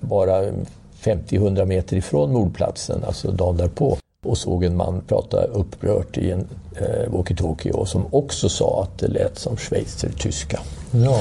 bara 0.00 0.52
50-100 1.00 1.64
meter 1.64 1.96
ifrån 1.96 2.32
mordplatsen, 2.32 3.04
alltså 3.04 3.30
dagen 3.30 3.56
därpå 3.56 3.98
och 4.26 4.38
såg 4.38 4.64
en 4.64 4.76
man 4.76 5.02
prata 5.08 5.44
upprört 5.44 6.18
i 6.18 6.30
en 6.30 6.48
eh, 6.76 7.12
walkie-talkie 7.12 7.72
och 7.72 7.88
som 7.88 8.06
också 8.10 8.48
sa 8.48 8.82
att 8.82 8.98
det 8.98 9.08
lät 9.08 9.38
som 9.38 9.56
schweizertyska. 9.56 10.60
Ja. 10.90 11.18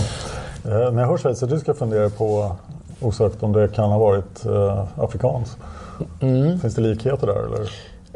Eh, 0.65 0.91
när 0.91 1.01
jag 1.01 1.07
hör 1.07 1.17
schweizertyska 1.17 1.73
funderar 1.73 2.01
jag 2.01 2.17
på 2.17 2.55
osökt 3.01 3.43
om 3.43 3.53
det 3.53 3.67
kan 3.67 3.91
ha 3.91 3.99
varit 3.99 4.45
eh, 4.45 4.87
afrikanskt. 4.97 5.57
Mm. 6.21 6.59
Finns 6.59 6.75
det 6.75 6.81
likheter 6.81 7.27
där? 7.27 7.45
Eller? 7.45 7.71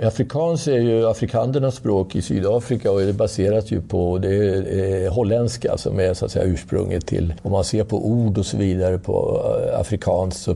Afrikans 0.07 0.67
är 0.67 0.79
ju 0.79 1.07
afrikandernas 1.07 1.75
språk 1.75 2.15
i 2.15 2.21
Sydafrika 2.21 2.91
och 2.91 2.99
det 2.99 3.13
baseras 3.13 3.71
ju 3.71 3.81
på 3.81 4.17
det 4.17 4.35
är 4.35 5.09
holländska 5.09 5.77
som 5.77 5.99
är 5.99 6.13
så 6.13 6.25
att 6.25 6.31
säga 6.31 6.45
ursprunget 6.45 7.05
till, 7.05 7.33
om 7.41 7.51
man 7.51 7.63
ser 7.63 7.83
på 7.83 8.07
ord 8.07 8.37
och 8.37 8.45
så 8.45 8.57
vidare 8.57 8.97
på 8.97 9.41
eh, 9.73 9.79
afrikanskt 9.79 10.41
så 10.41 10.55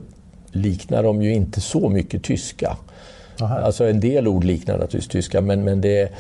liknar 0.52 1.04
de 1.04 1.22
ju 1.22 1.34
inte 1.34 1.62
så 1.62 1.90
mycket 1.90 2.24
tyska. 2.24 2.78
Aha. 3.42 3.56
Alltså 3.56 3.84
en 3.86 4.00
del 4.00 4.28
ord 4.28 4.44
liknar 4.44 4.78
naturligtvis 4.78 5.08
tyska 5.08 5.42
men, 5.42 5.64
men 5.64 5.82
det 5.82 6.12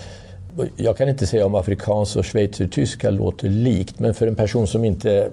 jag 0.75 0.97
kan 0.97 1.09
inte 1.09 1.27
säga 1.27 1.45
om 1.45 1.55
afrikans 1.55 2.15
och 2.15 2.25
schweizertyska 2.25 3.09
låter 3.09 3.49
likt 3.49 3.99
men 3.99 4.13
för 4.13 4.27
en 4.27 4.35
person 4.35 4.67
som 4.67 4.85
inte 4.85 5.29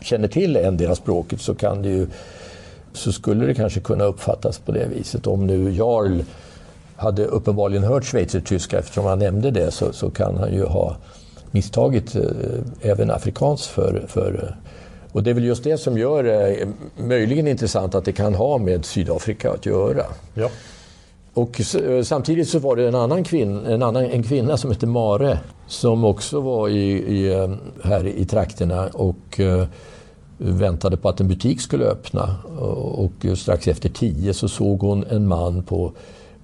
känner 0.00 0.28
till 0.28 0.56
endera 0.56 0.94
språket 0.94 1.40
så 1.40 1.54
kan 1.54 1.82
det 1.82 1.88
ju 1.88 2.06
så 2.92 3.12
skulle 3.12 3.46
det 3.46 3.54
kanske 3.54 3.80
kunna 3.80 4.04
uppfattas 4.04 4.58
på 4.58 4.72
det 4.72 4.86
viset. 4.86 5.26
Om 5.26 5.46
nu 5.46 5.72
Jarl 5.72 6.20
hade 6.96 7.24
uppenbarligen 7.24 7.84
hört 7.84 8.04
schweizertyska 8.04 8.78
eftersom 8.78 9.04
han 9.04 9.18
nämnde 9.18 9.50
det 9.50 9.70
så, 9.70 9.92
så 9.92 10.10
kan 10.10 10.36
han 10.36 10.54
ju 10.54 10.64
ha 10.64 10.96
misstagit 11.50 12.16
eh, 12.16 12.22
även 12.82 13.10
afrikans 13.10 13.66
för, 13.66 14.04
för 14.08 14.44
eh, 14.44 14.68
och 15.12 15.22
det 15.22 15.30
är 15.30 15.34
väl 15.34 15.44
just 15.44 15.64
det 15.64 15.78
som 15.78 15.98
gör 15.98 16.22
det 16.22 16.54
eh, 16.54 16.68
möjligen 16.96 17.46
intressant 17.46 17.94
att 17.94 18.04
det 18.04 18.12
kan 18.12 18.34
ha 18.34 18.58
med 18.58 18.84
Sydafrika 18.84 19.50
att 19.50 19.66
göra. 19.66 20.04
Ja. 20.34 20.48
Och 21.38 21.74
eh, 21.74 22.02
samtidigt 22.02 22.48
så 22.48 22.58
var 22.58 22.76
det 22.76 22.88
en 22.88 22.94
annan 22.94 23.24
kvinna, 23.24 23.70
en, 23.70 23.82
annan, 23.82 24.04
en 24.04 24.22
kvinna 24.22 24.56
som 24.56 24.70
hette 24.70 24.86
Mare 24.86 25.38
som 25.66 26.04
också 26.04 26.40
var 26.40 26.68
i, 26.68 26.90
i 26.90 27.32
eh, 27.32 27.50
här 27.82 28.06
i 28.06 28.24
trakterna 28.24 28.86
och 28.86 29.40
uh, 29.40 29.64
väntade 30.38 30.96
på 30.96 31.08
att 31.08 31.20
en 31.20 31.28
butik 31.28 31.60
skulle 31.60 31.84
öppna. 31.84 32.36
Och 32.94 33.26
strax 33.36 33.68
efter 33.68 33.88
tio 33.88 34.34
så 34.34 34.48
såg 34.48 34.80
hon 34.80 35.04
en 35.10 35.28
man 35.28 35.62
på 35.62 35.92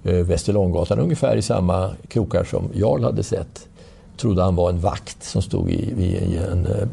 uh, 0.07 0.13
Västerlånggatan 0.13 0.99
ungefär 0.99 1.37
i 1.37 1.43
samma 1.43 1.91
krokar 2.09 2.45
som 2.45 2.69
Jarl 2.75 3.05
hade 3.05 3.23
sett. 3.23 3.69
Trodde 4.17 4.43
han 4.43 4.57
var 4.57 4.71
en 4.71 4.81
vakt 4.81 5.25
som 5.25 5.43
stod 5.43 5.71
i, 5.71 5.75
i 5.99 6.37
en 6.53 6.67
uh, 6.67 6.87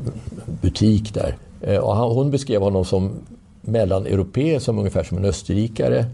butik 0.62 1.14
där. 1.14 1.38
och 1.80 1.95
han, 1.95 2.12
hon 2.12 2.32
beskrev 2.32 2.62
honom 2.62 2.86
som 2.86 3.12
mellaneuropé, 3.62 4.60
som 4.60 4.80
ungefär 4.80 5.04
som 5.04 5.18
en 5.18 5.26
österrikare 5.26 6.06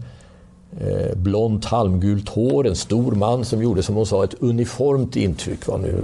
eh, 0.80 1.16
blont 1.16 1.64
halmgult 1.64 2.28
hår, 2.28 2.66
en 2.66 2.76
stor 2.76 3.12
man 3.12 3.44
som 3.44 3.62
gjorde 3.62 3.82
som 3.82 3.94
hon 3.94 4.06
sa 4.06 4.24
ett 4.24 4.34
uniformt 4.40 5.16
intryck. 5.16 5.66
Va? 5.66 5.76
Nu 5.76 6.02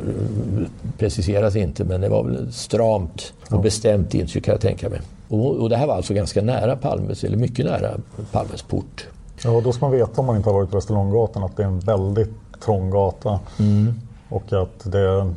preciseras 0.98 1.56
inte 1.56 1.84
men 1.84 2.00
det 2.00 2.08
var 2.08 2.24
väl 2.24 2.48
ett 2.48 2.54
stramt 2.54 3.32
och 3.50 3.62
bestämt 3.62 4.14
intryck 4.14 4.44
kan 4.44 4.52
jag 4.52 4.60
tänka 4.60 4.88
mig. 4.88 5.00
Och, 5.28 5.56
och 5.56 5.68
det 5.68 5.76
här 5.76 5.86
var 5.86 5.94
alltså 5.94 6.14
ganska 6.14 6.42
nära 6.42 6.76
Palmes, 6.76 7.24
eller 7.24 7.36
mycket 7.36 7.64
nära 7.64 7.90
Palmes 8.32 8.62
port. 8.62 9.06
Ja, 9.44 9.60
då 9.60 9.72
ska 9.72 9.84
man 9.84 9.92
veta 9.92 10.20
om 10.20 10.26
man 10.26 10.36
inte 10.36 10.48
har 10.48 10.54
varit 10.54 10.70
på 10.70 10.76
Västerlånggatan 10.76 11.44
att 11.44 11.56
det 11.56 11.62
är 11.62 11.66
en 11.66 11.80
väldigt 11.80 12.32
trång 12.64 12.90
gata. 12.90 13.40
Mm. 13.58 13.94
Och 14.28 14.52
att 14.52 14.92
det 14.92 15.32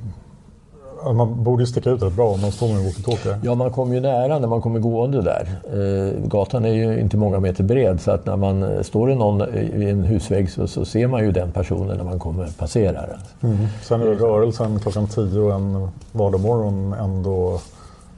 man 1.04 1.44
borde 1.44 1.68
sticka 1.68 1.90
ut 1.90 2.04
rätt 2.04 2.14
bra 2.14 2.30
om 2.30 2.42
man 2.42 2.52
står 2.52 2.68
med 2.68 2.78
en 2.78 2.84
walkie-talkie. 2.84 3.40
Ja, 3.44 3.56
man 3.56 3.72
kommer 3.72 3.96
ju 3.96 4.02
nära 4.02 4.40
när 4.40 4.48
man 4.48 4.62
kommer 4.62 4.80
gående 4.80 5.22
där. 5.22 5.48
Eh, 5.64 6.28
gatan 6.28 6.66
är 6.66 6.74
ju 6.74 7.00
inte 7.00 7.18
många 7.18 7.40
meter 7.40 7.64
bred 7.64 8.02
så 8.02 8.12
att 8.12 8.26
när 8.26 8.36
man 8.36 8.64
eh, 8.64 8.82
står 8.82 9.12
i, 9.12 9.16
någon, 9.16 9.56
i 9.56 9.90
en 9.90 10.04
husvägg 10.04 10.52
så, 10.52 10.68
så 10.68 10.86
ser 10.86 11.08
man 11.08 11.24
ju 11.24 11.32
den 11.32 11.52
personen 11.52 11.98
när 11.98 12.04
man 12.04 12.20
kommer 12.20 12.48
passerar. 12.58 13.20
Mm. 13.44 13.58
Sen 13.84 14.02
är 14.02 14.06
det 14.06 14.16
rörelsen 14.16 14.80
klockan 14.80 15.08
tio 15.08 15.54
en 15.54 15.88
vardagsmorgon 16.12 16.94
ändå 16.94 17.60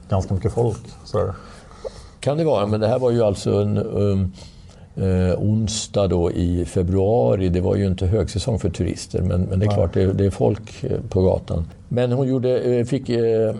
ganska 0.08 0.34
mycket 0.34 0.52
folk. 0.52 0.80
Så 1.04 1.34
Kan 2.20 2.36
det 2.36 2.44
vara, 2.44 2.66
men 2.66 2.80
det 2.80 2.88
här 2.88 2.98
var 2.98 3.10
ju 3.10 3.22
alltså 3.22 3.52
en 3.52 3.78
um, 3.78 4.32
eh, 4.96 5.38
onsdag 5.38 6.06
då 6.06 6.32
i 6.32 6.64
februari. 6.64 7.48
Det 7.48 7.60
var 7.60 7.76
ju 7.76 7.86
inte 7.86 8.06
högsäsong 8.06 8.58
för 8.58 8.70
turister 8.70 9.22
men, 9.22 9.42
men 9.42 9.58
det 9.58 9.66
är 9.66 9.70
klart 9.70 9.94
det, 9.94 10.12
det, 10.12 10.24
är 10.24 10.30
folk 10.30 10.84
eh, 10.84 10.98
på 11.08 11.22
gatan. 11.22 11.64
Men 11.88 12.12
hon 12.12 12.28
gjorde, 12.28 12.60
eh, 12.60 12.84
fick 12.84 13.08
eh, 13.08 13.54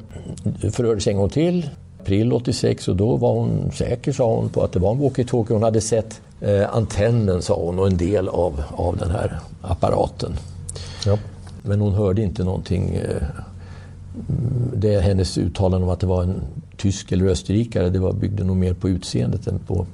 förhördes 0.72 1.07
en 1.07 1.16
gång 1.16 1.28
till, 1.28 1.70
april 2.01 2.33
86 2.33 2.89
och 2.89 2.97
då 2.97 3.16
var 3.16 3.33
hon 3.33 3.70
säker 3.72 4.12
sa 4.12 4.35
hon 4.35 4.49
på 4.49 4.62
att 4.62 4.72
det 4.72 4.78
var 4.78 4.93
en 4.93 4.99
walkie-talkie. 4.99 5.53
Hon 5.53 5.62
hade 5.62 5.81
sett 5.81 6.20
eh, 6.41 6.76
antennen 6.76 7.43
sa 7.43 7.55
hon 7.55 7.78
och 7.78 7.87
en 7.87 7.97
del 7.97 8.28
av, 8.28 8.62
av 8.70 8.97
den 8.97 9.11
här 9.11 9.39
apparaten. 9.62 10.33
Ja. 11.07 11.18
Men 11.62 11.81
hon 11.81 11.93
hörde 11.93 12.22
inte 12.22 12.45
någonting 12.45 12.95
eh, 12.95 13.22
det 14.76 14.95
är 14.95 15.01
hennes 15.01 15.39
uttalande 15.39 15.87
om 15.87 15.93
att 15.93 16.01
det 16.01 16.07
var 16.07 16.22
en 16.22 16.43
tysk 16.76 17.12
eller 17.12 17.26
österrikare, 17.26 17.91
det 17.91 17.99
var, 17.99 18.12
byggde 18.12 18.45
nog 18.45 18.57
mer 18.57 18.74
på 18.74 18.89
utseendet 18.89 19.47
än 19.47 19.59
på 19.59 19.87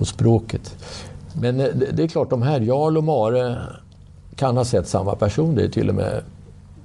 på 0.00 0.06
språket. 0.06 0.76
Men 1.40 1.60
eh, 1.60 1.66
det 1.92 2.02
är 2.02 2.08
klart, 2.08 2.30
de 2.30 2.42
här, 2.42 2.60
Jarl 2.60 2.96
och 2.96 3.04
Mare 3.04 3.58
kan 4.36 4.56
ha 4.56 4.64
sett 4.64 4.88
samma 4.88 5.14
person. 5.14 5.54
Det 5.54 5.64
är 5.64 5.68
till 5.68 5.88
och 5.88 5.94
med 5.94 6.22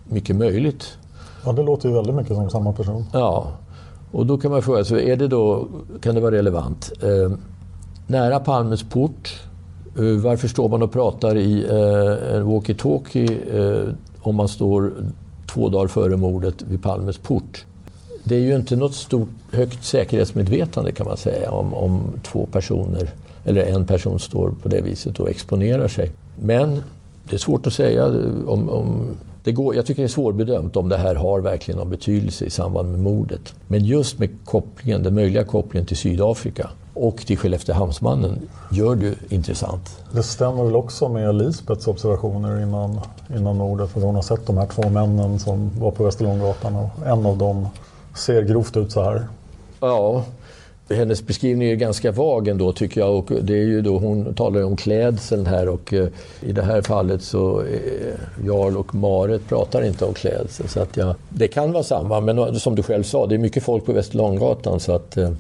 mycket 0.09 0.36
möjligt. 0.36 0.97
Ja, 1.45 1.51
det 1.51 1.63
låter 1.63 1.89
ju 1.89 1.95
väldigt 1.95 2.16
mycket 2.16 2.36
som 2.36 2.49
samma 2.49 2.74
person. 2.74 3.05
Ja, 3.13 3.47
och 4.11 4.26
då 4.26 4.38
kan 4.38 4.51
man 4.51 4.61
fråga 4.61 4.86
sig, 4.86 5.11
är 5.11 5.16
det 5.16 5.28
då, 5.28 5.68
kan 6.01 6.16
det 6.16 6.22
vara 6.22 6.36
relevant? 6.36 6.91
Eh, 7.01 7.38
nära 8.07 8.39
Palmes 8.39 8.84
port, 8.84 9.41
eh, 9.97 10.03
varför 10.03 10.47
står 10.47 10.70
man 10.70 10.84
och 10.84 10.91
pratar 10.91 11.38
i 11.38 11.63
eh, 11.63 12.36
en 12.36 12.45
walkie-talkie 12.45 13.30
eh, 13.53 13.93
om 14.22 14.36
man 14.36 14.47
står 14.47 14.93
två 15.47 15.70
dagar 15.70 15.88
före 15.88 16.18
mordet 16.18 16.61
vid 16.61 16.84
Palmes 16.84 17.18
port? 17.18 17.66
Det 18.28 18.36
är 18.36 18.39
ju 18.39 18.55
inte 18.55 18.76
något 18.76 18.95
stort 18.95 19.30
högt 19.51 19.84
säkerhetsmedvetande 19.84 20.91
kan 20.91 21.07
man 21.07 21.17
säga 21.17 21.51
om, 21.51 21.73
om 21.73 22.01
två 22.23 22.45
personer 22.51 23.09
eller 23.45 23.63
en 23.63 23.86
person 23.86 24.19
står 24.19 24.53
på 24.63 24.69
det 24.69 24.82
viset 24.82 25.19
och 25.19 25.30
exponerar 25.30 25.88
sig. 25.88 26.11
Men 26.39 26.84
det 27.30 27.36
är 27.36 27.38
svårt 27.38 27.67
att 27.67 27.73
säga 27.73 28.05
om, 28.47 28.69
om 28.69 29.17
det 29.43 29.51
går, 29.51 29.76
jag 29.76 29.86
tycker 29.86 30.01
det 30.01 30.05
är 30.05 30.09
svårbedömt 30.09 30.76
om 30.76 30.89
det 30.89 30.97
här 30.97 31.15
har 31.15 31.39
verkligen 31.39 31.78
någon 31.78 31.89
betydelse 31.89 32.45
i 32.45 32.49
samband 32.49 32.91
med 32.91 32.99
mordet. 32.99 33.53
Men 33.67 33.86
just 33.86 34.19
med 34.19 34.30
kopplingen, 34.45 35.03
den 35.03 35.15
möjliga 35.15 35.43
kopplingen 35.43 35.88
till 35.88 35.97
Sydafrika 35.97 36.69
och 36.93 37.17
till 37.17 37.38
Skelleftehamnsmannen 37.38 38.39
gör 38.71 38.95
det 38.95 39.13
intressant. 39.30 39.97
Det 40.11 40.23
stämmer 40.23 40.63
väl 40.63 40.76
också 40.76 41.09
med 41.09 41.36
Lisbets 41.36 41.88
observationer 41.88 42.61
innan, 42.61 42.99
innan 43.38 43.57
mordet. 43.57 43.89
För 43.89 44.01
hon 44.01 44.15
har 44.15 44.21
sett 44.21 44.47
de 44.47 44.57
här 44.57 44.67
två 44.67 44.89
männen 44.89 45.39
som 45.39 45.71
var 45.80 45.91
på 45.91 46.03
Västerlånggatan 46.03 46.76
och 46.76 47.07
en 47.07 47.26
av 47.26 47.38
dem 47.38 47.67
ser 48.18 48.41
grovt 48.41 48.78
ut 48.78 48.91
så 48.91 49.01
här. 49.01 49.28
Ja, 49.80 50.26
hennes 50.89 51.28
beskrivning 51.28 51.70
är 51.70 51.76
ganska 51.76 52.11
vag 52.11 52.47
ändå 52.47 52.74
tycker 52.74 53.01
jag. 53.01 53.16
Och 53.16 53.32
det 53.41 53.53
är 53.53 53.66
ju 53.66 53.82
då, 53.82 53.97
hon 53.97 54.34
talar 54.34 54.59
ju 54.59 54.66
om 54.66 54.76
klädseln 54.76 55.45
här 55.45 55.70
och 55.70 55.93
eh, 55.93 56.07
i 56.41 56.51
det 56.51 56.61
här 56.61 56.82
fallet 56.82 57.22
så 57.22 57.61
eh, 57.61 58.45
Jarl 58.45 58.78
och 58.78 58.95
Maret 58.95 59.47
pratar 59.47 59.82
inte 59.82 60.05
om 60.05 60.13
klädsel. 60.13 60.68
Så 60.68 60.80
att 60.80 60.97
ja, 60.97 61.16
det 61.30 61.47
kan 61.47 61.72
vara 61.72 61.84
samma, 61.84 62.20
men 62.20 62.38
eh, 62.38 62.53
som 62.53 62.76
du 62.76 62.84
själv 62.84 63.03
sa, 63.03 63.28
det 63.28 63.36
är 63.36 63.39
mycket 63.39 63.63
folk 63.63 63.86
på 63.86 63.93
Västerlånggatan 63.93 64.80
så 64.80 64.91
att 64.91 65.18
eh, 65.18 65.32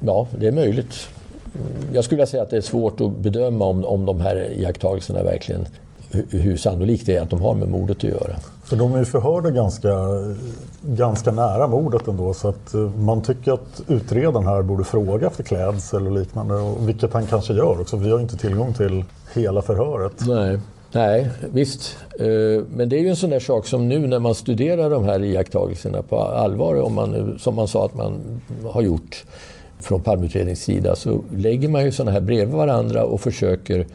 ja, 0.00 0.26
det 0.38 0.46
är 0.46 0.52
möjligt. 0.52 1.08
Mm, 1.54 1.94
jag 1.94 2.04
skulle 2.04 2.16
vilja 2.16 2.26
säga 2.26 2.42
att 2.42 2.50
det 2.50 2.56
är 2.56 2.60
svårt 2.60 3.00
att 3.00 3.16
bedöma 3.16 3.64
om, 3.64 3.84
om 3.84 4.06
de 4.06 4.20
här 4.20 4.52
iakttagelserna 4.56 5.22
verkligen 5.22 5.66
hur 6.30 6.56
sannolikt 6.56 7.06
det 7.06 7.16
är 7.16 7.22
att 7.22 7.30
de 7.30 7.40
har 7.40 7.54
med 7.54 7.68
mordet 7.68 7.96
att 7.96 8.04
göra. 8.04 8.36
För 8.64 8.76
de 8.76 8.94
är 8.94 8.98
ju 8.98 9.04
förhörda 9.04 9.50
ganska, 9.50 9.94
ganska 10.82 11.32
nära 11.32 11.66
mordet 11.66 12.08
ändå 12.08 12.34
så 12.34 12.48
att 12.48 12.74
eh, 12.74 12.80
man 12.80 13.22
tycker 13.22 13.52
att 13.52 13.82
utredaren 13.88 14.46
här 14.46 14.62
borde 14.62 14.84
fråga 14.84 15.26
efter 15.26 15.42
klädsel 15.42 16.06
och 16.06 16.12
liknande, 16.12 16.54
och 16.54 16.88
vilket 16.88 17.12
han 17.12 17.26
kanske 17.26 17.54
gör 17.54 17.80
också. 17.80 17.96
Vi 17.96 18.10
har 18.10 18.18
ju 18.18 18.22
inte 18.22 18.36
tillgång 18.36 18.74
till 18.74 19.04
hela 19.34 19.62
förhöret. 19.62 20.12
Nej. 20.26 20.58
Nej, 20.92 21.30
visst. 21.52 21.96
Eh, 22.18 22.64
men 22.76 22.88
det 22.88 22.96
är 22.96 23.00
ju 23.00 23.08
en 23.08 23.16
sån 23.16 23.30
där 23.30 23.40
sak 23.40 23.66
som 23.66 23.88
nu 23.88 24.06
när 24.06 24.18
man 24.18 24.34
studerar 24.34 24.90
de 24.90 25.04
här 25.04 25.24
iakttagelserna 25.24 26.02
på 26.02 26.20
allvar, 26.20 26.82
om 26.82 26.94
man, 26.94 27.38
som 27.38 27.54
man 27.54 27.68
sa 27.68 27.84
att 27.84 27.94
man 27.94 28.40
har 28.64 28.82
gjort 28.82 29.24
från 29.80 30.00
Palmeutredningens 30.00 30.62
sida, 30.62 30.96
så 30.96 31.20
lägger 31.36 31.68
man 31.68 31.84
ju 31.84 31.92
sådana 31.92 32.10
här 32.10 32.20
bredvid 32.20 32.56
varandra 32.56 33.04
och 33.04 33.20
försöker 33.20 33.86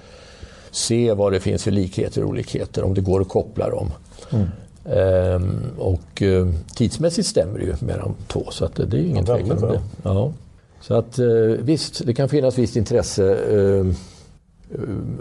se 0.72 1.13
vad 1.13 1.32
det 1.32 1.39
finns 1.39 1.63
för 1.63 1.72
likheter 1.72 2.24
och 2.24 2.30
olikheter, 2.30 2.84
om 2.84 2.93
det 2.93 3.01
går 3.01 3.22
att 3.22 3.30
koppla 3.30 3.70
dem. 3.70 3.91
Mm. 4.32 4.47
Um, 4.84 5.61
och 5.77 6.21
eh, 6.21 6.47
tidsmässigt 6.75 7.27
stämmer 7.27 7.59
det 7.59 7.65
ju 7.65 7.75
med 7.80 7.99
de 7.99 8.15
två 8.27 8.43
så 8.51 8.65
att 8.65 8.75
det 8.75 8.97
är 8.97 9.01
ju 9.01 9.07
ingen 9.07 9.25
Ja, 9.25 9.38
tvekan 9.38 9.63
om 9.63 9.69
det. 9.69 9.82
Ja. 10.03 10.34
Så 10.82 10.93
att 10.93 11.19
eh, 11.19 11.27
visst, 11.59 12.05
det 12.05 12.13
kan 12.13 12.30
finnas 12.30 12.57
visst 12.57 12.75
intresse. 12.75 13.36
Eh, 13.36 13.86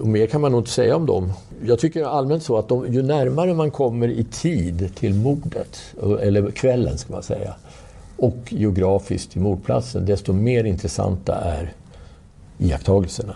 och 0.01 0.07
mer 0.07 0.27
kan 0.27 0.41
man 0.41 0.53
nog 0.53 0.61
inte 0.61 0.71
säga 0.71 0.97
om 0.97 1.07
dem. 1.07 1.33
Jag 1.65 1.79
tycker 1.79 2.05
allmänt 2.05 2.43
så 2.43 2.59
att 2.59 2.69
de, 2.69 2.93
ju 2.93 3.03
närmare 3.03 3.55
man 3.55 3.71
kommer 3.71 4.09
i 4.09 4.25
tid 4.25 4.91
till 4.95 5.15
mordet, 5.15 5.79
eller 6.21 6.51
kvällen 6.51 6.99
ska 6.99 7.13
man 7.13 7.23
säga, 7.23 7.55
och 8.17 8.37
geografiskt 8.49 9.33
till 9.33 9.41
mordplatsen, 9.41 10.07
desto 10.07 10.33
mer 10.33 10.65
intressanta 10.65 11.35
är 11.35 11.73
iakttagelserna. 12.59 13.35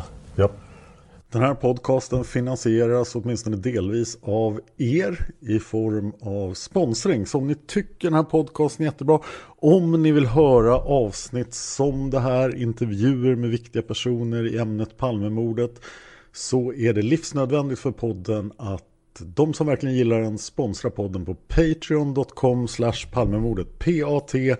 Den 1.32 1.42
här 1.42 1.54
podcasten 1.54 2.24
finansieras 2.24 3.16
åtminstone 3.16 3.56
delvis 3.56 4.18
av 4.22 4.60
er 4.76 5.28
i 5.40 5.58
form 5.58 6.12
av 6.20 6.54
sponsring. 6.54 7.26
Så 7.26 7.38
om 7.38 7.46
ni 7.46 7.54
tycker 7.54 8.08
den 8.08 8.14
här 8.14 8.22
podcasten 8.22 8.86
är 8.86 8.90
jättebra, 8.90 9.20
om 9.46 10.02
ni 10.02 10.12
vill 10.12 10.26
höra 10.26 10.76
avsnitt 10.76 11.54
som 11.54 12.10
det 12.10 12.20
här, 12.20 12.56
intervjuer 12.56 13.36
med 13.36 13.50
viktiga 13.50 13.82
personer 13.82 14.54
i 14.54 14.58
ämnet 14.58 14.96
Palmemordet, 14.96 15.80
så 16.32 16.72
är 16.72 16.92
det 16.92 17.02
livsnödvändigt 17.02 17.78
för 17.78 17.90
podden 17.90 18.52
att 18.56 18.84
de 19.18 19.54
som 19.54 19.66
verkligen 19.66 19.96
gillar 19.96 20.20
den 20.20 20.38
sponsrar 20.38 20.90
podden 20.90 21.24
på 21.24 21.34
patreon.com 21.34 22.68
slash 22.68 23.06
palmemordet. 23.12 23.78
P-A-T 23.78 24.56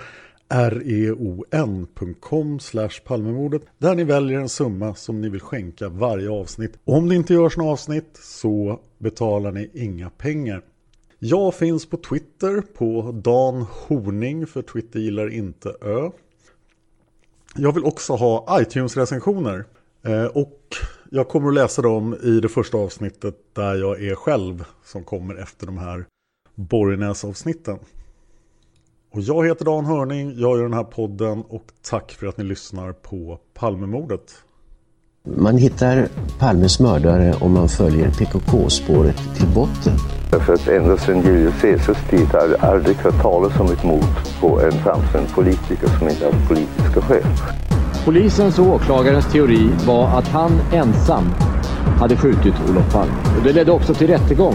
reon.com 0.71 2.59
palmemordet 3.05 3.63
där 3.79 3.95
ni 3.95 4.05
väljer 4.05 4.41
en 4.41 4.49
summa 4.49 4.95
som 4.95 5.21
ni 5.21 5.29
vill 5.29 5.41
skänka 5.41 5.89
varje 5.89 6.31
avsnitt. 6.31 6.79
Om 6.85 7.09
det 7.09 7.15
inte 7.15 7.35
görs 7.35 7.57
några 7.57 7.73
avsnitt 7.73 8.19
så 8.23 8.81
betalar 8.99 9.53
ni 9.53 9.71
inga 9.75 10.11
pengar. 10.11 10.63
Jag 11.19 11.55
finns 11.55 11.87
på 11.87 11.97
Twitter 11.97 12.63
på 12.75 13.13
Dan 13.25 13.67
Horning 13.71 14.47
för 14.47 14.63
Twitter 14.63 15.01
gillar 15.01 15.33
inte 15.33 15.75
Ö. 15.81 16.11
Jag 17.57 17.73
vill 17.73 17.85
också 17.85 18.13
ha 18.13 18.61
iTunes-recensioner 18.61 19.65
eh, 20.03 20.25
och 20.25 20.59
jag 21.11 21.29
kommer 21.29 21.49
att 21.49 21.55
läsa 21.55 21.83
dem 21.83 22.17
i 22.23 22.41
det 22.41 22.49
första 22.49 22.79
avsnittet 22.79 23.37
där 23.53 23.75
jag 23.75 24.05
är 24.05 24.15
själv 24.15 24.65
som 24.85 25.05
kommer 25.05 25.35
efter 25.35 25.67
de 25.67 25.79
här 25.79 26.05
Borgnäs-avsnitten. 26.55 27.79
Och 29.15 29.21
jag 29.21 29.47
heter 29.47 29.65
Dan 29.65 29.85
Hörning, 29.85 30.35
jag 30.37 30.59
gör 30.59 30.63
den 30.63 30.75
här 30.75 30.85
podden 30.85 31.43
och 31.49 31.65
tack 31.91 32.13
för 32.13 32.27
att 32.27 32.39
ni 32.39 32.45
lyssnar 32.45 32.93
på 32.93 33.39
Palmemordet. 33.55 34.33
Man 35.37 35.59
hittar 35.59 36.09
Palmes 36.39 36.81
mördare 36.81 37.35
om 37.41 37.53
man 37.53 37.69
följer 37.69 38.11
PKK-spåret 38.11 39.17
till 39.37 39.47
botten. 39.55 39.93
För 40.47 40.55
att 40.55 40.69
ända 40.69 40.97
sedan 40.97 41.23
Julius 41.23 41.61
Caesars 41.61 42.11
tid 42.11 42.27
har 42.27 42.49
jag 42.49 42.61
aldrig 42.61 42.97
hört 42.97 43.23
talas 43.23 43.61
om 43.61 43.67
ett 43.67 43.85
mord 43.85 44.41
på 44.41 44.61
en 44.61 44.73
framstående 44.73 45.31
politiker 45.35 45.89
som 45.99 46.09
inte 46.09 46.25
haft 46.25 46.49
politiska 46.49 47.01
skäl. 47.01 47.27
Polisens 48.05 48.59
och 48.59 48.67
åklagarens 48.67 49.33
teori 49.33 49.71
var 49.87 50.19
att 50.19 50.29
han 50.29 50.53
ensam 50.73 51.25
hade 51.99 52.17
skjutit 52.17 52.55
Olof 52.71 52.93
Palme. 52.93 53.15
Och 53.39 53.45
det 53.45 53.53
ledde 53.53 53.73
också 53.73 53.95
till 53.95 54.07
rättegång. 54.07 54.55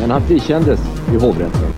Men 0.00 0.10
han 0.10 0.22
frikändes 0.22 0.80
i 1.12 1.16
hovrätten. 1.16 1.72